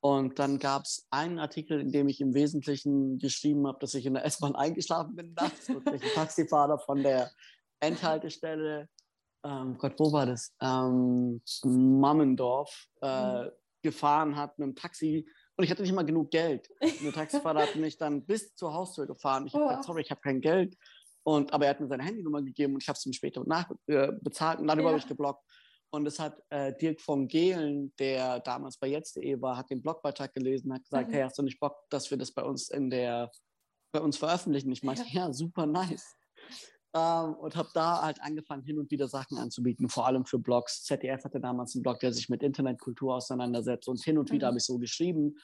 Und 0.00 0.38
dann 0.38 0.58
gab 0.58 0.84
es 0.84 1.06
einen 1.10 1.38
Artikel, 1.38 1.78
in 1.78 1.92
dem 1.92 2.08
ich 2.08 2.22
im 2.22 2.32
Wesentlichen 2.32 3.18
geschrieben 3.18 3.66
habe, 3.66 3.78
dass 3.80 3.92
ich 3.92 4.06
in 4.06 4.14
der 4.14 4.24
S-Bahn 4.24 4.56
eingeschlafen 4.56 5.14
bin 5.14 5.34
nachts 5.34 5.68
und 5.68 5.86
ich 5.92 6.02
ein 6.02 6.14
Taxifahrer 6.14 6.78
von 6.78 7.02
der 7.02 7.30
Endhaltestelle, 7.80 8.88
ähm, 9.44 9.76
Gott, 9.78 9.94
wo 9.98 10.12
war 10.12 10.26
das? 10.26 10.54
Ähm, 10.60 11.42
Mammendorf 11.64 12.88
äh, 13.00 13.44
mhm. 13.44 13.50
gefahren 13.82 14.36
hat 14.36 14.58
mit 14.58 14.66
dem 14.68 14.74
Taxi 14.76 15.26
und 15.56 15.64
ich 15.64 15.70
hatte 15.70 15.82
nicht 15.82 15.92
mal 15.92 16.04
genug 16.04 16.30
Geld. 16.30 16.68
Der 16.80 17.12
Taxifahrer 17.12 17.62
hat 17.62 17.76
mich 17.76 17.96
dann 17.96 18.24
bis 18.24 18.54
zur 18.54 18.72
Haustür 18.72 19.06
gefahren. 19.06 19.46
Ich 19.46 19.54
habe 19.54 19.64
oh. 19.64 19.68
gesagt, 19.68 19.84
sorry, 19.84 20.02
ich 20.02 20.10
habe 20.10 20.20
kein 20.20 20.40
Geld. 20.40 20.76
Und, 21.24 21.52
aber 21.52 21.66
er 21.66 21.70
hat 21.70 21.80
mir 21.80 21.86
seine 21.86 22.02
Handynummer 22.02 22.42
gegeben 22.42 22.74
und 22.74 22.82
ich 22.82 22.88
habe 22.88 22.96
es 22.96 23.06
ihm 23.06 23.12
später 23.12 23.44
nachbezahlt 23.46 24.58
äh, 24.58 24.60
und 24.60 24.66
darüber 24.66 24.84
ja. 24.84 24.88
habe 24.88 24.98
ich 24.98 25.06
geblockt. 25.06 25.44
Und 25.94 26.06
es 26.06 26.18
hat 26.18 26.42
äh, 26.48 26.72
Dirk 26.80 27.00
von 27.00 27.28
Gehlen, 27.28 27.92
der 27.98 28.40
damals 28.40 28.78
bei 28.78 28.88
jetzt.de 28.88 29.40
war, 29.40 29.56
hat 29.58 29.70
den 29.70 29.82
Blogbeitrag 29.82 30.32
gelesen 30.32 30.70
und 30.70 30.76
hat 30.76 30.84
gesagt, 30.84 31.08
mhm. 31.10 31.12
hey, 31.12 31.22
hast 31.22 31.38
du 31.38 31.42
nicht 31.42 31.60
Bock, 31.60 31.76
dass 31.90 32.10
wir 32.10 32.18
das 32.18 32.32
bei 32.32 32.42
uns 32.42 32.70
in 32.70 32.90
der 32.90 33.30
bei 33.92 34.00
uns 34.00 34.16
veröffentlichen? 34.16 34.72
Ich 34.72 34.82
meinte, 34.82 35.04
ja, 35.10 35.26
ja 35.26 35.32
super 35.32 35.66
nice. 35.66 36.16
Ähm, 36.94 37.34
und 37.34 37.56
habe 37.56 37.70
da 37.72 38.02
halt 38.02 38.20
angefangen, 38.20 38.62
hin 38.62 38.78
und 38.78 38.90
wieder 38.90 39.08
Sachen 39.08 39.38
anzubieten, 39.38 39.88
vor 39.88 40.06
allem 40.06 40.26
für 40.26 40.38
Blogs. 40.38 40.84
ZDF 40.84 41.24
hatte 41.24 41.40
damals 41.40 41.74
einen 41.74 41.82
Blog, 41.82 42.00
der 42.00 42.12
sich 42.12 42.28
mit 42.28 42.42
Internetkultur 42.42 43.14
auseinandersetzt 43.14 43.88
und 43.88 44.02
hin 44.02 44.18
und 44.18 44.30
wieder 44.30 44.46
mhm. 44.46 44.48
habe 44.48 44.58
ich 44.58 44.64
so 44.64 44.78
geschrieben. 44.78 45.36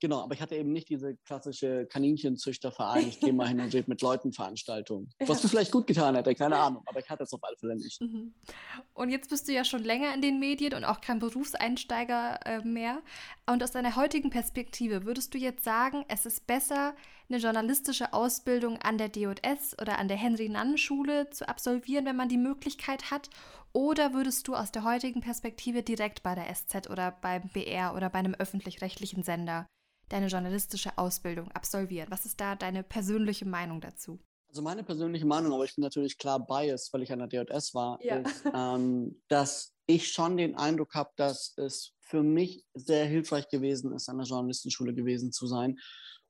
Genau, 0.00 0.22
aber 0.22 0.34
ich 0.34 0.42
hatte 0.42 0.56
eben 0.56 0.72
nicht 0.72 0.90
diese 0.90 1.16
klassische 1.24 1.86
Kaninchenzüchterverein, 1.86 3.08
ich 3.08 3.18
gehe 3.18 3.32
mal 3.32 3.48
hin 3.48 3.60
und 3.60 3.72
rede 3.72 3.88
mit 3.88 4.02
Leuten 4.02 4.32
Veranstaltungen. 4.32 5.10
Was 5.26 5.42
mir 5.42 5.48
vielleicht 5.48 5.72
gut 5.72 5.86
getan 5.86 6.14
hätte, 6.14 6.34
keine 6.34 6.56
Ahnung, 6.58 6.82
aber 6.86 7.00
ich 7.00 7.08
hatte 7.08 7.22
es 7.22 7.32
auf 7.32 7.42
alle 7.42 7.56
Fälle 7.56 7.76
nicht. 7.76 8.00
Mhm. 8.02 8.34
Und 8.92 9.08
jetzt 9.08 9.30
bist 9.30 9.48
du 9.48 9.52
ja 9.52 9.64
schon 9.64 9.82
länger 9.84 10.12
in 10.12 10.20
den 10.20 10.38
Medien 10.38 10.74
und 10.74 10.84
auch 10.84 11.00
kein 11.00 11.18
Berufseinsteiger 11.18 12.40
äh, 12.44 12.60
mehr. 12.60 13.02
Und 13.46 13.62
aus 13.62 13.72
deiner 13.72 13.96
heutigen 13.96 14.28
Perspektive, 14.28 15.06
würdest 15.06 15.32
du 15.32 15.38
jetzt 15.38 15.64
sagen, 15.64 16.04
es 16.08 16.26
ist 16.26 16.46
besser, 16.46 16.94
eine 17.28 17.38
journalistische 17.38 18.12
Ausbildung 18.12 18.78
an 18.82 18.98
der 18.98 19.08
DOS 19.08 19.76
oder 19.80 19.98
an 19.98 20.08
der 20.08 20.16
Henry-Nannen-Schule 20.16 21.30
zu 21.30 21.48
absolvieren, 21.48 22.04
wenn 22.04 22.16
man 22.16 22.28
die 22.28 22.36
Möglichkeit 22.36 23.10
hat? 23.10 23.30
Oder 23.76 24.14
würdest 24.14 24.48
du 24.48 24.54
aus 24.54 24.72
der 24.72 24.84
heutigen 24.84 25.20
Perspektive 25.20 25.82
direkt 25.82 26.22
bei 26.22 26.34
der 26.34 26.46
SZ 26.46 26.88
oder 26.88 27.10
beim 27.20 27.50
BR 27.52 27.94
oder 27.94 28.08
bei 28.08 28.20
einem 28.20 28.32
öffentlich-rechtlichen 28.32 29.22
Sender 29.22 29.66
deine 30.08 30.28
journalistische 30.28 30.96
Ausbildung 30.96 31.52
absolvieren? 31.52 32.10
Was 32.10 32.24
ist 32.24 32.40
da 32.40 32.56
deine 32.56 32.82
persönliche 32.82 33.44
Meinung 33.44 33.82
dazu? 33.82 34.18
Also 34.48 34.62
meine 34.62 34.82
persönliche 34.82 35.26
Meinung, 35.26 35.52
aber 35.52 35.66
ich 35.66 35.74
bin 35.74 35.82
natürlich 35.82 36.16
klar 36.16 36.46
biased, 36.46 36.90
weil 36.94 37.02
ich 37.02 37.12
an 37.12 37.18
der 37.18 37.28
DJS 37.28 37.74
war, 37.74 38.02
ja. 38.02 38.16
ist, 38.20 38.44
ähm, 38.54 39.20
dass 39.28 39.74
ich 39.84 40.10
schon 40.10 40.38
den 40.38 40.56
Eindruck 40.56 40.94
habe, 40.94 41.10
dass 41.16 41.52
es 41.58 41.92
für 42.00 42.22
mich 42.22 42.64
sehr 42.72 43.04
hilfreich 43.04 43.46
gewesen 43.50 43.92
ist, 43.92 44.08
an 44.08 44.16
der 44.16 44.26
Journalistenschule 44.26 44.94
gewesen 44.94 45.32
zu 45.32 45.46
sein. 45.46 45.78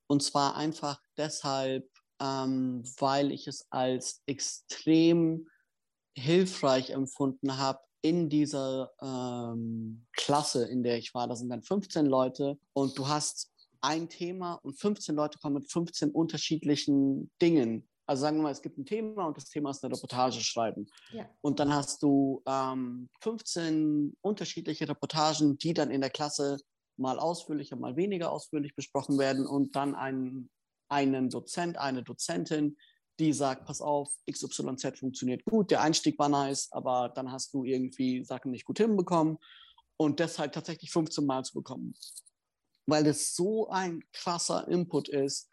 Und 0.09 0.21
zwar 0.25 0.57
einfach 0.57 1.01
deshalb, 1.17 1.89
ähm, 2.21 2.83
weil 2.99 3.31
ich 3.31 3.47
es 3.47 3.69
als 3.71 4.25
extrem 4.27 5.47
hilfreich 6.17 6.91
empfunden 6.91 7.59
habe, 7.59 7.81
in 8.03 8.29
dieser 8.29 8.93
ähm, 9.03 10.07
Klasse, 10.13 10.67
in 10.67 10.83
der 10.83 10.97
ich 10.99 11.13
war, 11.15 11.27
da 11.27 11.35
sind 11.35 11.49
dann 11.49 11.63
15 11.63 12.07
Leute 12.07 12.59
und 12.73 12.97
du 12.97 13.09
hast 13.09 13.51
ein 13.81 14.09
Thema 14.09 14.55
und 14.63 14.79
15 14.79 15.15
Leute 15.15 15.39
kommen 15.39 15.57
mit 15.57 15.71
15 15.71 16.11
unterschiedlichen 16.11 17.31
Dingen. 17.43 17.89
Also 18.07 18.23
sagen 18.23 18.37
wir 18.37 18.45
mal, 18.45 18.53
es 18.53 18.63
gibt 18.63 18.79
ein 18.79 18.87
Thema 18.87 19.27
und 19.27 19.37
das 19.37 19.47
Thema 19.47 19.71
ist 19.71 19.85
eine 19.85 19.95
Reportage 19.95 20.41
schreiben. 20.41 20.87
Ja. 21.11 21.29
Und 21.41 21.59
dann 21.59 21.75
hast 21.75 22.03
du 22.03 22.43
ähm, 22.47 23.09
15 23.23 24.17
unterschiedliche 24.21 24.89
Reportagen, 24.89 25.59
die 25.59 25.75
dann 25.75 25.91
in 25.91 26.01
der 26.01 26.11
Klasse 26.11 26.59
mal 26.97 27.19
ausführlicher, 27.19 27.77
mal 27.77 27.97
weniger 27.97 28.31
ausführlich 28.31 28.75
besprochen 28.77 29.19
werden 29.19 29.47
und 29.47 29.75
dann 29.75 29.95
einen, 29.97 30.49
einen 30.89 31.29
Dozent, 31.29 31.79
eine 31.79 32.05
Dozentin, 32.05 32.77
die 33.19 33.33
sagt, 33.33 33.65
pass 33.65 33.81
auf, 33.81 34.13
XYZ 34.31 34.99
funktioniert 34.99 35.45
gut, 35.45 35.71
der 35.71 35.81
Einstieg 35.81 36.19
war 36.19 36.29
nice, 36.29 36.69
aber 36.73 37.11
dann 37.15 37.33
hast 37.33 37.55
du 37.55 37.65
irgendwie 37.65 38.25
Sachen 38.25 38.51
nicht 38.51 38.65
gut 38.65 38.79
hinbekommen 38.79 39.39
und 39.97 40.21
deshalb 40.21 40.53
tatsächlich 40.53 40.91
15 40.91 41.25
Mal 41.25 41.45
zu 41.45 41.55
bekommen 41.55 41.95
weil 42.87 43.05
das 43.05 43.35
so 43.35 43.69
ein 43.69 44.03
krasser 44.13 44.67
Input 44.69 45.09
ist, 45.09 45.49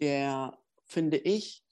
der, 0.00 0.56
finde 0.84 1.16
ich, 1.16 1.64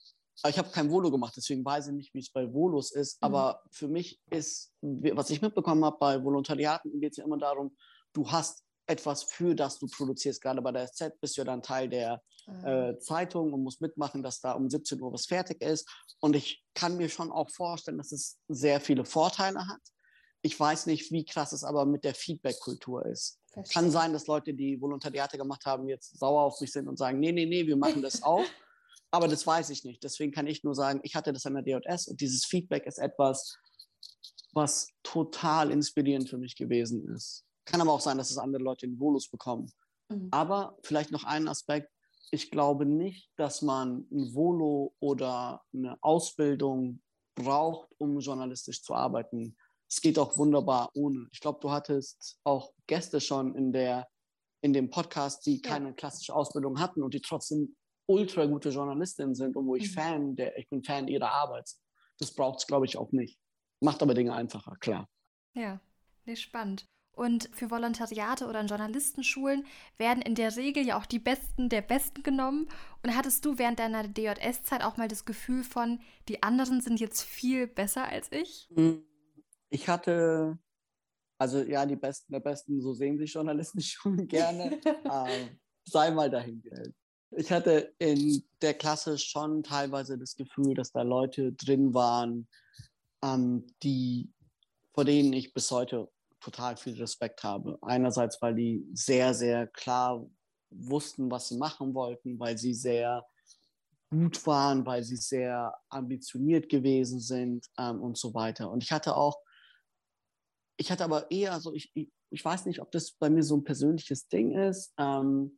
ich 0.47 0.57
habe 0.57 0.69
kein 0.69 0.91
Volo 0.91 1.11
gemacht, 1.11 1.33
deswegen 1.37 1.63
weiß 1.63 1.87
ich 1.87 1.93
nicht, 1.93 2.13
wie 2.13 2.19
es 2.19 2.29
bei 2.29 2.51
Volos 2.51 2.91
ist, 2.91 3.21
mhm. 3.21 3.25
aber 3.27 3.63
für 3.71 3.87
mich 3.87 4.19
ist, 4.29 4.73
was 4.81 5.29
ich 5.29 5.41
mitbekommen 5.41 5.85
habe 5.85 5.97
bei 5.97 6.23
Volontariaten, 6.23 6.99
geht 6.99 7.11
es 7.11 7.17
ja 7.17 7.23
immer 7.23 7.37
darum, 7.37 7.75
du 8.13 8.29
hast 8.29 8.63
etwas, 8.87 9.23
für 9.23 9.55
das 9.55 9.79
du 9.79 9.87
produzierst. 9.87 10.41
Gerade 10.41 10.61
bei 10.61 10.71
der 10.71 10.87
SZ 10.87 11.19
bist 11.19 11.37
du 11.37 11.41
ja 11.41 11.45
dann 11.45 11.63
Teil 11.63 11.89
der. 11.89 12.21
Äh, 12.63 12.97
Zeitung 12.99 13.53
und 13.53 13.63
musst 13.63 13.81
mitmachen, 13.81 14.23
dass 14.23 14.39
da 14.39 14.53
um 14.53 14.69
17 14.69 15.01
Uhr 15.01 15.11
was 15.11 15.25
fertig 15.25 15.61
ist. 15.61 15.89
Und 16.19 16.35
ich 16.35 16.63
kann 16.73 16.97
mir 16.97 17.09
schon 17.09 17.31
auch 17.31 17.49
vorstellen, 17.49 17.97
dass 17.97 18.11
es 18.11 18.37
sehr 18.47 18.79
viele 18.79 19.05
Vorteile 19.05 19.67
hat. 19.67 19.81
Ich 20.41 20.59
weiß 20.59 20.85
nicht, 20.85 21.11
wie 21.11 21.25
krass 21.25 21.53
es 21.53 21.63
aber 21.63 21.85
mit 21.85 22.03
der 22.03 22.13
Feedback-Kultur 22.13 23.05
ist. 23.05 23.39
Verstehe. 23.51 23.73
Kann 23.73 23.89
sein, 23.91 24.13
dass 24.13 24.27
Leute, 24.27 24.53
die 24.53 24.79
Volontariate 24.79 25.37
gemacht 25.37 25.65
haben, 25.65 25.87
jetzt 25.87 26.19
sauer 26.19 26.43
auf 26.43 26.61
mich 26.61 26.71
sind 26.71 26.87
und 26.87 26.97
sagen, 26.97 27.19
nee, 27.19 27.31
nee, 27.31 27.45
nee, 27.45 27.65
wir 27.65 27.77
machen 27.77 28.01
das 28.01 28.21
auch. 28.23 28.45
Aber 29.11 29.27
das 29.27 29.47
weiß 29.47 29.69
ich 29.69 29.83
nicht. 29.83 30.03
Deswegen 30.03 30.31
kann 30.31 30.45
ich 30.45 30.63
nur 30.63 30.75
sagen, 30.75 30.99
ich 31.03 31.15
hatte 31.15 31.31
das 31.31 31.45
an 31.45 31.55
der 31.55 31.63
DJS 31.63 32.07
und 32.09 32.21
dieses 32.21 32.45
Feedback 32.45 32.85
ist 32.85 32.99
etwas, 32.99 33.57
was 34.53 34.89
total 35.03 35.71
inspirierend 35.71 36.29
für 36.29 36.37
mich 36.37 36.55
gewesen 36.55 37.07
ist. 37.15 37.43
Kann 37.65 37.81
aber 37.81 37.93
auch 37.93 38.01
sein, 38.01 38.17
dass 38.17 38.29
es 38.29 38.37
andere 38.37 38.61
Leute 38.61 38.85
in 38.85 38.99
Volus 38.99 39.29
bekommen. 39.29 39.71
Mhm. 40.09 40.27
Aber 40.31 40.77
vielleicht 40.83 41.11
noch 41.11 41.23
ein 41.23 41.47
Aspekt. 41.47 41.89
Ich 42.31 42.51
glaube 42.51 42.85
nicht, 42.85 43.31
dass 43.37 43.61
man 43.61 44.07
ein 44.11 44.33
Volo 44.33 44.93
oder 44.99 45.63
eine 45.73 45.97
Ausbildung 46.01 47.01
braucht, 47.35 47.89
um 47.97 48.19
journalistisch 48.19 48.81
zu 48.81 48.93
arbeiten 48.93 49.55
es 49.89 50.01
geht 50.01 50.17
auch 50.17 50.37
wunderbar 50.37 50.89
ohne. 50.93 51.27
Ich 51.31 51.39
glaube, 51.39 51.59
du 51.61 51.71
hattest 51.71 52.39
auch 52.43 52.73
Gäste 52.87 53.21
schon 53.21 53.55
in, 53.55 53.71
der, 53.71 54.07
in 54.61 54.73
dem 54.73 54.89
Podcast, 54.89 55.45
die 55.45 55.61
keine 55.61 55.89
ja. 55.89 55.93
klassische 55.93 56.35
Ausbildung 56.35 56.79
hatten 56.79 57.03
und 57.03 57.13
die 57.13 57.21
trotzdem 57.21 57.75
ultra 58.07 58.45
gute 58.45 58.69
Journalistinnen 58.69 59.35
sind 59.35 59.55
und 59.55 59.65
wo 59.65 59.75
ich 59.75 59.89
mhm. 59.91 59.93
Fan, 59.93 60.35
der, 60.35 60.57
ich 60.57 60.69
bin 60.69 60.83
Fan 60.83 61.07
ihrer 61.07 61.31
Arbeit. 61.31 61.69
Das 62.19 62.33
braucht 62.33 62.59
es, 62.59 62.67
glaube 62.67 62.85
ich, 62.85 62.97
auch 62.97 63.11
nicht. 63.11 63.39
Macht 63.81 64.01
aber 64.01 64.13
Dinge 64.13 64.33
einfacher, 64.33 64.75
klar. 64.79 65.09
Ja, 65.53 65.79
nee, 66.25 66.35
spannend. 66.35 66.85
Und 67.15 67.49
für 67.53 67.71
Volontariate 67.71 68.47
oder 68.47 68.59
in 68.59 68.67
Journalistenschulen 68.67 69.65
werden 69.97 70.21
in 70.21 70.35
der 70.35 70.55
Regel 70.55 70.85
ja 70.85 70.97
auch 70.97 71.05
die 71.05 71.19
Besten 71.19 71.69
der 71.69 71.81
Besten 71.81 72.23
genommen. 72.23 72.67
Und 73.03 73.15
hattest 73.15 73.45
du 73.45 73.57
während 73.57 73.79
deiner 73.79 74.07
DJS-Zeit 74.07 74.83
auch 74.83 74.97
mal 74.97 75.07
das 75.07 75.25
Gefühl 75.25 75.63
von, 75.63 75.99
die 76.27 76.43
anderen 76.43 76.81
sind 76.81 76.99
jetzt 76.99 77.21
viel 77.21 77.67
besser 77.67 78.05
als 78.07 78.31
ich? 78.31 78.67
Mhm 78.75 79.03
ich 79.75 79.89
hatte, 79.89 80.57
also 81.37 81.59
ja, 81.59 81.85
die 81.85 81.95
Besten 81.95 82.33
der 82.33 82.39
Besten, 82.39 82.81
so 82.81 82.93
sehen 82.93 83.17
sich 83.17 83.33
Journalisten 83.33 83.81
schon 83.81 84.27
gerne, 84.27 84.79
ähm, 84.85 85.59
sei 85.85 86.11
mal 86.11 86.29
dahingestellt. 86.29 86.93
Ich 87.31 87.51
hatte 87.51 87.93
in 87.97 88.43
der 88.61 88.75
Klasse 88.75 89.17
schon 89.17 89.61
teilweise 89.61 90.17
das 90.17 90.35
Gefühl, 90.35 90.73
dass 90.73 90.91
da 90.91 91.01
Leute 91.01 91.51
drin 91.51 91.93
waren, 91.93 92.47
ähm, 93.21 93.67
die, 93.83 94.31
vor 94.93 95.03
denen 95.03 95.33
ich 95.33 95.53
bis 95.53 95.69
heute 95.71 96.09
total 96.45 96.77
viel 96.77 96.95
Respekt 96.99 97.43
habe. 97.43 97.77
Einerseits, 97.81 98.41
weil 98.41 98.55
die 98.55 98.87
sehr, 98.93 99.33
sehr 99.33 99.67
klar 99.67 100.25
wussten, 100.69 101.31
was 101.31 101.49
sie 101.49 101.57
machen 101.57 101.93
wollten, 101.93 102.39
weil 102.39 102.57
sie 102.57 102.73
sehr 102.73 103.25
gut 104.11 104.45
waren, 104.45 104.85
weil 104.85 105.03
sie 105.03 105.15
sehr 105.15 105.73
ambitioniert 105.89 106.69
gewesen 106.69 107.19
sind 107.19 107.65
ähm, 107.77 108.01
und 108.01 108.17
so 108.17 108.33
weiter. 108.33 108.69
Und 108.69 108.83
ich 108.83 108.91
hatte 108.91 109.15
auch 109.15 109.37
ich 110.77 110.91
hatte 110.91 111.03
aber 111.03 111.31
eher 111.31 111.59
so, 111.59 111.73
ich, 111.73 111.91
ich, 111.95 112.43
weiß 112.43 112.65
nicht, 112.65 112.81
ob 112.81 112.91
das 112.91 113.11
bei 113.13 113.29
mir 113.29 113.43
so 113.43 113.55
ein 113.55 113.63
persönliches 113.63 114.27
Ding 114.27 114.51
ist. 114.51 114.93
Ähm, 114.97 115.57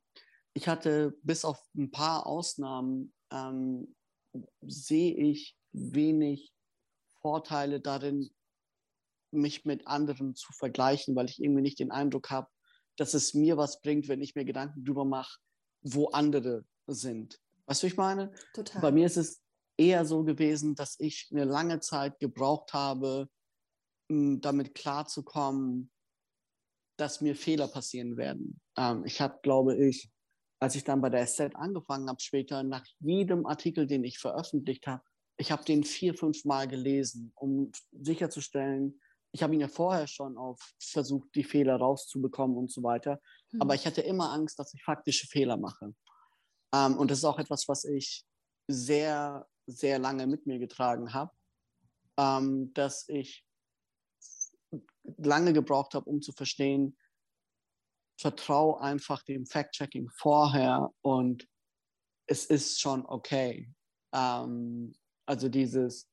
ich 0.53 0.67
hatte 0.67 1.17
bis 1.23 1.43
auf 1.45 1.59
ein 1.75 1.91
paar 1.91 2.27
Ausnahmen 2.27 3.13
ähm, 3.31 3.95
sehe 4.61 5.15
ich 5.15 5.57
wenig 5.71 6.53
Vorteile 7.21 7.79
darin, 7.79 8.29
mich 9.31 9.65
mit 9.65 9.87
anderen 9.87 10.35
zu 10.35 10.51
vergleichen, 10.53 11.15
weil 11.15 11.29
ich 11.29 11.41
irgendwie 11.41 11.61
nicht 11.61 11.79
den 11.79 11.91
Eindruck 11.91 12.29
habe, 12.29 12.47
dass 12.97 13.13
es 13.13 13.33
mir 13.33 13.57
was 13.57 13.81
bringt, 13.81 14.07
wenn 14.07 14.21
ich 14.21 14.35
mir 14.35 14.45
Gedanken 14.45 14.83
darüber 14.83 15.05
mache, 15.05 15.39
wo 15.81 16.07
andere 16.07 16.65
sind. 16.87 17.39
Weißt 17.65 17.83
du, 17.83 17.87
ich 17.87 17.97
meine? 17.97 18.31
Total. 18.53 18.81
Bei 18.81 18.91
mir 18.91 19.05
ist 19.05 19.17
es 19.17 19.41
eher 19.77 20.05
so 20.05 20.23
gewesen, 20.23 20.75
dass 20.75 20.95
ich 20.99 21.27
eine 21.31 21.43
lange 21.43 21.79
Zeit 21.79 22.19
gebraucht 22.19 22.73
habe, 22.73 23.29
damit 24.09 24.73
klarzukommen, 24.73 25.91
dass 26.97 27.21
mir 27.21 27.35
Fehler 27.35 27.67
passieren 27.67 28.17
werden. 28.17 28.59
Ähm, 28.77 29.03
ich 29.05 29.21
habe, 29.21 29.39
glaube 29.43 29.75
ich, 29.75 30.09
als 30.59 30.75
ich 30.75 30.83
dann 30.83 31.01
bei 31.01 31.09
der 31.09 31.27
SZ 31.27 31.55
angefangen 31.55 32.09
habe, 32.09 32.19
später 32.19 32.63
nach 32.63 32.85
jedem 32.99 33.45
Artikel, 33.45 33.85
den 33.85 34.03
ich 34.03 34.17
veröffentlicht 34.17 34.87
habe, 34.87 35.03
ich 35.39 35.51
habe 35.51 35.63
den 35.63 35.83
vier, 35.83 36.15
fünf 36.15 36.45
Mal 36.45 36.67
gelesen, 36.67 37.31
um 37.35 37.71
sicherzustellen, 37.91 38.99
ich 39.31 39.43
habe 39.43 39.53
ihn 39.53 39.61
ja 39.61 39.67
vorher 39.67 40.07
schon 40.07 40.37
auf 40.37 40.59
versucht, 40.79 41.35
die 41.35 41.43
Fehler 41.43 41.75
rauszubekommen 41.77 42.57
und 42.57 42.71
so 42.71 42.83
weiter. 42.83 43.19
Mhm. 43.51 43.61
Aber 43.61 43.75
ich 43.75 43.85
hatte 43.85 44.01
immer 44.01 44.31
Angst, 44.31 44.57
dass 44.59 44.73
ich 44.73 44.83
faktische 44.83 45.27
Fehler 45.27 45.57
mache. 45.57 45.93
Ähm, 46.73 46.97
und 46.97 47.11
das 47.11 47.19
ist 47.19 47.25
auch 47.25 47.39
etwas, 47.39 47.67
was 47.67 47.85
ich 47.85 48.25
sehr, 48.67 49.47
sehr 49.67 49.99
lange 49.99 50.27
mit 50.27 50.45
mir 50.47 50.59
getragen 50.59 51.13
habe. 51.13 51.31
ähm, 52.17 52.73
dass 52.73 53.07
ich 53.07 53.45
lange 55.17 55.53
gebraucht 55.53 55.93
habe, 55.93 56.09
um 56.09 56.21
zu 56.21 56.31
verstehen, 56.33 56.97
vertraue 58.19 58.81
einfach 58.81 59.23
dem 59.23 59.45
Fact-Checking 59.45 60.09
vorher 60.09 60.91
und 61.01 61.47
es 62.25 62.45
ist 62.45 62.81
schon 62.81 63.05
okay. 63.05 63.71
Ähm, 64.13 64.95
also 65.25 65.47
dieses, 65.47 66.09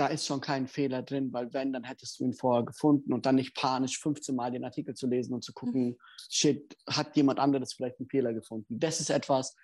da 0.00 0.06
ist 0.06 0.24
schon 0.24 0.40
kein 0.40 0.66
Fehler 0.66 1.02
drin, 1.02 1.30
weil 1.34 1.52
wenn, 1.52 1.74
dann 1.74 1.84
hättest 1.84 2.18
du 2.18 2.24
ihn 2.24 2.32
vorher 2.32 2.64
gefunden 2.64 3.12
und 3.12 3.26
dann 3.26 3.34
nicht 3.34 3.54
panisch 3.54 3.98
15 4.00 4.34
Mal 4.34 4.50
den 4.50 4.64
Artikel 4.64 4.94
zu 4.94 5.06
lesen 5.06 5.34
und 5.34 5.44
zu 5.44 5.52
gucken, 5.52 5.88
mhm. 5.88 5.96
shit, 6.30 6.74
hat 6.88 7.14
jemand 7.16 7.38
anderes 7.38 7.74
vielleicht 7.74 8.00
einen 8.00 8.08
Fehler 8.08 8.32
gefunden. 8.32 8.80
Das 8.80 9.00
ist 9.00 9.10
etwas, 9.10 9.54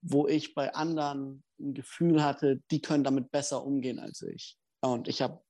wo 0.00 0.28
ich 0.28 0.54
bei 0.54 0.72
anderen 0.72 1.42
ein 1.58 1.74
Gefühl 1.74 2.22
hatte, 2.22 2.62
die 2.70 2.80
können 2.80 3.02
damit 3.02 3.32
besser 3.32 3.64
umgehen 3.64 3.98
als 3.98 4.22
ich. 4.22 4.56
Und 4.82 5.08
ich 5.08 5.20
habe 5.20 5.42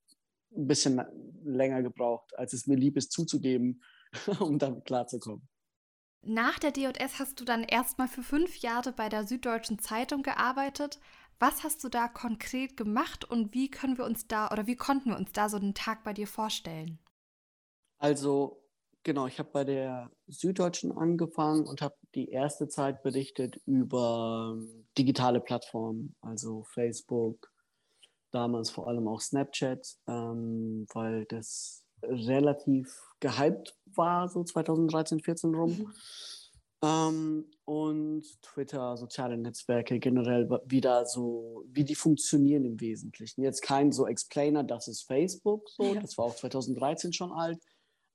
ein 0.55 0.67
bisschen 0.67 0.99
länger 1.43 1.83
gebraucht, 1.83 2.35
als 2.35 2.53
es 2.53 2.65
mir 2.65 2.75
lieb 2.75 2.97
ist 2.97 3.11
zuzugeben, 3.11 3.83
um 4.39 4.57
damit 4.57 4.85
klarzukommen. 4.85 5.47
Nach 6.25 6.57
der 6.57 6.71
DJS 6.71 7.19
hast 7.19 7.39
du 7.41 7.43
dann 7.43 7.63
erstmal 7.63 8.07
für 8.07 8.23
fünf 8.23 8.57
Jahre 8.59 8.93
bei 8.93 9.09
der 9.09 9.27
Süddeutschen 9.27 9.77
Zeitung 9.77 10.23
gearbeitet. 10.23 11.01
Was 11.45 11.65
hast 11.65 11.83
du 11.83 11.89
da 11.89 12.07
konkret 12.07 12.77
gemacht 12.77 13.25
und 13.29 13.53
wie 13.53 13.69
können 13.69 13.97
wir 13.97 14.05
uns 14.05 14.27
da 14.27 14.49
oder 14.49 14.65
wie 14.65 14.77
konnten 14.77 15.09
wir 15.09 15.17
uns 15.17 15.33
da 15.33 15.49
so 15.49 15.57
einen 15.57 15.73
Tag 15.73 16.05
bei 16.05 16.13
dir 16.13 16.25
vorstellen? 16.25 16.99
Also 17.97 18.63
genau, 19.03 19.27
ich 19.27 19.39
habe 19.39 19.49
bei 19.51 19.65
der 19.65 20.09
Süddeutschen 20.27 20.97
angefangen 20.97 21.67
und 21.67 21.81
habe 21.81 21.95
die 22.15 22.29
erste 22.29 22.69
Zeit 22.69 23.03
berichtet 23.03 23.57
über 23.65 24.53
ähm, 24.55 24.87
digitale 24.97 25.41
Plattformen, 25.41 26.15
also 26.21 26.63
Facebook, 26.63 27.51
damals 28.31 28.69
vor 28.69 28.87
allem 28.87 29.09
auch 29.09 29.19
Snapchat, 29.19 29.97
ähm, 30.07 30.85
weil 30.93 31.25
das 31.25 31.83
relativ 32.03 33.01
gehypt 33.19 33.75
war, 33.87 34.29
so 34.29 34.45
2013, 34.45 35.19
14 35.19 35.53
rum. 35.53 35.71
Mhm. 35.71 35.93
Ähm, 36.83 37.45
und 37.63 38.25
Twitter, 38.41 38.97
soziale 38.97 39.37
Netzwerke 39.37 39.99
generell 39.99 40.49
wieder 40.65 41.05
so, 41.05 41.63
wie 41.69 41.85
die 41.85 41.95
funktionieren 41.95 42.65
im 42.65 42.81
Wesentlichen. 42.81 43.41
Jetzt 43.41 43.61
kein 43.61 43.93
so 43.93 44.05
Explainer, 44.05 44.65
das 44.65 44.89
ist 44.89 45.03
Facebook, 45.03 45.69
so, 45.69 45.93
ja. 45.93 46.01
das 46.01 46.17
war 46.17 46.25
auch 46.25 46.35
2013 46.35 47.13
schon 47.13 47.31
alt, 47.31 47.57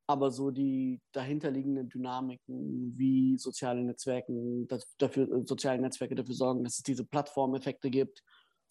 aber 0.07 0.31
so 0.31 0.51
die 0.51 1.01
dahinterliegenden 1.13 1.89
Dynamiken, 1.89 2.93
wie 2.99 3.39
soziale 3.39 3.83
Netzwerke 3.83 4.35
dafür, 4.99 5.47
soziale 5.47 5.81
Netzwerke 5.81 6.15
dafür 6.15 6.35
sorgen, 6.35 6.63
dass 6.63 6.77
es 6.77 6.83
diese 6.83 7.07
Plattformeffekte 7.07 7.89
gibt 7.89 8.23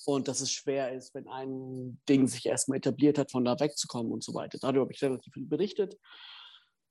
und 0.06 0.28
dass 0.28 0.42
es 0.42 0.52
schwer 0.52 0.94
ist, 0.94 1.16
wenn 1.16 1.28
ein 1.28 2.00
Ding 2.08 2.28
sich 2.28 2.46
erstmal 2.46 2.78
etabliert 2.78 3.18
hat, 3.18 3.32
von 3.32 3.44
da 3.44 3.60
wegzukommen 3.60 4.12
und 4.12 4.24
so 4.24 4.36
weiter. 4.36 4.60
Darüber 4.62 4.82
habe 4.82 4.94
ich 4.94 5.02
relativ 5.02 5.34
viel 5.34 5.48
berichtet, 5.48 5.98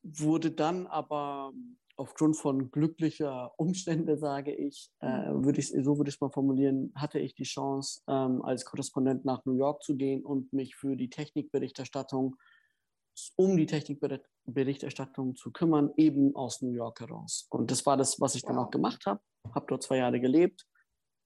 wurde 0.07 0.51
dann 0.51 0.87
aber 0.87 1.53
aufgrund 1.97 2.37
von 2.37 2.71
glücklicher 2.71 3.53
Umstände, 3.57 4.19
sage 4.19 4.55
ich, 4.55 4.91
äh, 5.01 5.33
mhm. 5.33 5.45
würde 5.45 5.61
ich 5.61 5.69
so 5.69 5.97
würde 5.97 6.11
ich 6.11 6.17
es 6.17 6.21
mal 6.21 6.31
formulieren, 6.31 6.93
hatte 6.95 7.19
ich 7.19 7.35
die 7.35 7.45
Chance, 7.45 8.03
ähm, 8.07 8.43
als 8.43 8.65
Korrespondent 8.65 9.25
nach 9.25 9.45
New 9.45 9.55
York 9.55 9.83
zu 9.83 9.97
gehen 9.97 10.25
und 10.25 10.53
mich 10.53 10.77
für 10.77 10.97
die 10.97 11.09
Technikberichterstattung, 11.09 12.37
um 13.37 13.57
die 13.57 13.67
Technikberichterstattung 13.67 15.37
zu 15.37 15.51
kümmern, 15.51 15.91
eben 15.97 16.37
aus 16.37 16.61
New 16.61 16.73
York 16.73 17.01
heraus. 17.01 17.47
Und 17.51 17.71
das 17.71 17.87
war 17.87 17.97
das, 17.97 18.21
was 18.21 18.35
ich 18.35 18.43
dann 18.43 18.59
auch 18.59 18.71
gemacht 18.71 19.07
habe. 19.07 19.21
Habe 19.55 19.67
dort 19.69 19.83
zwei 19.83 19.97
Jahre 19.99 20.21
gelebt 20.21 20.67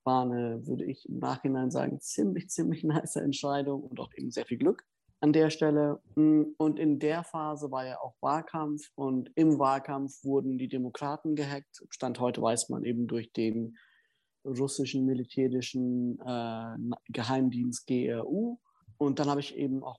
war 0.05 0.23
eine, 0.23 0.67
würde 0.67 0.85
ich 0.85 1.09
im 1.09 1.19
Nachhinein 1.19 1.71
sagen, 1.71 2.01
ziemlich, 2.01 2.49
ziemlich 2.49 2.85
nice 2.85 3.17
Entscheidung 3.17 3.83
und 3.83 4.01
auch 4.01 4.11
eben 4.17 4.31
sehr 4.31 4.47
viel 4.47 4.59
Glück 4.59 4.85
an 5.21 5.33
der 5.33 5.51
Stelle. 5.51 6.01
Mm, 6.15 6.43
und 6.57 6.79
in 6.79 6.99
der 6.99 7.25
Phase 7.25 7.71
war 7.71 7.87
ja 7.87 8.01
auch 8.01 8.15
Wahlkampf 8.21 8.91
und 8.95 9.31
im 9.35 9.59
Wahlkampf 9.59 10.25
wurden 10.25 10.59
die 10.59 10.69
Demokraten 10.69 11.37
gehackt. 11.37 11.83
Stand 11.91 12.21
heute 12.21 12.43
weiß 12.43 12.69
man 12.71 12.85
eben 12.85 13.07
durch 13.07 13.33
den 13.33 13.77
russischen 14.45 15.05
militärischen 15.05 16.19
äh, 16.21 16.97
Geheimdienst 17.09 17.87
GRU. 17.87 18.59
Und 18.97 19.19
dann 19.19 19.29
habe 19.29 19.41
ich 19.41 19.57
eben 19.57 19.83
auch 19.83 19.99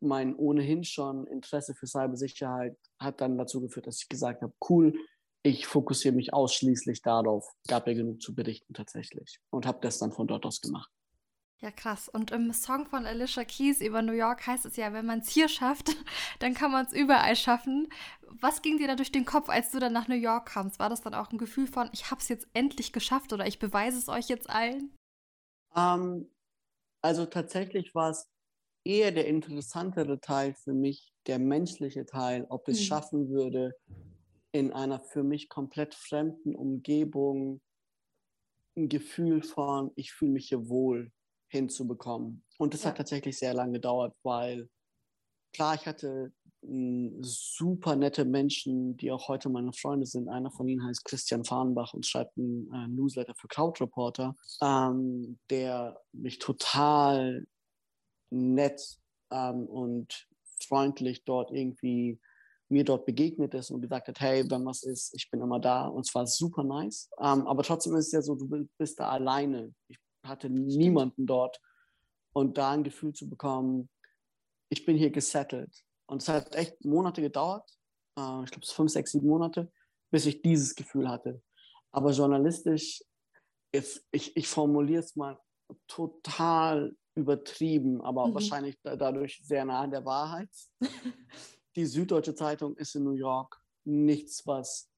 mein 0.00 0.34
ohnehin 0.36 0.84
schon 0.84 1.26
Interesse 1.26 1.74
für 1.74 1.86
Cybersicherheit 1.86 2.76
hat 2.98 3.20
dann 3.20 3.38
dazu 3.38 3.60
geführt, 3.60 3.86
dass 3.86 4.02
ich 4.02 4.08
gesagt 4.08 4.42
habe, 4.42 4.52
cool, 4.68 4.94
ich 5.42 5.66
fokussiere 5.66 6.14
mich 6.14 6.34
ausschließlich 6.34 7.02
darauf. 7.02 7.48
Gab 7.68 7.86
ja 7.86 7.94
genug 7.94 8.20
zu 8.20 8.34
berichten 8.34 8.74
tatsächlich. 8.74 9.40
Und 9.50 9.64
habe 9.64 9.78
das 9.80 9.98
dann 9.98 10.12
von 10.12 10.26
dort 10.26 10.44
aus 10.44 10.60
gemacht. 10.60 10.90
Ja, 11.62 11.70
krass. 11.70 12.10
Und 12.10 12.32
im 12.32 12.52
Song 12.52 12.86
von 12.86 13.06
Alicia 13.06 13.44
Keys 13.44 13.80
über 13.80 14.02
New 14.02 14.12
York 14.12 14.46
heißt 14.46 14.66
es 14.66 14.76
ja, 14.76 14.92
wenn 14.92 15.06
man 15.06 15.20
es 15.20 15.30
hier 15.30 15.48
schafft, 15.48 15.88
dann 16.38 16.52
kann 16.52 16.70
man 16.70 16.84
es 16.84 16.92
überall 16.92 17.34
schaffen. 17.34 17.88
Was 18.40 18.60
ging 18.60 18.76
dir 18.76 18.88
da 18.88 18.94
durch 18.94 19.10
den 19.10 19.24
Kopf, 19.24 19.48
als 19.48 19.70
du 19.70 19.78
dann 19.78 19.94
nach 19.94 20.06
New 20.06 20.16
York 20.16 20.46
kamst? 20.50 20.78
War 20.78 20.90
das 20.90 21.00
dann 21.00 21.14
auch 21.14 21.32
ein 21.32 21.38
Gefühl 21.38 21.66
von, 21.66 21.88
ich 21.92 22.10
habe 22.10 22.20
es 22.20 22.28
jetzt 22.28 22.46
endlich 22.52 22.92
geschafft 22.92 23.32
oder 23.32 23.46
ich 23.46 23.58
beweise 23.58 23.98
es 23.98 24.08
euch 24.08 24.28
jetzt 24.28 24.50
allen? 24.50 24.94
Ähm, 25.74 26.30
also 27.00 27.24
tatsächlich 27.24 27.94
war 27.94 28.10
es 28.10 28.28
eher 28.84 29.10
der 29.10 29.26
interessantere 29.26 30.20
Teil 30.20 30.54
für 30.54 30.74
mich, 30.74 31.14
der 31.26 31.38
menschliche 31.38 32.04
Teil, 32.04 32.46
ob 32.50 32.68
ich 32.68 32.74
es 32.74 32.80
mhm. 32.82 32.84
schaffen 32.84 33.28
würde, 33.30 33.74
in 34.52 34.72
einer 34.72 35.00
für 35.00 35.22
mich 35.22 35.48
komplett 35.48 35.94
fremden 35.94 36.54
Umgebung 36.54 37.62
ein 38.76 38.90
Gefühl 38.90 39.42
von, 39.42 39.90
ich 39.96 40.12
fühle 40.12 40.32
mich 40.32 40.48
hier 40.48 40.68
wohl 40.68 41.10
hinzubekommen. 41.48 42.44
Und 42.58 42.74
das 42.74 42.82
ja. 42.82 42.90
hat 42.90 42.98
tatsächlich 42.98 43.38
sehr 43.38 43.54
lange 43.54 43.72
gedauert, 43.72 44.14
weil 44.22 44.68
klar, 45.52 45.74
ich 45.74 45.86
hatte 45.86 46.32
super 47.20 47.96
nette 47.96 48.24
Menschen, 48.24 48.96
die 48.96 49.12
auch 49.12 49.28
heute 49.28 49.48
meine 49.48 49.72
Freunde 49.72 50.06
sind. 50.06 50.28
Einer 50.28 50.50
von 50.50 50.66
ihnen 50.66 50.84
heißt 50.84 51.04
Christian 51.04 51.44
Fahrenbach 51.44 51.94
und 51.94 52.04
schreibt 52.04 52.36
einen 52.36 52.72
äh, 52.72 52.88
Newsletter 52.88 53.34
für 53.36 53.48
Cloud 53.48 53.80
Reporter, 53.80 54.34
ähm, 54.60 55.38
der 55.50 56.00
mich 56.12 56.38
total 56.38 57.46
nett 58.30 58.98
ähm, 59.30 59.66
und 59.66 60.26
freundlich 60.60 61.24
dort 61.24 61.52
irgendwie 61.52 62.18
mir 62.68 62.84
dort 62.84 63.06
begegnet 63.06 63.54
ist 63.54 63.70
und 63.70 63.80
gesagt 63.80 64.08
hat, 64.08 64.20
hey, 64.20 64.44
wenn 64.50 64.64
was 64.64 64.82
ist, 64.82 65.14
ich 65.14 65.30
bin 65.30 65.40
immer 65.40 65.60
da. 65.60 65.86
Und 65.86 66.04
zwar 66.04 66.26
super 66.26 66.64
nice. 66.64 67.08
Ähm, 67.20 67.46
aber 67.46 67.62
trotzdem 67.62 67.94
ist 67.94 68.06
es 68.06 68.12
ja 68.12 68.22
so, 68.22 68.34
du 68.34 68.68
bist 68.76 68.98
da 68.98 69.08
alleine. 69.08 69.72
Ich 69.88 69.98
hatte 70.28 70.50
niemanden 70.50 71.26
dort. 71.26 71.60
Und 72.32 72.58
da 72.58 72.72
ein 72.72 72.84
Gefühl 72.84 73.14
zu 73.14 73.28
bekommen, 73.28 73.88
ich 74.68 74.84
bin 74.84 74.96
hier 74.96 75.10
gesettelt. 75.10 75.84
Und 76.06 76.22
es 76.22 76.28
hat 76.28 76.54
echt 76.54 76.84
Monate 76.84 77.22
gedauert. 77.22 77.68
Äh, 78.18 78.44
ich 78.44 78.50
glaube, 78.50 78.62
es 78.62 78.72
fünf, 78.72 78.90
sechs, 78.90 79.12
sieben 79.12 79.28
Monate, 79.28 79.72
bis 80.10 80.26
ich 80.26 80.42
dieses 80.42 80.74
Gefühl 80.74 81.08
hatte. 81.08 81.42
Aber 81.92 82.10
journalistisch, 82.10 83.02
ist, 83.72 84.06
ich, 84.10 84.36
ich 84.36 84.48
formuliere 84.48 85.02
es 85.02 85.16
mal 85.16 85.38
total 85.86 86.96
übertrieben, 87.14 88.00
aber 88.02 88.28
mhm. 88.28 88.34
wahrscheinlich 88.34 88.78
dadurch 88.82 89.40
sehr 89.42 89.64
nah 89.64 89.80
an 89.80 89.90
der 89.90 90.04
Wahrheit. 90.04 90.50
die 91.76 91.86
Süddeutsche 91.86 92.34
Zeitung 92.34 92.76
ist 92.76 92.94
in 92.94 93.04
New 93.04 93.12
York 93.12 93.60
nichts, 93.84 94.46
was 94.46 94.90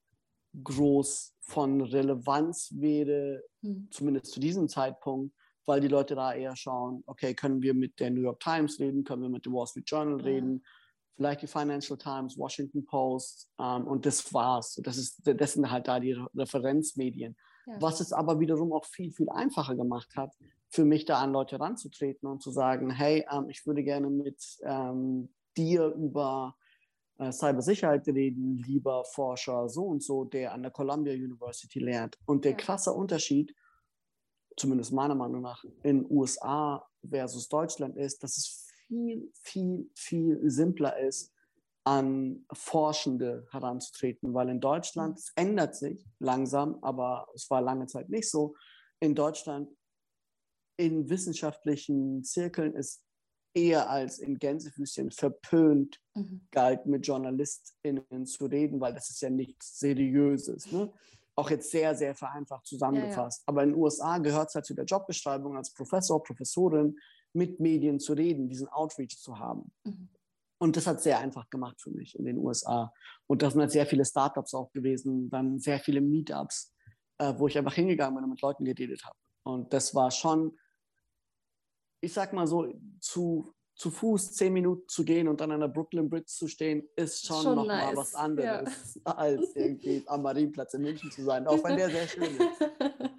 groß 0.63 1.35
von 1.41 1.81
Relevanz 1.81 2.73
wäre, 2.75 3.43
mhm. 3.63 3.89
zumindest 3.91 4.33
zu 4.33 4.41
diesem 4.41 4.69
Zeitpunkt, 4.69 5.35
weil 5.67 5.81
die 5.81 5.89
Leute 5.89 6.15
da 6.15 6.33
eher 6.33 6.57
schauen, 6.57 7.03
okay, 7.07 7.35
können 7.35 7.63
wir 7.63 7.75
mit 7.75 8.01
der 8.01 8.11
New 8.11 8.23
York 8.23 8.41
Times 8.41 8.81
reden, 8.81 9.05
können 9.05 9.23
wir 9.23 9.29
mit 9.29 9.45
dem 9.45 9.53
Wall 9.53 9.67
Street 9.67 9.89
Journal 9.89 10.21
reden, 10.21 10.65
vielleicht 11.15 11.43
die 11.43 11.47
Financial 11.47 11.99
Times, 11.99 12.39
Washington 12.39 12.87
Post 12.87 13.51
ähm, 13.59 13.87
und 13.87 14.07
das 14.07 14.33
war's. 14.33 14.81
Das, 14.83 14.97
ist, 14.97 15.21
das 15.25 15.53
sind 15.53 15.71
halt 15.71 15.89
da 15.89 16.01
die 16.01 16.17
Referenzmedien. 16.35 17.37
Ja. 17.67 17.77
Was 17.81 18.01
es 18.01 18.13
aber 18.13 18.41
wiederum 18.41 18.73
auch 18.73 18.87
viel, 18.87 19.13
viel 19.13 19.29
einfacher 19.29 19.75
gemacht 19.75 20.17
hat, 20.17 20.35
für 20.71 20.85
mich 20.85 21.05
da 21.05 21.19
an 21.19 21.33
Leute 21.33 21.59
ranzutreten 21.59 22.29
und 22.29 22.43
zu 22.43 22.51
sagen, 22.51 22.91
hey, 22.91 23.27
ähm, 23.31 23.49
ich 23.51 23.67
würde 23.67 23.83
gerne 23.83 24.09
mit 24.09 24.43
ähm, 24.63 25.31
dir 25.57 25.89
über 25.89 26.57
äh, 27.19 27.33
Cybersicherheit 27.33 28.07
reden, 28.09 28.57
lieber 28.67 29.05
Forscher 29.05 29.69
so 29.69 29.85
und 29.85 30.03
so, 30.03 30.25
der 30.25 30.53
an 30.53 30.63
der 30.63 30.71
Columbia 30.71 31.13
University 31.13 31.79
lernt. 31.81 32.19
Und 32.27 32.45
der 32.45 32.57
krasse 32.57 32.93
Unterschied, 32.93 33.55
zumindest 34.57 34.93
meiner 34.93 35.15
Meinung 35.15 35.43
nach, 35.43 35.65
in 35.83 36.07
USA 36.11 36.87
versus 37.09 37.49
Deutschland 37.49 37.97
ist, 37.97 38.23
dass 38.23 38.37
es 38.37 38.67
viel, 38.87 39.31
viel, 39.43 39.91
viel 39.95 40.41
simpler 40.51 40.99
ist, 40.99 41.33
an 41.85 42.45
Forschende 42.53 43.47
heranzutreten, 43.51 44.35
weil 44.35 44.51
in 44.51 44.61
Deutschland, 44.61 45.19
es 45.19 45.33
ändert 45.37 45.75
sich 45.75 46.07
langsam, 46.19 46.79
aber 46.83 47.27
es 47.35 47.49
war 47.49 47.63
lange 47.63 47.87
Zeit 47.87 48.11
nicht 48.11 48.31
so, 48.31 48.55
in 49.01 49.15
Deutschland 49.15 49.71
in 50.77 51.09
wissenschaftlichen 51.09 52.23
Zirkeln 52.25 52.75
ist 52.75 53.03
eher 53.59 53.91
als 53.91 54.19
in 54.19 54.39
Gänsefüßchen 54.39 55.11
verpönt 55.11 56.01
mhm. 56.15 56.43
galt, 56.51 56.87
mit 56.87 57.07
JournalistInnen 57.07 58.27
zu 58.27 58.47
reden, 58.47 58.81
weil 58.81 58.95
das 58.95 59.11
ist 59.11 59.21
ja 59.21 59.31
nichts 59.31 59.79
Seriöses. 59.79 60.71
Ne? 60.71 60.93
Auch 61.35 61.51
jetzt 61.51 61.71
sehr, 61.71 61.95
sehr 61.95 62.15
vereinfacht 62.15 62.67
zusammengefasst. 62.67 63.41
Ja, 63.41 63.43
ja. 63.43 63.49
Aber 63.49 63.63
in 63.63 63.71
den 63.71 63.79
USA 63.79 64.19
gehört 64.19 64.49
es 64.49 64.55
halt 64.55 64.67
zu 64.67 64.75
der 64.75 64.85
Jobbeschreibung 64.85 65.57
als 65.57 65.73
Professor, 65.73 66.23
Professorin, 66.23 66.97
mit 67.33 67.61
Medien 67.61 68.01
zu 68.01 68.15
reden, 68.15 68.49
diesen 68.49 68.69
Outreach 68.69 69.19
zu 69.19 69.39
haben. 69.39 69.71
Mhm. 69.85 70.09
Und 70.59 70.77
das 70.77 70.87
hat 70.87 71.01
sehr 71.01 71.19
einfach 71.21 71.49
gemacht 71.51 71.81
für 71.81 71.91
mich 71.91 72.19
in 72.19 72.25
den 72.25 72.39
USA. 72.39 72.93
Und 73.27 73.43
da 73.43 73.51
sind 73.51 73.61
halt 73.61 73.71
sehr 73.71 73.87
viele 73.87 74.05
Startups 74.05 74.55
auch 74.55 74.73
gewesen, 74.73 75.31
dann 75.31 75.61
sehr 75.61 75.79
viele 75.79 76.01
Meetups, 76.01 76.75
äh, 77.19 77.33
wo 77.37 77.47
ich 77.47 77.57
einfach 77.57 77.75
hingegangen 77.75 78.17
bin 78.17 78.25
und 78.25 78.31
mit 78.31 78.41
Leuten 78.41 78.65
geredet 78.65 79.05
habe. 79.05 79.17
Und 79.45 79.73
das 79.73 79.95
war 79.95 80.11
schon, 80.11 80.59
ich 82.01 82.13
sag 82.13 82.33
mal 82.33 82.47
so, 82.47 82.73
zu, 83.01 83.53
zu 83.75 83.91
Fuß 83.91 84.33
zehn 84.33 84.53
Minuten 84.53 84.89
zu 84.89 85.05
gehen 85.05 85.29
und 85.29 85.41
dann 85.41 85.53
an 85.53 85.61
der 85.61 85.69
Brooklyn 85.69 86.09
Bridge 86.09 86.27
zu 86.27 86.49
stehen, 86.49 86.89
ist 86.97 87.27
schon, 87.27 87.43
schon 87.43 87.57
nochmal 87.57 87.87
nice. 87.87 87.97
was 87.97 88.15
anderes, 88.15 89.01
ja. 89.05 89.13
als 89.17 89.55
irgendwie 89.55 90.03
am 90.07 90.23
Marienplatz 90.23 90.75
in 90.75 90.83
München 90.83 91.11
zu 91.11 91.23
sein, 91.23 91.47
auch 91.47 91.63
wenn 91.65 91.77
der 91.77 91.91
sehr 91.91 92.09
schön 92.09 92.37
ist. 92.37 92.39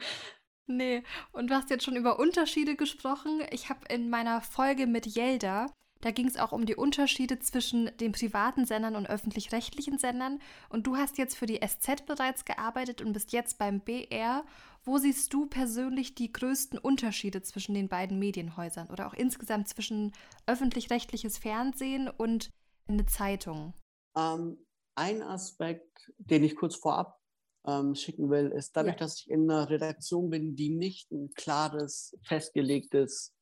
Nee, 0.71 1.01
und 1.31 1.49
du 1.49 1.55
hast 1.55 1.71
jetzt 1.71 1.83
schon 1.83 1.95
über 1.95 2.19
Unterschiede 2.19 2.75
gesprochen. 2.75 3.41
Ich 3.49 3.69
habe 3.69 3.79
in 3.89 4.11
meiner 4.11 4.39
Folge 4.41 4.85
mit 4.85 5.17
Yelda 5.17 5.65
da 6.01 6.11
ging 6.11 6.27
es 6.27 6.37
auch 6.37 6.53
um 6.53 6.65
die 6.65 6.75
Unterschiede 6.75 7.39
zwischen 7.39 7.91
den 7.97 8.13
privaten 8.13 8.65
Sendern 8.65 8.95
und 8.95 9.09
öffentlich-rechtlichen 9.09 9.97
Sendern. 9.97 10.39
Und 10.69 10.87
du 10.87 10.95
hast 10.95 11.17
jetzt 11.17 11.35
für 11.35 11.45
die 11.45 11.59
SZ 11.59 12.05
bereits 12.05 12.45
gearbeitet 12.45 13.01
und 13.01 13.11
bist 13.11 13.33
jetzt 13.33 13.57
beim 13.57 13.81
BR. 13.81 14.45
Wo 14.85 14.97
siehst 14.97 15.33
du 15.33 15.45
persönlich 15.45 16.15
die 16.15 16.31
größten 16.31 16.79
Unterschiede 16.79 17.41
zwischen 17.41 17.73
den 17.73 17.89
beiden 17.89 18.17
Medienhäusern 18.17 18.89
oder 18.89 19.07
auch 19.07 19.13
insgesamt 19.13 19.67
zwischen 19.67 20.13
öffentlich-rechtliches 20.45 21.37
Fernsehen 21.37 22.07
und 22.07 22.49
eine 22.87 23.05
Zeitung? 23.05 23.73
Ähm, 24.15 24.65
ein 24.95 25.21
Aspekt, 25.21 26.11
den 26.17 26.45
ich 26.45 26.55
kurz 26.55 26.77
vorab 26.77 27.19
ähm, 27.67 27.93
schicken 27.93 28.29
will, 28.29 28.51
ist 28.51 28.75
dadurch, 28.77 28.95
ja. 28.95 28.99
dass 28.99 29.19
ich 29.19 29.29
in 29.29 29.51
einer 29.51 29.69
Redaktion 29.69 30.29
bin, 30.29 30.55
die 30.55 30.69
nicht 30.69 31.11
ein 31.11 31.33
klares, 31.33 32.17
festgelegtes 32.23 33.33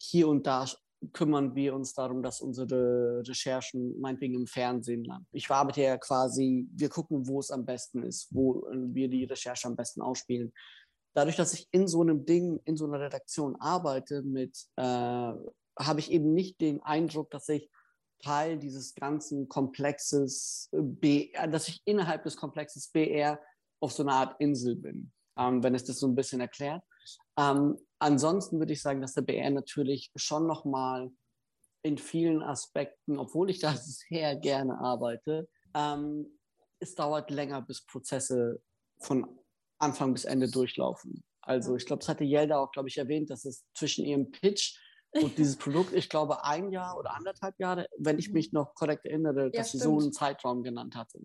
hier 0.00 0.28
und 0.28 0.46
da 0.46 0.66
kümmern 1.12 1.54
wir 1.54 1.74
uns 1.74 1.94
darum, 1.94 2.22
dass 2.22 2.40
unsere 2.40 3.22
Recherchen 3.26 3.98
meinetwegen 4.00 4.34
im 4.34 4.46
Fernsehen 4.46 5.04
landen. 5.04 5.26
Ich 5.32 5.50
arbeite 5.50 5.82
ja 5.82 5.96
quasi, 5.98 6.68
wir 6.72 6.88
gucken, 6.88 7.26
wo 7.26 7.40
es 7.40 7.50
am 7.50 7.64
besten 7.64 8.02
ist, 8.02 8.28
wo 8.30 8.66
wir 8.70 9.08
die 9.08 9.24
Recherche 9.24 9.66
am 9.66 9.76
besten 9.76 10.00
ausspielen. 10.00 10.52
Dadurch, 11.14 11.36
dass 11.36 11.52
ich 11.54 11.68
in 11.72 11.88
so 11.88 12.00
einem 12.00 12.24
Ding, 12.24 12.60
in 12.64 12.76
so 12.76 12.86
einer 12.86 13.00
Redaktion 13.00 13.56
arbeite, 13.56 14.22
mit, 14.22 14.56
äh, 14.76 14.82
habe 14.82 15.98
ich 15.98 16.10
eben 16.10 16.32
nicht 16.32 16.60
den 16.60 16.82
Eindruck, 16.82 17.30
dass 17.30 17.48
ich 17.48 17.70
Teil 18.22 18.58
dieses 18.58 18.94
ganzen 18.94 19.48
Komplexes, 19.48 20.70
BR, 20.72 21.48
dass 21.48 21.68
ich 21.68 21.82
innerhalb 21.84 22.22
des 22.22 22.36
Komplexes 22.36 22.88
BR 22.88 23.40
auf 23.80 23.92
so 23.92 24.04
einer 24.04 24.14
Art 24.14 24.40
Insel 24.40 24.76
bin, 24.76 25.12
ähm, 25.36 25.62
wenn 25.62 25.74
es 25.74 25.84
das 25.84 25.98
so 25.98 26.06
ein 26.06 26.14
bisschen 26.14 26.40
erklärt. 26.40 26.82
Ähm, 27.36 27.76
ansonsten 28.02 28.58
würde 28.58 28.72
ich 28.72 28.82
sagen, 28.82 29.00
dass 29.00 29.14
der 29.14 29.22
BR 29.22 29.50
natürlich 29.50 30.10
schon 30.16 30.46
nochmal 30.46 31.10
in 31.82 31.98
vielen 31.98 32.42
Aspekten, 32.42 33.18
obwohl 33.18 33.50
ich 33.50 33.60
da 33.60 33.74
sehr 33.76 34.36
gerne 34.36 34.78
arbeite, 34.78 35.48
ähm, 35.74 36.38
es 36.80 36.94
dauert 36.94 37.30
länger, 37.30 37.62
bis 37.62 37.84
Prozesse 37.84 38.60
von 39.00 39.38
Anfang 39.78 40.12
bis 40.12 40.24
Ende 40.24 40.50
durchlaufen. 40.50 41.24
Also 41.40 41.76
ich 41.76 41.86
glaube, 41.86 42.00
das 42.00 42.08
hatte 42.08 42.24
Jelda 42.24 42.58
auch, 42.58 42.70
glaube 42.72 42.88
ich, 42.88 42.98
erwähnt, 42.98 43.30
dass 43.30 43.44
es 43.44 43.64
zwischen 43.74 44.04
ihrem 44.04 44.30
Pitch 44.30 44.78
und 45.12 45.38
dieses 45.38 45.56
Produkt, 45.58 45.92
ich 45.92 46.08
glaube, 46.08 46.44
ein 46.44 46.70
Jahr 46.70 46.98
oder 46.98 47.14
anderthalb 47.14 47.58
Jahre, 47.58 47.86
wenn 47.98 48.18
ich 48.18 48.28
mhm. 48.28 48.34
mich 48.34 48.52
noch 48.52 48.74
korrekt 48.74 49.06
erinnere, 49.06 49.44
ja, 49.44 49.50
dass 49.50 49.68
stimmt. 49.68 49.82
sie 49.82 49.88
so 49.88 49.98
einen 49.98 50.12
Zeitraum 50.12 50.62
genannt 50.62 50.94
hatte. 50.96 51.20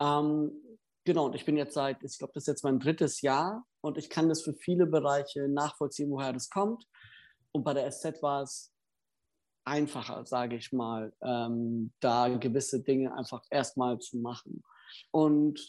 Ähm, 0.00 0.52
Genau, 1.04 1.26
und 1.26 1.34
ich 1.34 1.44
bin 1.44 1.56
jetzt 1.56 1.74
seit, 1.74 2.02
ich 2.02 2.18
glaube, 2.18 2.32
das 2.32 2.44
ist 2.44 2.48
jetzt 2.48 2.64
mein 2.64 2.80
drittes 2.80 3.20
Jahr 3.20 3.66
und 3.84 3.98
ich 3.98 4.08
kann 4.08 4.30
das 4.30 4.40
für 4.40 4.54
viele 4.54 4.86
Bereiche 4.86 5.46
nachvollziehen, 5.46 6.10
woher 6.10 6.32
das 6.32 6.48
kommt. 6.48 6.86
Und 7.52 7.64
bei 7.64 7.74
der 7.74 7.90
SZ 7.90 8.22
war 8.22 8.42
es 8.42 8.72
einfacher, 9.64 10.24
sage 10.24 10.56
ich 10.56 10.72
mal, 10.72 11.12
ähm, 11.22 11.92
da 12.00 12.28
gewisse 12.28 12.82
Dinge 12.82 13.14
einfach 13.14 13.42
erstmal 13.50 13.98
zu 13.98 14.16
machen. 14.16 14.62
Und 15.10 15.60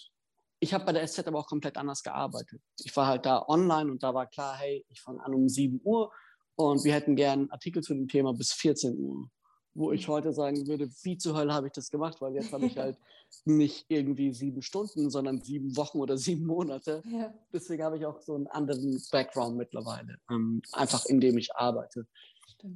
ich 0.61 0.73
habe 0.73 0.85
bei 0.85 0.93
der 0.93 1.05
SZ 1.05 1.27
aber 1.27 1.39
auch 1.39 1.47
komplett 1.47 1.75
anders 1.75 2.03
gearbeitet. 2.03 2.61
Ich 2.79 2.95
war 2.95 3.07
halt 3.07 3.25
da 3.25 3.45
online 3.49 3.91
und 3.91 4.01
da 4.01 4.13
war 4.13 4.27
klar, 4.27 4.55
hey, 4.55 4.85
ich 4.87 5.01
fange 5.01 5.21
an 5.23 5.33
um 5.33 5.49
7 5.49 5.81
Uhr 5.83 6.09
und 6.55 6.85
wir 6.85 6.93
hätten 6.93 7.17
gern 7.17 7.51
Artikel 7.51 7.83
zu 7.83 7.93
dem 7.93 8.07
Thema 8.07 8.33
bis 8.33 8.53
14 8.53 8.97
Uhr 8.97 9.29
wo 9.75 9.91
ich 9.91 10.07
heute 10.07 10.31
sagen 10.31 10.65
würde, 10.67 10.89
wie 11.03 11.17
zur 11.17 11.37
Hölle 11.37 11.53
habe 11.53 11.67
ich 11.67 11.73
das 11.73 11.91
gemacht, 11.91 12.21
weil 12.21 12.33
jetzt 12.33 12.53
habe 12.53 12.65
ich 12.65 12.77
halt 12.77 12.97
nicht 13.45 13.85
irgendwie 13.89 14.33
sieben 14.33 14.61
Stunden, 14.61 15.09
sondern 15.09 15.41
sieben 15.41 15.75
Wochen 15.75 15.99
oder 15.99 16.17
sieben 16.17 16.45
Monate. 16.45 17.03
Ja. 17.05 17.33
Deswegen 17.53 17.83
habe 17.83 17.97
ich 17.97 18.05
auch 18.05 18.21
so 18.21 18.35
einen 18.35 18.47
anderen 18.47 19.01
Background 19.11 19.57
mittlerweile, 19.57 20.17
ähm, 20.31 20.61
einfach 20.71 21.05
indem 21.05 21.37
ich 21.37 21.53
arbeite. 21.55 22.07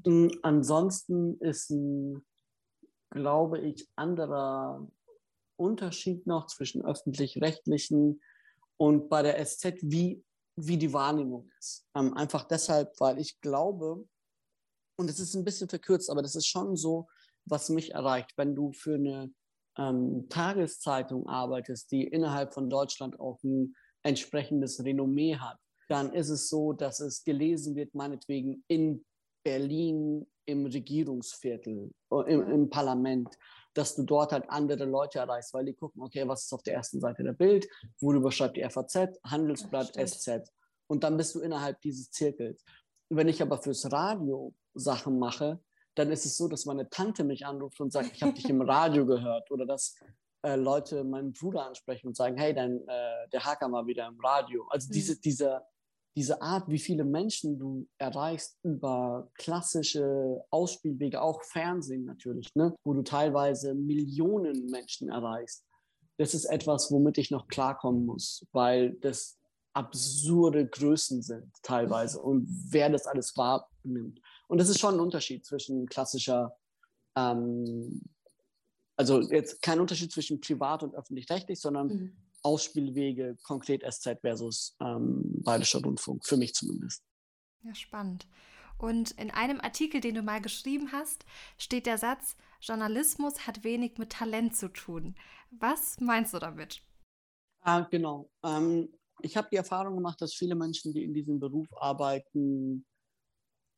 Ähm, 0.05 0.37
ansonsten 0.43 1.39
ist 1.39 1.69
ein, 1.71 2.25
glaube 3.11 3.59
ich, 3.59 3.87
anderer 3.95 4.85
Unterschied 5.55 6.27
noch 6.27 6.47
zwischen 6.47 6.83
öffentlich-rechtlichen 6.83 8.21
und 8.75 9.09
bei 9.09 9.23
der 9.23 9.43
SZ, 9.45 9.77
wie, 9.81 10.21
wie 10.57 10.77
die 10.77 10.91
Wahrnehmung 10.91 11.49
ist. 11.59 11.85
Ähm, 11.95 12.13
einfach 12.13 12.43
deshalb, 12.43 12.91
weil 12.99 13.19
ich 13.19 13.39
glaube, 13.39 14.05
und 14.99 15.09
es 15.09 15.19
ist 15.19 15.33
ein 15.33 15.45
bisschen 15.45 15.69
verkürzt, 15.69 16.09
aber 16.09 16.21
das 16.21 16.35
ist 16.35 16.47
schon 16.47 16.75
so, 16.75 17.07
was 17.45 17.69
mich 17.69 17.93
erreicht, 17.93 18.33
wenn 18.35 18.53
du 18.53 18.73
für 18.73 18.95
eine 18.95 19.31
ähm, 19.77 20.27
Tageszeitung 20.27 21.25
arbeitest, 21.25 21.89
die 21.91 22.03
innerhalb 22.03 22.53
von 22.53 22.69
Deutschland 22.69 23.17
auch 23.17 23.41
ein 23.43 23.75
entsprechendes 24.03 24.83
Renommee 24.83 25.37
hat, 25.37 25.57
dann 25.87 26.11
ist 26.13 26.29
es 26.29 26.49
so, 26.49 26.73
dass 26.73 26.99
es 26.99 27.23
gelesen 27.23 27.77
wird, 27.77 27.95
meinetwegen 27.95 28.65
in 28.67 29.05
Berlin 29.43 30.27
im 30.45 30.65
Regierungsviertel, 30.65 31.91
äh, 32.11 32.33
im, 32.33 32.51
im 32.51 32.69
Parlament, 32.69 33.29
dass 33.73 33.95
du 33.95 34.03
dort 34.03 34.33
halt 34.33 34.49
andere 34.49 34.83
Leute 34.83 35.19
erreichst, 35.19 35.53
weil 35.53 35.63
die 35.63 35.75
gucken, 35.75 36.01
okay, 36.01 36.27
was 36.27 36.43
ist 36.43 36.53
auf 36.53 36.63
der 36.63 36.73
ersten 36.73 36.99
Seite 36.99 37.23
der 37.23 37.33
Bild, 37.33 37.69
worüber 38.01 38.33
schreibt 38.33 38.57
die 38.57 38.69
FAZ, 38.69 39.17
Handelsblatt, 39.23 39.93
SZ. 39.95 40.51
Und 40.87 41.05
dann 41.05 41.15
bist 41.15 41.35
du 41.35 41.39
innerhalb 41.39 41.79
dieses 41.79 42.11
Zirkels. 42.11 42.65
Wenn 43.09 43.29
ich 43.29 43.41
aber 43.41 43.57
fürs 43.59 43.89
Radio 43.91 44.53
Sachen 44.73 45.19
mache, 45.19 45.59
dann 45.95 46.11
ist 46.11 46.25
es 46.25 46.37
so, 46.37 46.47
dass 46.47 46.65
meine 46.65 46.89
Tante 46.89 47.23
mich 47.23 47.45
anruft 47.45 47.79
und 47.81 47.91
sagt, 47.91 48.11
ich 48.13 48.23
habe 48.23 48.33
dich 48.33 48.49
im 48.49 48.61
Radio 48.61 49.05
gehört 49.05 49.51
oder 49.51 49.65
dass 49.65 49.95
äh, 50.43 50.55
Leute 50.55 51.03
meinen 51.03 51.33
Bruder 51.33 51.65
ansprechen 51.65 52.07
und 52.07 52.15
sagen, 52.15 52.37
hey, 52.37 52.53
dein, 52.53 52.87
äh, 52.87 53.27
der 53.33 53.43
Hacker 53.43 53.71
war 53.71 53.85
wieder 53.85 54.07
im 54.07 54.19
Radio. 54.21 54.65
Also 54.69 54.87
mhm. 54.87 54.93
diese, 54.93 55.19
diese, 55.19 55.61
diese 56.15 56.41
Art, 56.41 56.69
wie 56.69 56.79
viele 56.79 57.03
Menschen 57.03 57.59
du 57.59 57.87
erreichst 57.97 58.57
über 58.63 59.29
klassische 59.35 60.43
Ausspielwege, 60.49 61.21
auch 61.21 61.43
Fernsehen 61.43 62.05
natürlich, 62.05 62.49
ne? 62.55 62.73
wo 62.83 62.93
du 62.93 63.03
teilweise 63.03 63.73
Millionen 63.73 64.67
Menschen 64.67 65.09
erreichst. 65.09 65.65
Das 66.17 66.33
ist 66.33 66.45
etwas, 66.45 66.91
womit 66.91 67.17
ich 67.17 67.31
noch 67.31 67.47
klarkommen 67.47 68.05
muss, 68.05 68.45
weil 68.51 68.93
das 69.01 69.37
absurde 69.73 70.67
Größen 70.67 71.21
sind 71.21 71.51
teilweise 71.61 72.19
und 72.19 72.47
wer 72.69 72.89
das 72.89 73.05
alles 73.05 73.37
wahrnimmt. 73.37 74.19
Und 74.49 74.57
das 74.57 74.67
ist 74.67 74.79
schon 74.79 74.95
ein 74.95 74.99
Unterschied 74.99 75.45
zwischen 75.45 75.85
klassischer, 75.85 76.57
ähm, 77.15 78.01
also 78.95 79.21
jetzt 79.21 79.61
kein 79.61 79.79
Unterschied 79.79 80.11
zwischen 80.11 80.41
privat 80.41 80.81
und 80.81 80.95
öffentlich-rechtlich, 80.95 81.59
sondern 81.59 81.87
mhm. 81.87 82.17
Ausspielwege, 82.41 83.37
konkret 83.43 83.83
SZ 83.89 84.19
versus 84.21 84.75
ähm, 84.81 85.21
Bayerischer 85.43 85.81
Rundfunk, 85.81 86.25
für 86.25 86.35
mich 86.35 86.55
zumindest. 86.55 87.03
Ja, 87.61 87.75
spannend. 87.75 88.27
Und 88.79 89.11
in 89.11 89.29
einem 89.29 89.61
Artikel, 89.61 90.01
den 90.01 90.15
du 90.15 90.23
mal 90.23 90.41
geschrieben 90.41 90.93
hast, 90.93 91.25
steht 91.59 91.85
der 91.85 91.99
Satz, 91.99 92.35
Journalismus 92.59 93.45
hat 93.45 93.63
wenig 93.63 93.99
mit 93.99 94.13
Talent 94.13 94.55
zu 94.55 94.69
tun. 94.69 95.15
Was 95.51 95.99
meinst 95.99 96.33
du 96.33 96.39
damit? 96.39 96.81
Ah, 97.61 97.81
genau. 97.81 98.31
Ähm, 98.43 98.89
ich 99.21 99.37
habe 99.37 99.49
die 99.51 99.57
Erfahrung 99.57 99.95
gemacht, 99.95 100.19
dass 100.21 100.33
viele 100.33 100.55
Menschen, 100.55 100.91
die 100.91 101.03
in 101.03 101.13
diesem 101.13 101.39
Beruf 101.39 101.67
arbeiten, 101.79 102.85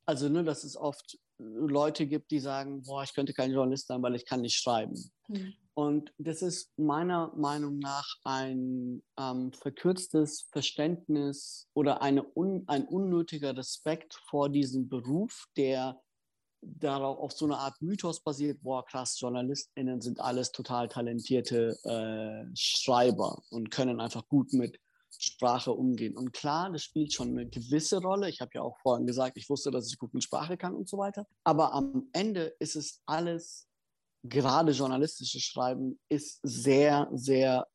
also 0.06 0.30
ne, 0.30 0.43
dass 0.43 0.64
es 0.64 0.76
oft 0.76 1.18
Leute 1.38 2.06
gibt, 2.08 2.32
die 2.32 2.39
sagen, 2.39 2.84
boah, 2.84 3.04
ich 3.04 3.14
könnte 3.14 3.34
kein 3.34 3.52
Journalist 3.52 3.88
sein, 3.88 4.02
weil 4.02 4.16
ich 4.16 4.26
kann 4.26 4.41
nicht 4.41 4.58
schreiben. 4.58 5.12
Mhm. 5.28 5.54
Und 5.74 6.14
das 6.18 6.41
ist 6.41 6.78
meiner 6.78 7.34
Meinung 7.36 7.80
nach 7.80 8.06
ein 8.24 9.02
ähm, 9.18 9.54
verkürztes 9.54 10.49
Verständnis 10.52 11.68
oder 11.74 12.02
eine 12.02 12.26
un, 12.36 12.66
ein 12.68 12.86
unnötiger 12.86 13.56
Respekt 13.56 14.14
vor 14.30 14.49
diesem 14.49 14.89
Beruf, 14.89 15.45
der 15.56 16.02
darauf 16.62 17.18
auf 17.18 17.32
so 17.32 17.45
eine 17.45 17.58
Art 17.58 17.82
Mythos 17.82 18.20
basiert, 18.20 18.62
boah, 18.62 18.86
krass, 18.86 19.20
JournalistInnen 19.20 20.02
sind 20.02 20.20
alles 20.20 20.52
total 20.52 20.88
talentierte 20.89 21.78
äh, 21.84 22.56
Schreiber 22.56 23.41
und 23.49 23.72
können 23.72 23.99
einfach 23.99 24.28
gut 24.28 24.54
mit 24.54 24.80
Sprache 25.18 25.72
umgehen. 25.72 26.18
Und 26.18 26.34
klar, 26.34 26.72
das 26.72 26.84
spielt 26.84 27.14
schon 27.14 27.30
eine 27.30 27.47
gewisse 27.47 28.01
Rolle. 28.01 28.30
Ich 28.30 28.41
habe 28.41 28.51
ja 28.55 28.62
auch 28.62 28.78
vorhin 28.80 29.05
gesagt, 29.05 29.38
ich 29.38 29.49
wusste, 29.49 29.72
dass 29.72 29.88
ich 29.88 29.97
gut 29.97 30.14
mit 30.14 30.24
Sprache 30.24 30.57
kann 30.57 30.76
und 30.76 30.88
so 30.88 30.97
weiter. 30.97 31.28
Aber 31.43 31.74
am 31.74 32.09
Ende 32.14 32.55
ist 32.59 32.76
es 32.76 33.01
alles, 33.05 33.68
gerade 34.24 34.72
journalistisches 34.72 35.41
Schreiben, 35.41 35.99
ist 36.09 36.39
sehr, 36.43 37.09
sehr 37.14 37.68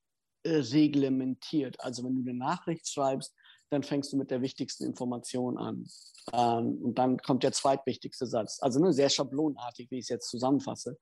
äh, 0.45 0.57
reglementiert. 0.57 1.81
Also 1.81 2.05
wenn 2.05 2.15
du 2.15 2.29
eine 2.29 2.39
Nachricht 2.39 2.89
schreibst, 2.89 3.35
dann 3.71 3.83
fängst 3.83 4.13
du 4.13 4.17
mit 4.17 4.31
der 4.31 4.43
wichtigsten 4.43 4.85
Information 4.85 5.59
an. 5.59 5.87
Ähm, 6.33 6.79
und 6.83 6.99
dann 6.99 7.19
kommt 7.19 7.43
der 7.43 7.53
zweitwichtigste 7.53 8.27
Satz. 8.27 8.59
Also 8.61 8.81
ne, 8.81 8.93
sehr 8.93 9.09
schablonartig, 9.09 9.91
wie 9.91 9.99
ich 9.99 10.05
es 10.05 10.09
jetzt 10.09 10.31
zusammenfasse. 10.31 10.97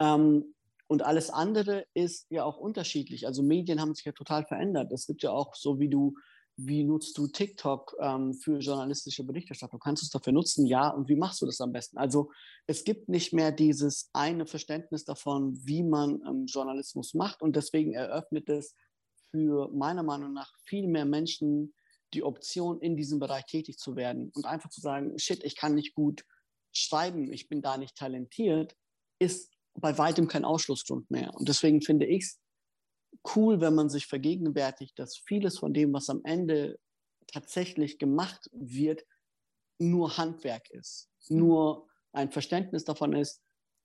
Ähm, 0.00 0.54
und 0.90 1.02
alles 1.02 1.30
andere 1.30 1.86
ist 1.94 2.26
ja 2.30 2.42
auch 2.42 2.56
unterschiedlich. 2.56 3.24
Also 3.24 3.44
Medien 3.44 3.80
haben 3.80 3.94
sich 3.94 4.04
ja 4.04 4.10
total 4.10 4.44
verändert. 4.44 4.90
Es 4.90 5.06
gibt 5.06 5.22
ja 5.22 5.30
auch 5.30 5.54
so, 5.54 5.78
wie 5.78 5.88
du, 5.88 6.16
wie 6.56 6.82
nutzt 6.82 7.16
du 7.16 7.28
TikTok 7.28 7.94
ähm, 8.00 8.34
für 8.34 8.58
journalistische 8.58 9.22
Berichterstattung? 9.22 9.78
Kannst 9.78 10.02
du 10.02 10.06
es 10.06 10.10
dafür 10.10 10.32
nutzen? 10.32 10.66
Ja. 10.66 10.88
Und 10.88 11.08
wie 11.08 11.14
machst 11.14 11.40
du 11.42 11.46
das 11.46 11.60
am 11.60 11.70
besten? 11.70 11.96
Also 11.96 12.32
es 12.66 12.82
gibt 12.82 13.08
nicht 13.08 13.32
mehr 13.32 13.52
dieses 13.52 14.10
eine 14.14 14.46
Verständnis 14.46 15.04
davon, 15.04 15.56
wie 15.64 15.84
man 15.84 16.22
ähm, 16.26 16.46
Journalismus 16.46 17.14
macht. 17.14 17.40
Und 17.40 17.54
deswegen 17.54 17.94
eröffnet 17.94 18.48
es 18.48 18.74
für 19.30 19.68
meiner 19.72 20.02
Meinung 20.02 20.32
nach 20.32 20.52
viel 20.64 20.88
mehr 20.88 21.04
Menschen 21.04 21.72
die 22.14 22.24
Option, 22.24 22.80
in 22.80 22.96
diesem 22.96 23.20
Bereich 23.20 23.46
tätig 23.46 23.78
zu 23.78 23.94
werden. 23.94 24.32
Und 24.34 24.44
einfach 24.44 24.70
zu 24.70 24.80
sagen, 24.80 25.16
shit, 25.20 25.44
ich 25.44 25.54
kann 25.54 25.76
nicht 25.76 25.94
gut 25.94 26.24
schreiben, 26.72 27.32
ich 27.32 27.48
bin 27.48 27.62
da 27.62 27.78
nicht 27.78 27.94
talentiert, 27.94 28.74
ist 29.20 29.54
bei 29.80 29.96
weitem 29.98 30.28
kein 30.28 30.44
Ausschlussgrund 30.44 31.10
mehr. 31.10 31.34
Und 31.34 31.48
deswegen 31.48 31.82
finde 31.82 32.06
ich 32.06 32.24
es 32.24 32.40
cool, 33.34 33.60
wenn 33.60 33.74
man 33.74 33.88
sich 33.88 34.06
vergegenwärtigt, 34.06 34.98
dass 34.98 35.16
vieles 35.16 35.58
von 35.58 35.72
dem, 35.72 35.92
was 35.92 36.08
am 36.08 36.20
Ende 36.24 36.78
tatsächlich 37.26 37.98
gemacht 37.98 38.48
wird, 38.52 39.04
nur 39.78 40.16
Handwerk 40.16 40.70
ist, 40.70 41.08
nur 41.28 41.88
ein 42.12 42.30
Verständnis 42.30 42.84
davon 42.84 43.14
ist, 43.14 43.42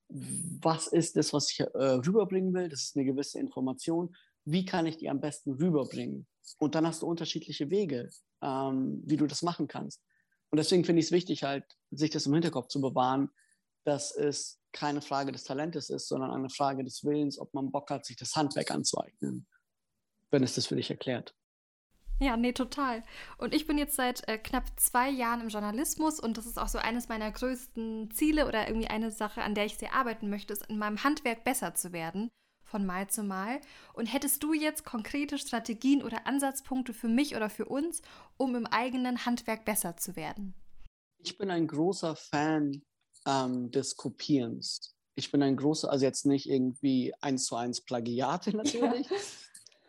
was 0.09 0.87
ist 0.87 1.15
das, 1.15 1.33
was 1.33 1.51
ich 1.51 1.59
äh, 1.61 1.65
rüberbringen 1.65 2.53
will. 2.53 2.69
Das 2.69 2.83
ist 2.83 2.95
eine 2.95 3.05
gewisse 3.05 3.39
Information. 3.39 4.15
Wie 4.43 4.65
kann 4.65 4.85
ich 4.85 4.97
die 4.97 5.09
am 5.09 5.19
besten 5.19 5.53
rüberbringen? 5.53 6.27
Und 6.59 6.75
dann 6.75 6.85
hast 6.85 7.01
du 7.01 7.07
unterschiedliche 7.07 7.69
Wege, 7.71 8.09
ähm, 8.41 9.01
wie 9.05 9.17
du 9.17 9.25
das 9.25 9.41
machen 9.41 9.67
kannst. 9.67 10.03
Und 10.51 10.57
deswegen 10.57 10.85
finde 10.85 10.99
ich 10.99 11.07
es 11.07 11.11
wichtig, 11.11 11.43
halt, 11.43 11.65
sich 11.91 12.11
das 12.11 12.27
im 12.27 12.33
Hinterkopf 12.33 12.67
zu 12.67 12.81
bewahren, 12.81 13.29
dass 13.85 14.15
es 14.15 14.59
keine 14.71 15.01
Frage 15.01 15.31
des 15.31 15.43
Talentes 15.43 15.89
ist, 15.89 16.07
sondern 16.07 16.31
eine 16.31 16.49
Frage 16.49 16.83
des 16.83 17.03
Willens, 17.03 17.39
ob 17.39 17.53
man 17.53 17.71
Bock 17.71 17.89
hat, 17.89 18.05
sich 18.05 18.17
das 18.17 18.35
Handwerk 18.35 18.71
anzueignen, 18.71 19.47
wenn 20.31 20.43
es 20.43 20.55
das 20.55 20.67
für 20.67 20.75
dich 20.75 20.89
erklärt. 20.89 21.33
Ja, 22.19 22.37
nee, 22.37 22.53
total. 22.53 23.03
Und 23.37 23.53
ich 23.53 23.67
bin 23.67 23.77
jetzt 23.77 23.95
seit 23.95 24.27
äh, 24.27 24.37
knapp 24.37 24.65
zwei 24.77 25.09
Jahren 25.09 25.41
im 25.41 25.49
Journalismus 25.49 26.19
und 26.19 26.37
das 26.37 26.45
ist 26.45 26.57
auch 26.57 26.69
so 26.69 26.77
eines 26.77 27.09
meiner 27.09 27.29
größten 27.29 28.09
Ziele 28.11 28.47
oder 28.47 28.67
irgendwie 28.67 28.87
eine 28.87 29.11
Sache, 29.11 29.41
an 29.41 29.53
der 29.53 29.65
ich 29.65 29.77
sehr 29.77 29.93
arbeiten 29.93 30.29
möchte, 30.29 30.53
ist 30.53 30.65
in 30.67 30.77
meinem 30.77 31.03
Handwerk 31.03 31.43
besser 31.43 31.75
zu 31.75 31.91
werden 31.91 32.29
von 32.63 32.85
Mal 32.85 33.09
zu 33.09 33.23
Mal. 33.23 33.61
Und 33.93 34.07
hättest 34.07 34.43
du 34.43 34.53
jetzt 34.53 34.85
konkrete 34.85 35.37
Strategien 35.37 36.03
oder 36.03 36.25
Ansatzpunkte 36.25 36.93
für 36.93 37.07
mich 37.07 37.35
oder 37.35 37.49
für 37.49 37.65
uns, 37.65 38.01
um 38.37 38.55
im 38.55 38.65
eigenen 38.65 39.25
Handwerk 39.25 39.65
besser 39.65 39.97
zu 39.97 40.15
werden? 40.15 40.53
Ich 41.19 41.37
bin 41.37 41.49
ein 41.49 41.67
großer 41.67 42.15
Fan 42.15 42.81
ähm, 43.25 43.71
des 43.71 43.95
Kopierens. 43.95 44.95
Ich 45.15 45.31
bin 45.31 45.41
ein 45.41 45.55
großer, 45.55 45.89
also 45.89 46.05
jetzt 46.05 46.25
nicht 46.25 46.49
irgendwie 46.49 47.13
eins 47.21 47.45
zu 47.45 47.55
eins 47.55 47.81
Plagiate 47.81 48.51
natürlich, 48.55 49.07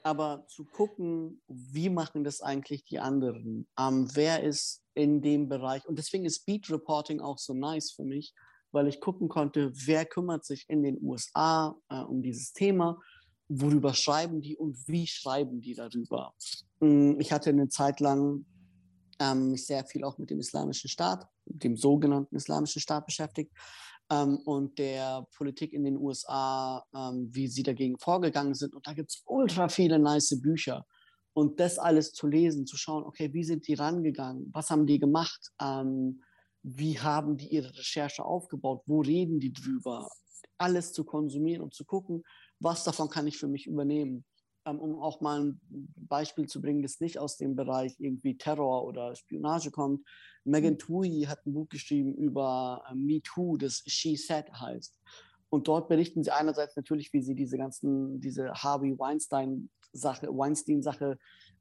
aber 0.02 0.44
zu 0.48 0.64
gucken, 0.64 1.40
wie 1.48 1.90
machen 1.90 2.22
das 2.22 2.40
eigentlich 2.40 2.84
die 2.84 3.00
anderen? 3.00 3.66
Ähm, 3.78 4.08
wer 4.14 4.42
ist 4.42 4.82
in 4.94 5.20
dem 5.20 5.48
Bereich? 5.48 5.84
Und 5.86 5.98
deswegen 5.98 6.24
ist 6.24 6.46
Beat 6.46 6.70
Reporting 6.70 7.20
auch 7.20 7.38
so 7.38 7.54
nice 7.54 7.90
für 7.90 8.04
mich, 8.04 8.32
weil 8.70 8.86
ich 8.86 9.00
gucken 9.00 9.28
konnte, 9.28 9.72
wer 9.74 10.04
kümmert 10.04 10.44
sich 10.44 10.64
in 10.68 10.82
den 10.82 11.02
USA 11.02 11.76
äh, 11.88 12.00
um 12.00 12.22
dieses 12.22 12.52
Thema, 12.52 13.00
worüber 13.48 13.94
schreiben 13.94 14.40
die 14.40 14.56
und 14.56 14.76
wie 14.88 15.06
schreiben 15.06 15.60
die 15.60 15.74
darüber. 15.74 16.34
Hm, 16.80 17.18
ich 17.20 17.32
hatte 17.32 17.50
eine 17.50 17.68
Zeit 17.68 18.00
lang 18.00 18.44
ähm, 19.18 19.50
mich 19.50 19.66
sehr 19.66 19.84
viel 19.84 20.04
auch 20.04 20.18
mit 20.18 20.30
dem 20.30 20.40
Islamischen 20.40 20.90
Staat, 20.90 21.26
dem 21.46 21.76
sogenannten 21.76 22.36
Islamischen 22.36 22.80
Staat 22.80 23.06
beschäftigt 23.06 23.52
ähm, 24.10 24.38
und 24.44 24.78
der 24.78 25.26
Politik 25.36 25.72
in 25.72 25.84
den 25.84 25.96
USA, 25.96 26.84
ähm, 26.94 27.28
wie 27.32 27.48
sie 27.48 27.62
dagegen 27.62 27.98
vorgegangen 27.98 28.54
sind. 28.54 28.74
Und 28.74 28.86
da 28.86 28.92
gibt 28.92 29.10
es 29.10 29.22
ultra 29.26 29.68
viele 29.68 29.98
nice 29.98 30.40
Bücher. 30.40 30.86
Und 31.32 31.60
das 31.60 31.78
alles 31.78 32.12
zu 32.12 32.26
lesen, 32.26 32.66
zu 32.66 32.76
schauen, 32.76 33.04
okay, 33.04 33.32
wie 33.32 33.44
sind 33.44 33.66
die 33.68 33.74
rangegangen? 33.74 34.50
Was 34.52 34.70
haben 34.70 34.86
die 34.86 34.98
gemacht? 34.98 35.50
Ähm, 35.60 36.22
wie 36.62 36.98
haben 36.98 37.36
die 37.36 37.48
ihre 37.48 37.76
Recherche 37.76 38.24
aufgebaut? 38.24 38.82
Wo 38.86 39.00
reden 39.00 39.38
die 39.38 39.52
drüber? 39.52 40.08
Alles 40.58 40.92
zu 40.92 41.04
konsumieren 41.04 41.62
und 41.62 41.74
zu 41.74 41.84
gucken, 41.84 42.22
was 42.58 42.84
davon 42.84 43.10
kann 43.10 43.26
ich 43.26 43.38
für 43.38 43.48
mich 43.48 43.66
übernehmen 43.66 44.24
ähm, 44.66 44.80
um 44.80 45.00
auch 45.00 45.20
mal 45.20 45.40
ein 45.40 45.60
Beispiel 45.96 46.46
zu 46.46 46.60
bringen, 46.60 46.82
das 46.82 47.00
nicht 47.00 47.18
aus 47.18 47.36
dem 47.36 47.56
Bereich 47.56 47.94
irgendwie 47.98 48.36
Terror 48.36 48.84
oder 48.84 49.14
Spionage 49.14 49.70
kommt. 49.70 50.04
Megan 50.46 50.74
mhm. 50.74 50.78
Tui 50.78 51.26
hat 51.26 51.44
ein 51.44 51.52
Buch 51.52 51.68
geschrieben 51.68 52.14
über 52.14 52.84
äh, 52.90 52.94
Me 52.94 53.20
Too, 53.22 53.56
das 53.56 53.82
She 53.86 54.16
Said 54.16 54.50
heißt. 54.52 54.98
Und 55.48 55.68
dort 55.68 55.88
berichten 55.88 56.22
sie 56.22 56.30
einerseits 56.30 56.76
natürlich, 56.76 57.12
wie 57.12 57.22
sie 57.22 57.34
diese 57.34 57.56
ganzen, 57.56 58.20
diese 58.20 58.52
Harvey 58.52 58.98
Weinstein-Sache, 58.98 60.28
Weinstein-Sache 60.28 61.18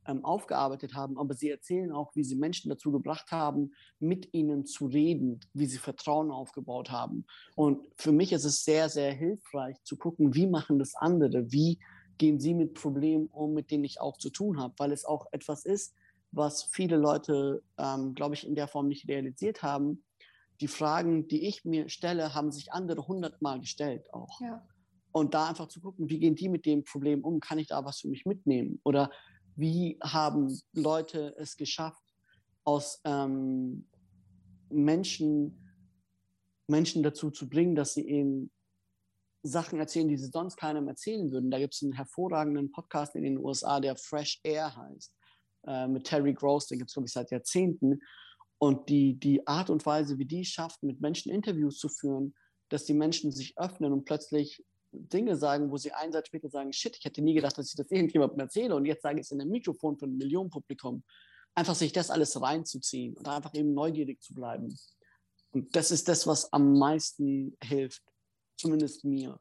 ähm, 0.08 0.24
aufgearbeitet 0.24 0.94
haben, 0.94 1.18
aber 1.18 1.34
sie 1.34 1.50
erzählen 1.50 1.92
auch, 1.92 2.16
wie 2.16 2.24
sie 2.24 2.36
Menschen 2.36 2.70
dazu 2.70 2.92
gebracht 2.92 3.32
haben, 3.32 3.74
mit 4.00 4.34
ihnen 4.34 4.66
zu 4.66 4.86
reden, 4.86 5.40
wie 5.54 5.66
sie 5.66 5.78
Vertrauen 5.78 6.32
aufgebaut 6.32 6.92
haben. 6.92 7.26
Und 7.56 7.88
für 7.96 8.12
mich 8.12 8.34
ist 8.34 8.46
es 8.46 8.64
sehr, 8.64 8.90
sehr 8.90 9.14
hilfreich 9.14 9.82
zu 9.84 9.98
gucken, 9.98 10.36
wie 10.36 10.48
machen 10.48 10.80
das 10.80 10.96
andere, 10.96 11.52
wie 11.52 11.80
gehen 12.18 12.40
sie 12.40 12.54
mit 12.54 12.76
Problemen 12.76 13.28
um, 13.28 13.54
mit 13.54 13.72
denen 13.72 13.84
ich 13.84 14.00
auch 14.00 14.18
zu 14.18 14.30
tun 14.30 14.60
habe, 14.60 14.74
weil 14.78 14.92
es 14.92 15.06
auch 15.06 15.28
etwas 15.32 15.66
ist, 15.66 15.96
was 16.36 16.64
viele 16.64 16.98
Leute, 16.98 17.64
ähm, 17.78 18.14
glaube 18.14 18.36
ich, 18.36 18.46
in 18.46 18.56
der 18.56 18.68
Form 18.68 18.88
nicht 18.88 19.08
realisiert 19.08 19.64
haben. 19.64 20.04
Die 20.62 20.68
Fragen, 20.68 21.28
die 21.28 21.48
ich 21.48 21.66
mir 21.66 21.90
stelle, 21.90 22.34
haben 22.34 22.52
sich 22.52 22.72
andere 22.72 23.08
hundertmal 23.08 23.60
gestellt 23.60 24.14
auch. 24.14 24.40
Ja. 24.42 24.66
Und 25.12 25.34
da 25.34 25.48
einfach 25.48 25.68
zu 25.68 25.80
gucken, 25.80 26.10
wie 26.10 26.20
gehen 26.20 26.36
die 26.36 26.50
mit 26.50 26.66
dem 26.66 26.84
Problem 26.84 27.24
um? 27.24 27.40
Kann 27.40 27.58
ich 27.58 27.68
da 27.68 27.86
was 27.86 28.02
für 28.02 28.10
mich 28.10 28.26
mitnehmen? 28.26 28.82
Oder 28.84 29.12
wie 29.56 29.98
haben 30.04 30.60
Leute 30.74 31.34
es 31.38 31.56
geschafft, 31.56 32.04
aus 32.66 33.00
ähm, 33.06 33.88
Menschen, 34.70 35.58
Menschen 36.68 37.04
dazu 37.04 37.32
zu 37.32 37.48
bringen, 37.48 37.76
dass 37.76 37.94
sie 37.94 38.08
ihnen 38.08 38.52
Sachen 39.44 39.80
erzählen, 39.80 40.08
die 40.08 40.18
sie 40.18 40.32
sonst 40.32 40.58
keinem 40.58 40.88
erzählen 40.88 41.32
würden. 41.32 41.52
Da 41.52 41.60
gibt 41.60 41.76
es 41.76 41.84
einen 41.84 41.94
hervorragenden 41.94 42.72
Podcast 42.72 43.16
in 43.16 43.24
den 43.24 43.38
USA, 43.38 43.80
der 43.80 43.96
Fresh 43.96 44.42
Air 44.44 44.76
heißt, 44.76 45.14
äh, 45.68 45.88
mit 45.88 46.06
Terry 46.06 46.34
Gross, 46.34 46.68
den 46.68 46.80
gibt 46.80 46.90
es, 46.90 46.94
glaube 46.94 47.08
ich, 47.08 47.14
seit 47.14 47.32
Jahrzehnten. 47.32 48.02
Und 48.58 48.90
die, 48.90 49.16
die 49.16 49.46
Art 49.48 49.70
und 49.70 49.86
Weise, 49.86 50.18
wie 50.18 50.26
die 50.26 50.46
schafft, 50.46 50.82
mit 50.84 51.02
Menschen 51.02 51.32
Interviews 51.32 51.78
zu 51.78 51.90
führen, 51.90 52.34
dass 52.70 52.86
die 52.86 52.94
Menschen 52.94 53.32
sich 53.32 53.58
öffnen 53.58 53.94
und 53.94 54.06
plötzlich 54.06 54.64
Dinge 54.92 55.36
sagen, 55.36 55.72
wo 55.72 55.78
sie 55.78 55.92
einen 55.92 56.14
Satz 56.14 56.28
später 56.28 56.50
sagen, 56.50 56.72
shit, 56.72 56.96
ich 56.98 57.04
hätte 57.04 57.22
nie 57.22 57.34
gedacht, 57.34 57.58
dass 57.58 57.70
ich 57.70 57.76
das 57.76 57.92
irgendjemandem 57.92 58.40
erzähle 58.40 58.76
und 58.76 58.86
jetzt 58.86 59.04
sage 59.04 59.20
ich 59.20 59.26
es 59.26 59.32
in 59.32 59.42
einem 59.42 59.52
Mikrofon 59.52 59.98
von 59.98 60.10
einem 60.10 60.18
Millionenpublikum. 60.18 61.04
Einfach 61.54 61.76
sich 61.76 61.92
das 61.92 62.10
alles 62.10 62.42
reinzuziehen 62.42 63.16
und 63.18 63.28
einfach 63.28 63.54
eben 63.54 63.74
neugierig 63.74 64.22
zu 64.22 64.34
bleiben. 64.34 64.78
Und 65.52 65.76
das 65.76 65.92
ist 65.92 66.08
das, 66.08 66.26
was 66.28 66.52
am 66.54 66.78
meisten 66.78 67.58
hilft 67.62 68.04
Zumindest 68.58 69.04
mir. 69.04 69.40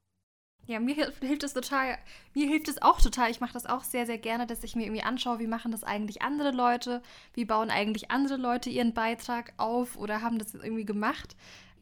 Ja, 0.67 0.81
mir 0.81 0.95
hilft 0.95 1.43
es 1.43 1.53
total, 1.53 1.99
mir 2.33 2.49
hilft 2.49 2.69
es 2.69 2.81
auch 2.81 3.01
total. 3.01 3.31
Ich 3.31 3.41
mache 3.41 3.53
das 3.53 3.67
auch 3.67 3.85
sehr, 3.85 4.07
sehr 4.07 4.17
gerne, 4.17 4.47
dass 4.47 4.65
ich 4.65 4.75
mir 4.75 4.85
irgendwie 4.85 5.03
anschaue, 5.03 5.39
wie 5.39 5.47
machen 5.47 5.73
das 5.73 5.85
eigentlich 5.85 6.23
andere 6.23 6.53
Leute, 6.53 7.03
wie 7.35 7.45
bauen 7.45 7.71
eigentlich 7.71 8.11
andere 8.11 8.37
Leute 8.37 8.71
ihren 8.71 8.95
Beitrag 8.95 9.53
auf 9.59 9.97
oder 9.97 10.23
haben 10.23 10.39
das 10.39 10.55
irgendwie 10.55 10.87
gemacht. 10.87 11.37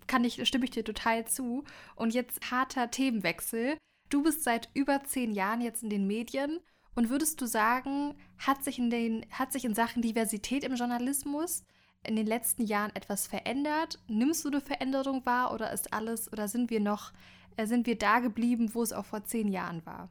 Kann 0.09 0.25
ich, 0.25 0.45
stimme 0.49 0.65
ich 0.65 0.73
dir 0.73 0.85
total 0.85 1.27
zu. 1.27 1.63
Und 1.95 2.13
jetzt 2.13 2.51
harter 2.51 2.91
Themenwechsel. 2.91 3.77
Du 4.11 4.25
bist 4.25 4.43
seit 4.43 4.69
über 4.75 5.05
zehn 5.05 5.33
Jahren 5.33 5.61
jetzt 5.61 5.85
in 5.85 5.91
den 5.91 6.09
Medien 6.09 6.59
und 6.97 7.09
würdest 7.09 7.41
du 7.41 7.47
sagen, 7.47 8.15
hat 8.39 8.65
sich 8.65 8.79
in 8.79 8.91
den, 8.91 9.25
hat 9.31 9.53
sich 9.53 9.65
in 9.65 9.75
Sachen 9.75 10.03
Diversität 10.03 10.65
im 10.65 10.75
Journalismus 10.75 11.63
in 12.05 12.17
den 12.17 12.27
letzten 12.27 12.65
Jahren 12.65 12.95
etwas 12.95 13.27
verändert? 13.27 13.99
Nimmst 14.09 14.45
du 14.45 14.49
eine 14.49 14.61
Veränderung 14.61 15.25
wahr 15.25 15.53
oder 15.53 15.73
ist 15.73 15.93
alles 15.93 16.33
oder 16.33 16.49
sind 16.49 16.71
wir 16.71 16.81
noch, 16.81 17.13
äh, 17.57 17.67
sind 17.67 17.87
wir 17.87 17.97
da 17.97 18.21
geblieben, 18.21 18.75
wo 18.75 18.83
es 18.83 18.93
auch 18.93 19.05
vor 19.05 19.25
zehn 19.25 19.49
Jahren 19.49 19.85
war? 19.87 20.09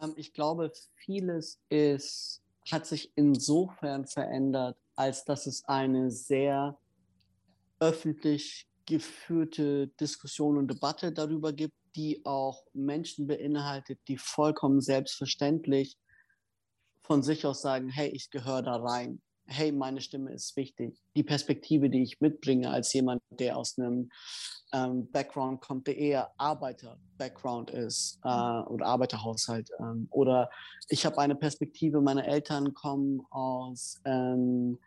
Ähm, 0.00 0.14
ich 0.16 0.32
glaube, 0.32 0.72
vieles 0.96 1.60
ist, 1.68 2.42
hat 2.70 2.86
sich 2.86 3.12
insofern 3.16 4.06
verändert, 4.06 4.76
als 4.96 5.24
dass 5.24 5.46
es 5.46 5.64
eine 5.64 6.10
sehr 6.10 6.78
öffentlich 7.80 8.68
geführte 8.86 9.88
Diskussion 10.00 10.58
und 10.58 10.68
Debatte 10.68 11.12
darüber 11.12 11.52
gibt, 11.52 11.74
die 11.94 12.24
auch 12.24 12.64
Menschen 12.72 13.26
beinhaltet, 13.26 14.00
die 14.08 14.16
vollkommen 14.16 14.80
selbstverständlich 14.80 15.96
von 17.02 17.22
sich 17.22 17.44
aus 17.44 17.62
sagen, 17.62 17.88
hey, 17.88 18.08
ich 18.08 18.30
gehöre 18.30 18.62
da 18.62 18.76
rein 18.76 19.20
hey, 19.52 19.72
meine 19.72 20.00
Stimme 20.00 20.32
ist 20.32 20.56
wichtig. 20.56 21.00
Die 21.14 21.22
Perspektive, 21.22 21.90
die 21.90 22.02
ich 22.02 22.20
mitbringe 22.20 22.70
als 22.70 22.92
jemand, 22.92 23.22
der 23.30 23.56
aus 23.56 23.78
einem 23.78 24.10
ähm, 24.72 25.10
Background 25.10 25.60
kommt, 25.60 25.86
der 25.86 25.96
eher 25.96 26.32
Arbeiter-Background 26.38 27.70
ist 27.70 28.18
äh, 28.24 28.28
oder 28.28 28.86
Arbeiterhaushalt. 28.86 29.70
Ähm, 29.78 30.08
oder 30.10 30.50
ich 30.88 31.04
habe 31.06 31.18
eine 31.18 31.34
Perspektive, 31.34 32.00
meine 32.00 32.26
Eltern 32.26 32.74
kommen 32.74 33.20
aus 33.30 34.00
ähm, 34.04 34.78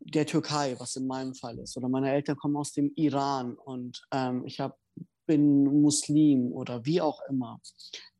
der 0.00 0.26
Türkei, 0.26 0.76
was 0.78 0.96
in 0.96 1.06
meinem 1.06 1.34
Fall 1.34 1.58
ist. 1.58 1.76
Oder 1.76 1.88
meine 1.88 2.12
Eltern 2.12 2.36
kommen 2.36 2.56
aus 2.56 2.72
dem 2.72 2.92
Iran 2.94 3.54
und 3.54 4.02
ähm, 4.12 4.44
ich 4.46 4.60
hab, 4.60 4.78
bin 5.26 5.82
Muslim 5.82 6.52
oder 6.52 6.84
wie 6.86 7.00
auch 7.00 7.20
immer. 7.28 7.60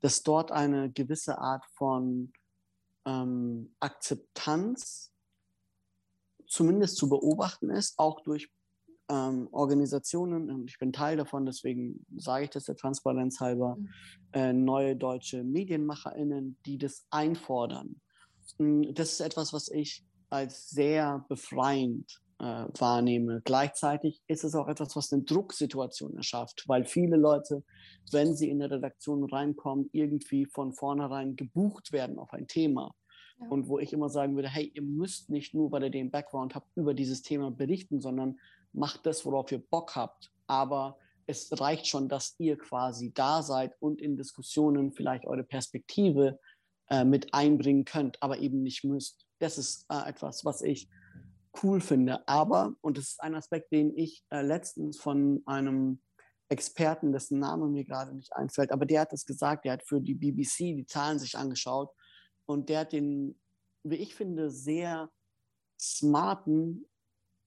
Dass 0.01 0.22
dort 0.22 0.53
eine 0.53 0.90
gewisse 0.90 1.38
Art 1.38 1.64
von 1.72 2.32
ähm, 3.09 3.75
Akzeptanz 3.81 5.13
zumindest 6.47 6.97
zu 6.97 7.09
beobachten 7.09 7.71
ist, 7.71 7.99
auch 7.99 8.21
durch 8.21 8.51
ähm, 9.11 9.49
Organisationen, 9.53 10.51
und 10.51 10.71
ich 10.71 10.79
bin 10.79 10.93
Teil 10.93 11.17
davon, 11.17 11.47
deswegen 11.47 12.05
sage 12.17 12.45
ich 12.45 12.51
das 12.51 12.65
der 12.65 12.77
Transparenz 12.77 13.41
halber, 13.41 13.77
mhm. 13.77 13.89
äh, 14.33 14.53
neue 14.53 14.97
deutsche 14.97 15.43
MedienmacherInnen, 15.43 16.59
die 16.67 16.79
das 16.79 17.07
einfordern. 17.11 18.01
Hm, 18.59 18.95
das 18.95 19.13
ist 19.13 19.21
etwas, 19.21 19.53
was 19.53 19.69
ich 19.71 20.05
als 20.31 20.69
sehr 20.69 21.25
befreiend 21.29 22.21
äh, 22.39 22.64
wahrnehme. 22.78 23.43
Gleichzeitig 23.45 24.22
ist 24.26 24.45
es 24.45 24.55
auch 24.55 24.68
etwas, 24.68 24.95
was 24.97 25.12
eine 25.12 25.22
Drucksituation 25.22 26.16
erschafft, 26.16 26.64
weil 26.66 26.84
viele 26.84 27.16
Leute, 27.16 27.64
wenn 28.12 28.34
sie 28.34 28.49
in 28.49 28.62
eine 28.62 28.74
Redaktion 28.74 29.24
reinkommen, 29.24 29.89
irgendwie 29.93 30.47
von 30.47 30.72
vornherein 30.72 31.36
gebucht 31.36 31.93
werden 31.93 32.18
auf 32.18 32.32
ein 32.32 32.47
Thema. 32.47 32.95
Ja. 33.41 33.49
Und 33.49 33.68
wo 33.68 33.78
ich 33.78 33.93
immer 33.93 34.09
sagen 34.09 34.36
würde, 34.36 34.49
hey, 34.49 34.70
ihr 34.74 34.82
müsst 34.82 35.30
nicht 35.30 35.55
nur, 35.55 35.70
weil 35.72 35.84
ihr 35.84 35.91
den 35.91 36.11
Background 36.11 36.55
habt, 36.55 36.68
über 36.76 36.95
dieses 36.95 37.22
Thema 37.22 37.51
berichten, 37.51 38.01
sondern 38.01 38.39
macht 38.72 39.07
das, 39.07 39.24
worauf 39.24 39.51
ihr 39.53 39.62
Bock 39.62 39.97
habt. 39.97 40.32
Aber 40.47 40.97
es 41.26 41.49
reicht 41.61 41.86
schon, 41.86 42.09
dass 42.09 42.34
ihr 42.39 42.57
quasi 42.57 43.12
da 43.12 43.43
seid 43.43 43.76
und 43.80 44.01
in 44.01 44.16
Diskussionen 44.16 44.93
vielleicht 44.93 45.26
eure 45.26 45.45
Perspektive 45.45 46.39
äh, 46.89 47.05
mit 47.05 47.34
einbringen 47.34 47.84
könnt, 47.84 48.22
aber 48.22 48.39
eben 48.39 48.62
nicht 48.62 48.84
müsst. 48.84 49.26
Das 49.39 49.59
ist 49.59 49.86
äh, 49.91 50.09
etwas, 50.09 50.45
was 50.45 50.62
ich 50.62 50.89
cool 51.63 51.81
finde. 51.81 52.27
Aber, 52.29 52.75
und 52.81 52.99
das 52.99 53.09
ist 53.09 53.23
ein 53.23 53.35
Aspekt, 53.35 53.73
den 53.73 53.97
ich 53.97 54.25
äh, 54.31 54.43
letztens 54.43 54.99
von 54.99 55.43
einem 55.47 56.01
Experten, 56.49 57.13
dessen 57.13 57.39
Name 57.39 57.67
mir 57.69 57.85
gerade 57.85 58.15
nicht 58.15 58.33
einfällt, 58.35 58.73
aber 58.73 58.87
der 58.87 59.03
hat 59.03 59.13
das 59.13 59.27
gesagt, 59.27 59.65
der 59.65 59.73
hat 59.73 59.83
für 59.83 60.01
die 60.01 60.15
BBC 60.15 60.75
die 60.77 60.87
Zahlen 60.87 61.19
sich 61.19 61.37
angeschaut 61.37 61.91
und 62.47 62.69
der 62.71 62.81
hat 62.81 62.93
den, 62.93 63.39
wie 63.83 63.97
ich 63.97 64.15
finde, 64.15 64.51
sehr 64.51 65.11
smarten 65.79 66.87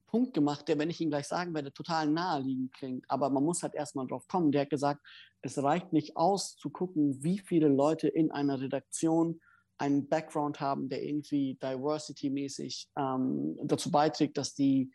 Punkt 0.05 0.33
gemacht, 0.33 0.67
der, 0.67 0.77
wenn 0.77 0.89
ich 0.89 0.99
ihn 0.99 1.09
gleich 1.09 1.27
sagen 1.27 1.53
werde, 1.53 1.71
total 1.71 2.07
naheliegend 2.07 2.73
klingt. 2.73 3.09
Aber 3.09 3.29
man 3.29 3.43
muss 3.43 3.63
halt 3.63 3.73
erstmal 3.73 4.07
drauf 4.07 4.27
kommen. 4.27 4.51
Der 4.51 4.63
hat 4.63 4.69
gesagt, 4.69 5.01
es 5.41 5.57
reicht 5.63 5.93
nicht 5.93 6.17
aus 6.17 6.57
zu 6.57 6.69
gucken, 6.69 7.23
wie 7.23 7.39
viele 7.39 7.69
Leute 7.69 8.09
in 8.09 8.29
einer 8.29 8.59
Redaktion 8.59 9.39
einen 9.81 10.07
Background 10.07 10.59
haben, 10.59 10.89
der 10.89 11.03
irgendwie 11.03 11.55
diversity-mäßig 11.55 12.87
ähm, 12.95 13.57
dazu 13.63 13.89
beiträgt, 13.89 14.37
dass 14.37 14.53
die 14.53 14.91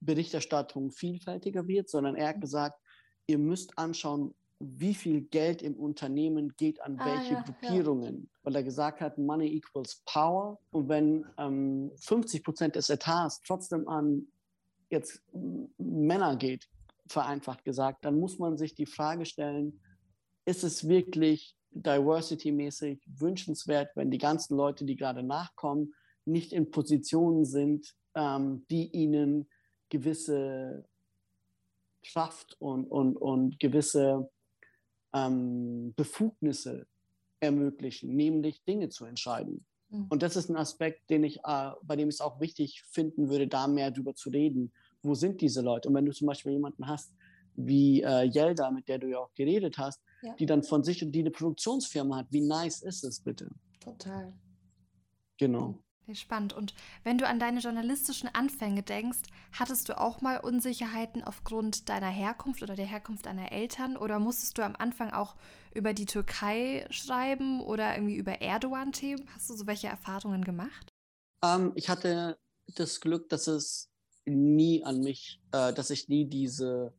Berichterstattung 0.00 0.90
vielfältiger 0.90 1.68
wird, 1.68 1.90
sondern 1.90 2.16
er 2.16 2.28
hat 2.28 2.40
gesagt, 2.40 2.80
ihr 3.26 3.36
müsst 3.36 3.78
anschauen, 3.78 4.34
wie 4.58 4.94
viel 4.94 5.20
Geld 5.20 5.60
im 5.60 5.74
Unternehmen 5.74 6.54
geht 6.56 6.80
an 6.80 6.98
ah, 6.98 7.04
welche 7.04 7.34
ja, 7.34 7.42
Gruppierungen. 7.42 8.22
Ja. 8.22 8.38
Weil 8.44 8.56
er 8.56 8.62
gesagt 8.62 9.02
hat, 9.02 9.18
Money 9.18 9.48
equals 9.48 10.02
Power. 10.06 10.58
Und 10.70 10.88
wenn 10.88 11.26
ähm, 11.36 11.90
50 11.96 12.42
Prozent 12.42 12.76
des 12.76 12.88
Etats 12.88 13.42
trotzdem 13.42 13.86
an 13.86 14.28
jetzt 14.88 15.22
Männer 15.76 16.36
geht, 16.36 16.68
vereinfacht 17.06 17.64
gesagt, 17.64 18.04
dann 18.06 18.18
muss 18.18 18.38
man 18.38 18.56
sich 18.56 18.74
die 18.74 18.86
Frage 18.86 19.26
stellen, 19.26 19.80
ist 20.46 20.64
es 20.64 20.88
wirklich 20.88 21.54
diversity-mäßig 21.74 23.00
wünschenswert, 23.06 23.90
wenn 23.94 24.10
die 24.10 24.18
ganzen 24.18 24.56
Leute, 24.56 24.84
die 24.84 24.96
gerade 24.96 25.22
nachkommen, 25.22 25.94
nicht 26.24 26.52
in 26.52 26.70
Positionen 26.70 27.44
sind, 27.44 27.94
ähm, 28.14 28.64
die 28.70 28.88
ihnen 28.88 29.48
gewisse 29.88 30.84
Kraft 32.04 32.56
und, 32.60 32.86
und, 32.86 33.16
und 33.16 33.58
gewisse 33.58 34.30
ähm, 35.12 35.94
Befugnisse 35.96 36.86
ermöglichen, 37.40 38.14
nämlich 38.14 38.62
Dinge 38.64 38.88
zu 38.88 39.04
entscheiden. 39.04 39.64
Mhm. 39.90 40.06
Und 40.08 40.22
das 40.22 40.36
ist 40.36 40.48
ein 40.48 40.56
Aspekt, 40.56 41.10
den 41.10 41.24
ich, 41.24 41.38
äh, 41.44 41.70
bei 41.82 41.96
dem 41.96 42.08
ich 42.08 42.16
es 42.16 42.20
auch 42.20 42.40
wichtig 42.40 42.82
finden 42.90 43.28
würde, 43.28 43.48
da 43.48 43.66
mehr 43.66 43.90
drüber 43.90 44.14
zu 44.14 44.30
reden 44.30 44.72
wo 45.02 45.14
sind 45.14 45.40
diese 45.40 45.60
Leute? 45.60 45.88
Und 45.88 45.94
wenn 45.94 46.06
du 46.06 46.12
zum 46.12 46.26
Beispiel 46.26 46.52
jemanden 46.52 46.86
hast 46.86 47.12
wie 47.54 48.02
äh, 48.02 48.30
Yelda, 48.32 48.70
mit 48.70 48.88
der 48.88 48.98
du 48.98 49.08
ja 49.08 49.18
auch 49.18 49.34
geredet 49.34 49.78
hast, 49.78 50.00
ja. 50.22 50.34
die 50.34 50.46
dann 50.46 50.62
von 50.62 50.84
sich 50.84 51.04
und 51.04 51.12
die 51.12 51.20
eine 51.20 51.30
Produktionsfirma 51.30 52.18
hat, 52.18 52.26
wie 52.30 52.40
nice 52.40 52.82
ist 52.82 53.04
es 53.04 53.20
bitte? 53.20 53.48
Total. 53.80 54.32
Genau. 55.38 55.78
Spannend. 56.14 56.52
Und 56.52 56.74
wenn 57.04 57.16
du 57.16 57.26
an 57.26 57.38
deine 57.38 57.60
journalistischen 57.60 58.28
Anfänge 58.34 58.82
denkst, 58.82 59.20
hattest 59.52 59.88
du 59.88 59.98
auch 59.98 60.20
mal 60.20 60.38
Unsicherheiten 60.38 61.22
aufgrund 61.22 61.88
deiner 61.88 62.10
Herkunft 62.10 62.62
oder 62.62 62.74
der 62.74 62.86
Herkunft 62.86 63.26
deiner 63.26 63.52
Eltern? 63.52 63.96
Oder 63.96 64.18
musstest 64.18 64.58
du 64.58 64.62
am 64.62 64.74
Anfang 64.76 65.10
auch 65.12 65.36
über 65.74 65.94
die 65.94 66.04
Türkei 66.06 66.86
schreiben 66.90 67.60
oder 67.60 67.94
irgendwie 67.94 68.16
über 68.16 68.42
Erdogan-Themen? 68.42 69.28
Hast 69.34 69.48
du 69.48 69.54
so 69.54 69.66
welche 69.66 69.86
Erfahrungen 69.86 70.44
gemacht? 70.44 70.92
Ähm, 71.42 71.72
ich 71.76 71.88
hatte 71.88 72.36
das 72.74 73.00
Glück, 73.00 73.28
dass 73.28 73.46
es 73.46 73.88
nie 74.24 74.84
an 74.84 75.00
mich, 75.00 75.40
äh, 75.52 75.72
dass 75.72 75.90
ich 75.90 76.08
nie 76.08 76.26
diese 76.28 76.92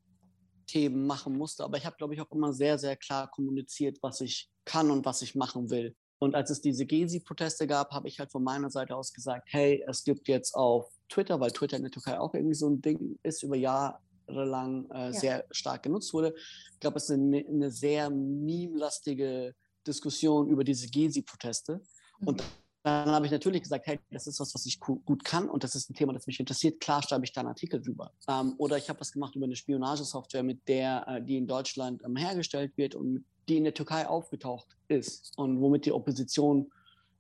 Themen 0.74 1.06
machen 1.06 1.38
musste. 1.38 1.64
Aber 1.64 1.78
ich 1.78 1.86
habe, 1.86 1.96
glaube 1.98 2.16
ich, 2.16 2.22
auch 2.22 2.32
immer 2.32 2.52
sehr, 2.52 2.80
sehr 2.80 2.96
klar 2.98 3.30
kommuniziert, 3.30 4.00
was 4.02 4.22
ich 4.22 4.50
kann 4.66 4.90
und 4.90 5.06
was 5.06 5.22
ich 5.22 5.36
machen 5.36 5.70
will. 5.70 5.96
Und 6.18 6.34
als 6.34 6.50
es 6.50 6.62
diese 6.62 6.88
Gezi-Proteste 6.88 7.68
gab, 7.68 7.92
habe 7.92 8.08
ich 8.08 8.18
halt 8.18 8.32
von 8.32 8.44
meiner 8.44 8.72
Seite 8.72 8.96
aus 8.96 9.14
gesagt, 9.14 9.50
hey, 9.52 9.84
es 9.88 10.04
gibt 10.04 10.28
jetzt 10.28 10.56
auf 10.56 10.90
Twitter, 11.10 11.40
weil 11.40 11.52
Twitter 11.52 11.78
in 11.78 11.84
der 11.84 11.92
Türkei 11.92 12.20
auch 12.20 12.34
irgendwie 12.34 12.56
so 12.56 12.68
ein 12.68 12.82
Ding 12.82 13.20
ist, 13.22 13.44
über 13.44 13.56
Jahre 13.56 14.00
lang 14.28 14.90
äh, 14.90 15.12
ja. 15.12 15.14
sehr 15.14 15.46
stark 15.52 15.84
genutzt 15.84 16.12
wurde. 16.14 16.34
Ich 16.74 16.80
glaube, 16.80 16.98
es 16.98 17.04
ist 17.04 17.12
eine, 17.12 17.46
eine 17.46 17.70
sehr 17.70 18.10
meme-lastige 18.10 19.54
Diskussion 19.86 20.48
über 20.48 20.64
diese 20.64 20.88
Gezi-Proteste. 20.88 21.82
Mhm. 22.20 22.28
Und 22.28 22.44
dann 22.84 23.12
habe 23.12 23.26
ich 23.26 23.32
natürlich 23.32 23.62
gesagt, 23.62 23.88
hey, 23.88 23.98
das 24.12 24.28
ist 24.28 24.42
was, 24.42 24.54
was 24.54 24.66
ich 24.66 24.80
gut 24.80 25.24
kann 25.24 25.50
und 25.50 25.64
das 25.64 25.74
ist 25.74 25.90
ein 25.90 25.94
Thema, 25.94 26.12
das 26.12 26.28
mich 26.28 26.40
interessiert. 26.40 26.82
Klar 26.82 27.02
schreibe 27.02 27.24
ich 27.24 27.32
da 27.32 27.42
einen 27.42 27.50
Artikel 27.50 27.82
drüber. 27.82 28.12
Ähm, 28.28 28.56
oder 28.58 28.78
ich 28.78 28.90
habe 28.90 29.00
was 29.00 29.14
gemacht 29.14 29.36
über 29.36 29.46
eine 29.46 29.56
Spionagesoftware, 29.56 30.44
mit 30.44 30.68
der, 30.68 31.08
äh, 31.08 31.22
die 31.24 31.38
in 31.38 31.48
Deutschland 31.48 32.04
ähm, 32.04 32.18
hergestellt 32.18 32.74
wird 32.76 32.94
und 32.94 33.24
die 33.48 33.58
in 33.58 33.64
der 33.64 33.74
Türkei 33.74 34.06
aufgetaucht 34.08 34.68
ist 34.90 35.32
und 35.38 35.62
womit 35.62 35.86
die 35.86 35.94
Opposition 35.94 36.70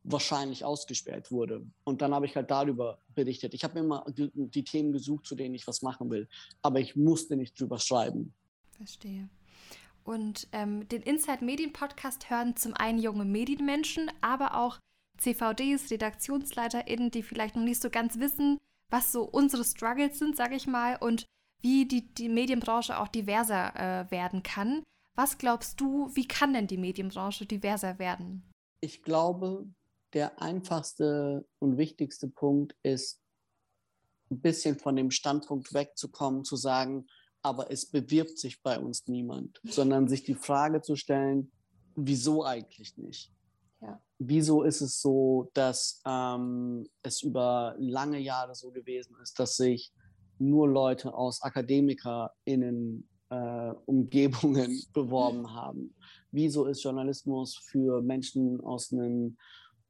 wahrscheinlich 0.03 0.65
ausgesperrt 0.65 1.31
wurde. 1.31 1.65
Und 1.85 2.01
dann 2.01 2.13
habe 2.13 2.25
ich 2.25 2.35
halt 2.35 2.51
darüber 2.51 2.99
berichtet. 3.15 3.53
Ich 3.53 3.63
habe 3.63 3.75
mir 3.75 3.85
immer 3.85 4.05
die, 4.09 4.63
Themen 4.63 4.91
gesucht, 4.91 5.25
zu 5.25 5.35
denen 5.35 5.55
ich 5.55 5.65
was 5.65 5.81
machen 5.81 6.09
will. 6.09 6.27
Aber 6.61 6.79
ich 6.81 6.95
musste 6.97 7.37
nicht 7.37 7.59
drüber 7.59 7.79
schreiben. 7.79 8.33
Verstehe. 8.71 9.29
Und 10.03 10.49
ähm, 10.51 10.87
den 10.89 11.01
Inside 11.03 11.45
Medien 11.45 11.71
Podcast 11.71 12.29
hören 12.29 12.57
zum 12.57 12.73
einen 12.73 12.99
junge 12.99 13.23
Medienmenschen, 13.23 14.11
aber 14.19 14.57
auch 14.57 14.77
CVDs, 15.17 15.91
RedaktionsleiterInnen, 15.91 17.11
die 17.11 17.23
vielleicht 17.23 17.55
noch 17.55 17.63
nicht 17.63 17.81
so 17.81 17.89
ganz 17.89 18.19
wissen, 18.19 18.59
was 18.89 19.11
so 19.11 19.23
unsere 19.23 19.63
Struggles 19.63 20.19
sind, 20.19 20.35
sage 20.35 20.55
ich 20.55 20.67
mal, 20.67 20.97
und 20.97 21.25
wie 21.61 21.85
die, 21.87 22.13
die 22.13 22.29
Medienbranche 22.29 22.99
auch 22.99 23.07
diverser 23.07 23.75
äh, 23.75 24.11
werden 24.11 24.43
kann. 24.43 24.83
Was 25.15 25.37
glaubst 25.37 25.79
du, 25.79 26.09
wie 26.13 26.27
kann 26.27 26.53
denn 26.53 26.67
die 26.67 26.77
Medienbranche 26.77 27.45
diverser 27.45 27.99
werden? 27.99 28.43
Ich 28.81 29.03
glaube, 29.03 29.67
der 30.13 30.41
einfachste 30.41 31.45
und 31.59 31.77
wichtigste 31.77 32.27
Punkt 32.27 32.75
ist, 32.83 33.21
ein 34.29 34.41
bisschen 34.41 34.77
von 34.77 34.95
dem 34.95 35.11
Standpunkt 35.11 35.73
wegzukommen, 35.73 36.43
zu 36.43 36.55
sagen, 36.55 37.07
aber 37.41 37.71
es 37.71 37.85
bewirbt 37.89 38.39
sich 38.39 38.61
bei 38.61 38.79
uns 38.79 39.07
niemand, 39.07 39.59
sondern 39.63 40.07
sich 40.07 40.23
die 40.23 40.35
Frage 40.35 40.81
zu 40.81 40.95
stellen, 40.95 41.51
wieso 41.95 42.43
eigentlich 42.45 42.97
nicht? 42.97 43.31
Ja. 44.23 44.29
Wieso 44.29 44.63
ist 44.63 44.81
es 44.81 45.01
so, 45.01 45.49
dass 45.53 46.01
ähm, 46.05 46.87
es 47.01 47.21
über 47.21 47.75
lange 47.77 48.19
Jahre 48.19 48.55
so 48.55 48.71
gewesen 48.71 49.15
ist, 49.21 49.39
dass 49.39 49.57
sich 49.57 49.91
nur 50.39 50.67
Leute 50.67 51.13
aus 51.13 51.41
AkademikerInnen 51.41 53.07
äh, 53.29 53.71
Umgebungen 53.85 54.83
beworben 54.93 55.53
haben? 55.53 55.95
Wieso 56.31 56.65
ist 56.65 56.83
Journalismus 56.83 57.57
für 57.57 58.01
Menschen 58.01 58.59
aus 58.61 58.91
einem 58.91 59.37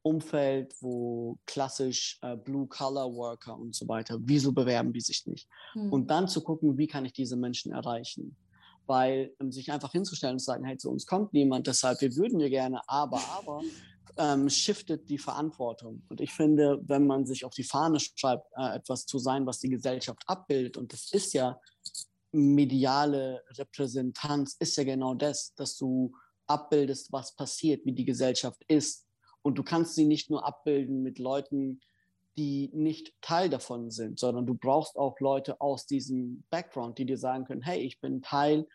Umfeld, 0.02 0.74
wo 0.80 1.38
klassisch 1.46 2.18
äh, 2.20 2.36
Blue-Collar-Worker 2.36 3.56
und 3.58 3.74
so 3.74 3.88
weiter, 3.88 4.18
wieso 4.20 4.52
bewerben 4.52 4.92
die 4.92 5.00
sich 5.00 5.26
nicht? 5.26 5.48
Mhm. 5.74 5.92
Und 5.92 6.10
dann 6.10 6.28
zu 6.28 6.42
gucken, 6.42 6.76
wie 6.76 6.86
kann 6.86 7.06
ich 7.06 7.14
diese 7.14 7.36
Menschen 7.36 7.72
erreichen? 7.72 8.36
weil 8.86 9.34
um, 9.38 9.50
sich 9.50 9.70
einfach 9.72 9.92
hinzustellen 9.92 10.34
und 10.34 10.40
zu 10.40 10.46
sagen, 10.46 10.64
hey, 10.64 10.76
zu 10.76 10.90
uns 10.90 11.06
kommt 11.06 11.32
niemand, 11.32 11.66
deshalb, 11.66 12.00
wir 12.00 12.14
würden 12.16 12.38
wir 12.38 12.50
gerne, 12.50 12.80
aber, 12.86 13.20
aber, 13.36 13.62
ähm, 14.16 14.48
shiftet 14.48 15.08
die 15.08 15.18
Verantwortung. 15.18 16.02
Und 16.08 16.20
ich 16.20 16.32
finde, 16.32 16.80
wenn 16.86 17.06
man 17.06 17.26
sich 17.26 17.44
auf 17.44 17.54
die 17.54 17.64
Fahne 17.64 17.98
schreibt, 18.00 18.46
äh, 18.56 18.76
etwas 18.76 19.06
zu 19.06 19.18
sein, 19.18 19.46
was 19.46 19.60
die 19.60 19.68
Gesellschaft 19.68 20.22
abbildet, 20.26 20.76
und 20.76 20.92
das 20.92 21.12
ist 21.12 21.32
ja 21.34 21.58
mediale 22.32 23.42
Repräsentanz, 23.50 24.56
ist 24.58 24.76
ja 24.76 24.84
genau 24.84 25.14
das, 25.14 25.54
dass 25.54 25.76
du 25.76 26.12
abbildest, 26.46 27.12
was 27.12 27.34
passiert, 27.34 27.84
wie 27.84 27.92
die 27.92 28.04
Gesellschaft 28.04 28.62
ist. 28.68 29.06
Und 29.42 29.58
du 29.58 29.62
kannst 29.62 29.94
sie 29.94 30.04
nicht 30.04 30.30
nur 30.30 30.46
abbilden 30.46 31.02
mit 31.02 31.18
Leuten, 31.18 31.80
die 32.36 32.70
nicht 32.72 33.14
Teil 33.20 33.48
davon 33.48 33.90
sind, 33.90 34.18
sondern 34.18 34.46
du 34.46 34.54
brauchst 34.54 34.96
auch 34.96 35.20
Leute 35.20 35.60
aus 35.60 35.86
diesem 35.86 36.44
Background, 36.50 36.98
die 36.98 37.06
dir 37.06 37.18
sagen 37.18 37.44
können, 37.44 37.62
hey, 37.62 37.80
ich 37.80 38.00
bin 38.00 38.22
Teil 38.22 38.66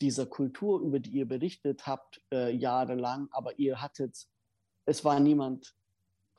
dieser 0.00 0.26
Kultur, 0.26 0.80
über 0.80 1.00
die 1.00 1.10
ihr 1.10 1.26
berichtet 1.26 1.86
habt, 1.86 2.20
äh, 2.32 2.54
jahrelang, 2.54 3.28
aber 3.32 3.58
ihr 3.58 3.82
hattet, 3.82 4.28
es 4.88 5.04
war 5.04 5.20
niemand, 5.20 5.74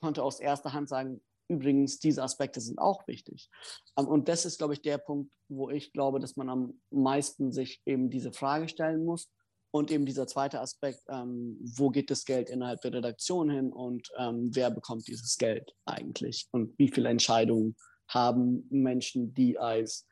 konnte 0.02 0.24
aus 0.24 0.40
erster 0.40 0.74
Hand 0.74 0.90
sagen, 0.90 1.22
übrigens, 1.48 2.00
diese 2.00 2.24
Aspekte 2.24 2.62
sind 2.62 2.80
auch 2.80 3.08
wichtig. 3.08 3.50
Ähm, 3.98 4.08
und 4.08 4.28
das 4.28 4.46
ist, 4.46 4.58
glaube 4.58 4.74
ich, 4.74 4.82
der 4.82 4.98
Punkt, 4.98 5.32
wo 5.48 5.70
ich 5.70 5.94
glaube, 5.94 6.20
dass 6.20 6.36
man 6.36 6.50
am 6.50 6.82
meisten 6.90 7.52
sich 7.52 7.82
eben 7.86 8.10
diese 8.10 8.32
Frage 8.32 8.68
stellen 8.68 9.06
muss. 9.06 9.30
Und 9.72 9.92
eben 9.92 10.08
dieser 10.08 10.26
zweite 10.26 10.62
Aspekt, 10.62 11.02
ähm, 11.10 11.58
wo 11.62 11.92
geht 11.92 12.10
das 12.10 12.26
Geld 12.26 12.50
innerhalb 12.50 12.82
der 12.82 12.94
Redaktion 12.94 13.52
hin 13.52 13.72
und 13.72 14.10
ähm, 14.18 14.50
wer 14.56 14.72
bekommt 14.72 15.08
dieses 15.08 15.38
Geld 15.38 15.76
eigentlich? 15.86 16.48
Und 16.52 16.78
wie 16.80 16.90
viele 16.90 17.10
Entscheidungen 17.10 17.76
haben 18.08 18.66
Menschen, 18.72 19.32
die 19.36 19.60
als 19.60 20.08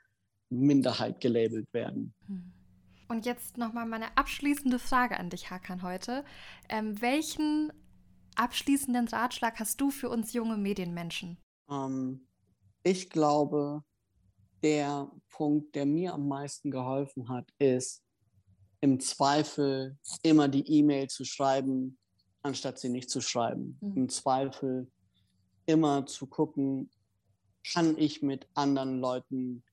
Minderheit 0.50 1.20
gelabelt 1.22 1.74
werden? 1.74 2.14
Hm. 2.28 2.54
Und 3.08 3.26
jetzt 3.26 3.58
nochmal 3.58 3.88
meine 3.88 4.16
abschließende 4.16 4.78
Frage 4.78 5.18
an 5.18 5.32
dich, 5.32 5.50
Hakan, 5.50 5.82
heute. 5.82 6.24
Ähm, 6.70 7.02
welchen 7.02 7.72
abschließenden 8.38 9.08
Ratschlag 9.08 9.60
hast 9.60 9.80
du 9.82 9.90
für 9.90 10.10
uns 10.10 10.34
junge 10.34 10.58
Medienmenschen? 10.58 11.38
Ähm, 11.70 12.28
ich 12.84 13.10
glaube, 13.10 13.84
der 14.64 15.12
Punkt, 15.30 15.76
der 15.76 15.86
mir 15.86 16.14
am 16.14 16.28
meisten 16.28 16.72
geholfen 16.72 17.30
hat, 17.30 17.50
ist, 17.60 18.04
im 18.80 19.00
Zweifel 19.00 19.98
immer 20.22 20.48
die 20.48 20.68
E-Mail 20.72 21.08
zu 21.08 21.26
schreiben, 21.26 21.98
anstatt 22.44 22.80
sie 22.80 22.90
nicht 22.90 23.10
zu 23.10 23.22
schreiben. 23.22 23.78
Mhm. 23.82 23.98
Im 23.98 24.10
Zweifel 24.10 24.92
immer 25.66 26.06
zu 26.06 26.28
gucken, 26.28 26.92
kann 27.74 27.98
ich 27.98 28.22
mit 28.22 28.48
anderen 28.54 29.00
Leuten 29.00 29.64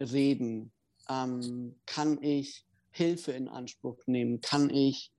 reden? 0.00 0.72
ähm, 1.08 1.76
kann 1.86 2.22
ich 2.22 2.64
Hilfe 2.90 3.32
in 3.32 3.48
Anspruch 3.48 3.98
nehmen? 4.06 4.40
Kann 4.40 4.70
ich 4.70 5.12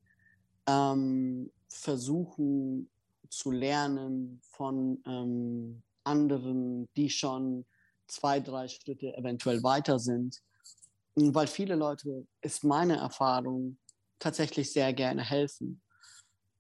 ähm, 0.68 1.51
versuchen 1.70 2.89
zu 3.30 3.51
lernen 3.51 4.39
von 4.51 5.01
ähm, 5.05 5.82
anderen, 6.03 6.88
die 6.95 7.09
schon 7.09 7.66
zwei, 8.07 8.39
drei 8.39 8.68
Schritte 8.68 9.16
eventuell 9.16 9.63
weiter 9.63 9.99
sind? 9.99 10.41
Weil 11.16 11.47
viele 11.47 11.76
Leute, 11.76 12.28
ist 12.41 12.63
meine 12.63 12.97
Erfahrung, 12.97 13.78
tatsächlich 14.20 14.72
sehr 14.72 14.93
gerne 14.93 15.24
helfen 15.24 15.82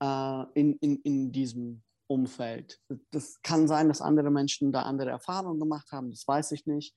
äh, 0.01 0.43
in, 0.53 0.73
in, 0.79 0.97
in 1.01 1.31
diesem 1.31 1.83
Umfeld. 2.07 2.79
Das 3.11 3.41
kann 3.41 3.67
sein, 3.67 3.87
dass 3.87 4.01
andere 4.01 4.31
Menschen 4.31 4.71
da 4.71 4.83
andere 4.83 5.09
Erfahrungen 5.09 5.59
gemacht 5.59 5.91
haben, 5.91 6.11
das 6.11 6.27
weiß 6.27 6.51
ich 6.51 6.65
nicht 6.65 6.95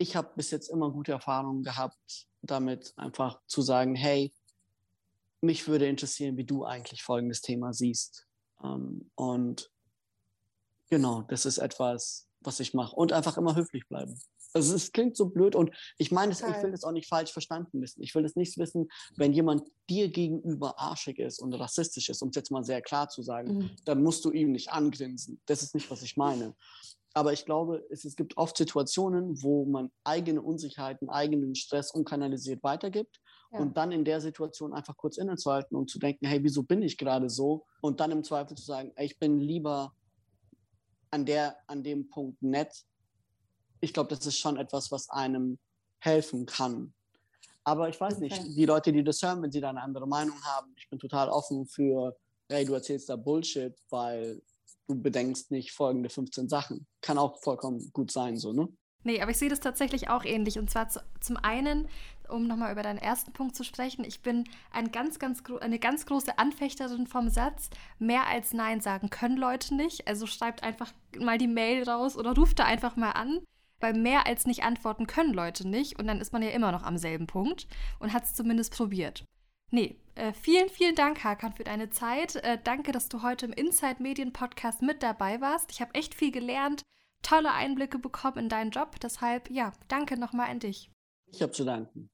ich 0.00 0.16
habe 0.16 0.30
bis 0.34 0.50
jetzt 0.50 0.70
immer 0.70 0.90
gute 0.90 1.12
Erfahrungen 1.12 1.62
gehabt, 1.62 2.26
damit 2.40 2.94
einfach 2.96 3.38
zu 3.46 3.60
sagen, 3.60 3.94
hey, 3.94 4.32
mich 5.40 5.68
würde 5.68 5.86
interessieren, 5.86 6.36
wie 6.36 6.44
du 6.44 6.64
eigentlich 6.64 7.02
folgendes 7.02 7.40
Thema 7.40 7.72
siehst. 7.72 8.26
Ähm, 8.62 9.10
und 9.14 9.70
genau, 10.88 11.22
das 11.22 11.46
ist 11.46 11.58
etwas, 11.58 12.28
was 12.40 12.60
ich 12.60 12.74
mache. 12.74 12.94
Und 12.94 13.12
einfach 13.12 13.36
immer 13.36 13.56
höflich 13.56 13.86
bleiben. 13.88 14.20
Also 14.52 14.74
es 14.74 14.90
klingt 14.92 15.16
so 15.16 15.26
blöd 15.26 15.54
und 15.54 15.70
ich 15.96 16.10
meine, 16.10 16.32
ich 16.32 16.40
will 16.40 16.72
das 16.72 16.82
auch 16.82 16.90
nicht 16.90 17.08
falsch 17.08 17.32
verstanden 17.32 17.80
wissen. 17.80 18.02
Ich 18.02 18.14
will 18.14 18.24
das 18.24 18.34
nicht 18.34 18.58
wissen, 18.58 18.88
wenn 19.16 19.32
jemand 19.32 19.62
dir 19.88 20.08
gegenüber 20.08 20.78
arschig 20.78 21.20
ist 21.20 21.38
und 21.38 21.54
rassistisch 21.54 22.08
ist, 22.08 22.20
um 22.20 22.30
es 22.30 22.36
jetzt 22.36 22.50
mal 22.50 22.64
sehr 22.64 22.82
klar 22.82 23.08
zu 23.08 23.22
sagen, 23.22 23.58
mhm. 23.58 23.70
dann 23.84 24.02
musst 24.02 24.24
du 24.24 24.32
ihm 24.32 24.50
nicht 24.50 24.72
angrinsen. 24.72 25.40
Das 25.46 25.62
ist 25.62 25.74
nicht, 25.74 25.88
was 25.90 26.02
ich 26.02 26.16
meine. 26.16 26.56
Aber 27.12 27.32
ich 27.32 27.44
glaube, 27.44 27.84
es, 27.90 28.04
es 28.04 28.14
gibt 28.14 28.36
oft 28.36 28.56
Situationen, 28.56 29.42
wo 29.42 29.64
man 29.64 29.90
eigene 30.04 30.42
Unsicherheiten, 30.42 31.08
eigenen 31.08 31.54
Stress 31.54 31.90
unkanalisiert 31.90 32.62
weitergibt. 32.62 33.20
Ja. 33.52 33.58
Und 33.58 33.76
dann 33.76 33.90
in 33.90 34.04
der 34.04 34.20
Situation 34.20 34.72
einfach 34.72 34.96
kurz 34.96 35.16
innezuhalten 35.16 35.76
und 35.76 35.90
zu 35.90 35.98
denken, 35.98 36.26
hey, 36.26 36.42
wieso 36.42 36.62
bin 36.62 36.82
ich 36.82 36.96
gerade 36.96 37.28
so? 37.28 37.66
Und 37.80 37.98
dann 37.98 38.12
im 38.12 38.22
Zweifel 38.22 38.56
zu 38.56 38.64
sagen, 38.64 38.92
ich 38.96 39.18
bin 39.18 39.40
lieber 39.40 39.92
an, 41.10 41.26
der, 41.26 41.56
an 41.66 41.82
dem 41.82 42.08
Punkt 42.08 42.40
nett. 42.42 42.72
Ich 43.80 43.92
glaube, 43.92 44.14
das 44.14 44.24
ist 44.24 44.38
schon 44.38 44.56
etwas, 44.56 44.92
was 44.92 45.10
einem 45.10 45.58
helfen 45.98 46.46
kann. 46.46 46.94
Aber 47.64 47.88
ich 47.88 48.00
weiß 48.00 48.14
okay. 48.14 48.24
nicht, 48.24 48.56
die 48.56 48.66
Leute, 48.66 48.92
die 48.92 49.02
das 49.02 49.20
hören, 49.20 49.42
wenn 49.42 49.52
sie 49.52 49.60
da 49.60 49.70
eine 49.70 49.82
andere 49.82 50.06
Meinung 50.06 50.40
haben, 50.44 50.72
ich 50.76 50.88
bin 50.88 50.98
total 50.98 51.28
offen 51.28 51.66
für, 51.66 52.16
hey, 52.48 52.64
du 52.64 52.74
erzählst 52.74 53.08
da 53.08 53.16
Bullshit, 53.16 53.74
weil 53.90 54.40
du 54.90 55.00
bedenkst 55.00 55.50
nicht 55.50 55.72
folgende 55.72 56.10
15 56.10 56.48
Sachen. 56.48 56.86
Kann 57.00 57.18
auch 57.18 57.40
vollkommen 57.42 57.90
gut 57.92 58.10
sein, 58.10 58.36
so, 58.36 58.52
ne? 58.52 58.68
Nee, 59.02 59.22
aber 59.22 59.30
ich 59.30 59.38
sehe 59.38 59.48
das 59.48 59.60
tatsächlich 59.60 60.10
auch 60.10 60.24
ähnlich. 60.24 60.58
Und 60.58 60.68
zwar 60.70 60.88
zu, 60.88 61.00
zum 61.20 61.38
einen, 61.38 61.88
um 62.28 62.46
nochmal 62.46 62.72
über 62.72 62.82
deinen 62.82 62.98
ersten 62.98 63.32
Punkt 63.32 63.56
zu 63.56 63.64
sprechen, 63.64 64.04
ich 64.04 64.20
bin 64.20 64.44
ein 64.72 64.92
ganz, 64.92 65.18
ganz, 65.18 65.42
eine 65.60 65.78
ganz 65.78 66.04
große 66.04 66.38
Anfechterin 66.38 67.06
vom 67.06 67.30
Satz, 67.30 67.70
mehr 67.98 68.26
als 68.26 68.52
Nein 68.52 68.80
sagen 68.80 69.08
können 69.08 69.38
Leute 69.38 69.74
nicht. 69.74 70.06
Also 70.06 70.26
schreibt 70.26 70.62
einfach 70.62 70.92
mal 71.18 71.38
die 71.38 71.48
Mail 71.48 71.88
raus 71.88 72.16
oder 72.16 72.34
ruft 72.34 72.58
da 72.58 72.64
einfach 72.64 72.96
mal 72.96 73.12
an. 73.12 73.40
Weil 73.82 73.94
mehr 73.94 74.26
als 74.26 74.46
nicht 74.46 74.62
antworten 74.62 75.06
können 75.06 75.32
Leute 75.32 75.66
nicht. 75.66 75.98
Und 75.98 76.06
dann 76.06 76.20
ist 76.20 76.34
man 76.34 76.42
ja 76.42 76.50
immer 76.50 76.70
noch 76.70 76.82
am 76.82 76.98
selben 76.98 77.26
Punkt 77.26 77.66
und 77.98 78.12
hat 78.12 78.24
es 78.24 78.34
zumindest 78.34 78.76
probiert. 78.76 79.24
Nee, 79.70 79.96
äh, 80.20 80.32
vielen, 80.34 80.68
vielen 80.68 80.94
Dank, 80.94 81.24
Hakan, 81.24 81.54
für 81.54 81.64
deine 81.64 81.90
Zeit. 81.90 82.36
Äh, 82.36 82.58
danke, 82.62 82.92
dass 82.92 83.08
du 83.08 83.22
heute 83.22 83.46
im 83.46 83.52
Inside 83.52 84.02
Medien 84.02 84.32
Podcast 84.32 84.82
mit 84.82 85.02
dabei 85.02 85.40
warst. 85.40 85.70
Ich 85.72 85.80
habe 85.80 85.94
echt 85.94 86.14
viel 86.14 86.30
gelernt, 86.30 86.82
tolle 87.22 87.52
Einblicke 87.52 87.98
bekommen 87.98 88.36
in 88.36 88.48
deinen 88.48 88.70
Job. 88.70 89.00
Deshalb, 89.00 89.50
ja, 89.50 89.72
danke 89.88 90.18
nochmal 90.18 90.50
an 90.50 90.60
dich. 90.60 90.90
Ich 91.26 91.40
habe 91.42 91.52
zu 91.52 91.64
danken. 91.64 92.10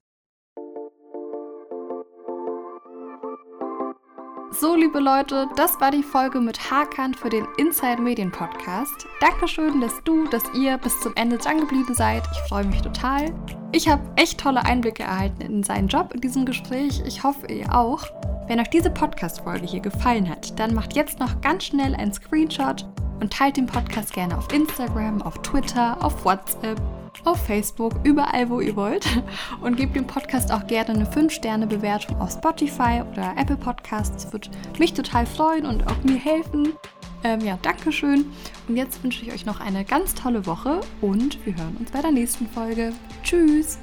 So, 4.51 4.75
liebe 4.75 4.99
Leute, 4.99 5.49
das 5.57 5.79
war 5.81 5.91
die 5.91 6.01
Folge 6.01 6.39
mit 6.39 6.71
Hakan 6.71 7.13
für 7.13 7.29
den 7.29 7.45
Inside 7.57 8.01
Medien 8.01 8.31
Podcast. 8.31 9.05
Dankeschön, 9.19 9.81
dass 9.81 10.01
du, 10.03 10.25
dass 10.29 10.43
ihr 10.53 10.77
bis 10.77 10.99
zum 11.01 11.13
Ende 11.15 11.37
dran 11.37 11.59
geblieben 11.59 11.93
seid. 11.93 12.23
Ich 12.31 12.49
freue 12.49 12.63
mich 12.63 12.81
total. 12.81 13.33
Ich 13.73 13.89
habe 13.89 14.01
echt 14.15 14.39
tolle 14.39 14.63
Einblicke 14.63 15.03
erhalten 15.03 15.41
in 15.41 15.63
seinen 15.63 15.89
Job 15.89 16.13
in 16.13 16.21
diesem 16.21 16.45
Gespräch. 16.45 17.03
Ich 17.05 17.23
hoffe, 17.23 17.47
ihr 17.47 17.75
auch. 17.75 18.05
Wenn 18.47 18.59
euch 18.61 18.69
diese 18.69 18.89
Podcast-Folge 18.89 19.67
hier 19.67 19.81
gefallen 19.81 20.29
hat, 20.29 20.57
dann 20.57 20.73
macht 20.73 20.95
jetzt 20.95 21.19
noch 21.19 21.41
ganz 21.41 21.65
schnell 21.65 21.93
einen 21.93 22.13
Screenshot 22.13 22.85
und 23.19 23.33
teilt 23.33 23.57
den 23.57 23.67
Podcast 23.67 24.13
gerne 24.13 24.37
auf 24.37 24.51
Instagram, 24.53 25.21
auf 25.21 25.41
Twitter, 25.41 25.97
auf 25.99 26.23
WhatsApp 26.23 26.79
auf 27.25 27.45
Facebook, 27.45 27.93
überall, 28.03 28.49
wo 28.49 28.59
ihr 28.59 28.75
wollt. 28.75 29.05
Und 29.61 29.77
gebt 29.77 29.95
dem 29.95 30.07
Podcast 30.07 30.51
auch 30.51 30.67
gerne 30.67 30.89
eine 30.89 31.05
5-Sterne-Bewertung 31.05 32.19
auf 32.19 32.31
Spotify 32.31 33.01
oder 33.11 33.33
Apple 33.37 33.57
Podcasts. 33.57 34.31
Würde 34.31 34.49
mich 34.79 34.93
total 34.93 35.25
freuen 35.25 35.65
und 35.65 35.87
auch 35.87 36.03
mir 36.03 36.17
helfen. 36.17 36.73
Ähm, 37.23 37.41
ja, 37.41 37.57
Dankeschön. 37.61 38.25
Und 38.67 38.77
jetzt 38.77 39.03
wünsche 39.03 39.25
ich 39.25 39.33
euch 39.33 39.45
noch 39.45 39.59
eine 39.59 39.83
ganz 39.83 40.13
tolle 40.13 40.45
Woche 40.45 40.81
und 41.01 41.43
wir 41.45 41.55
hören 41.55 41.77
uns 41.79 41.91
bei 41.91 42.01
der 42.01 42.11
nächsten 42.11 42.47
Folge. 42.47 42.93
Tschüss! 43.23 43.79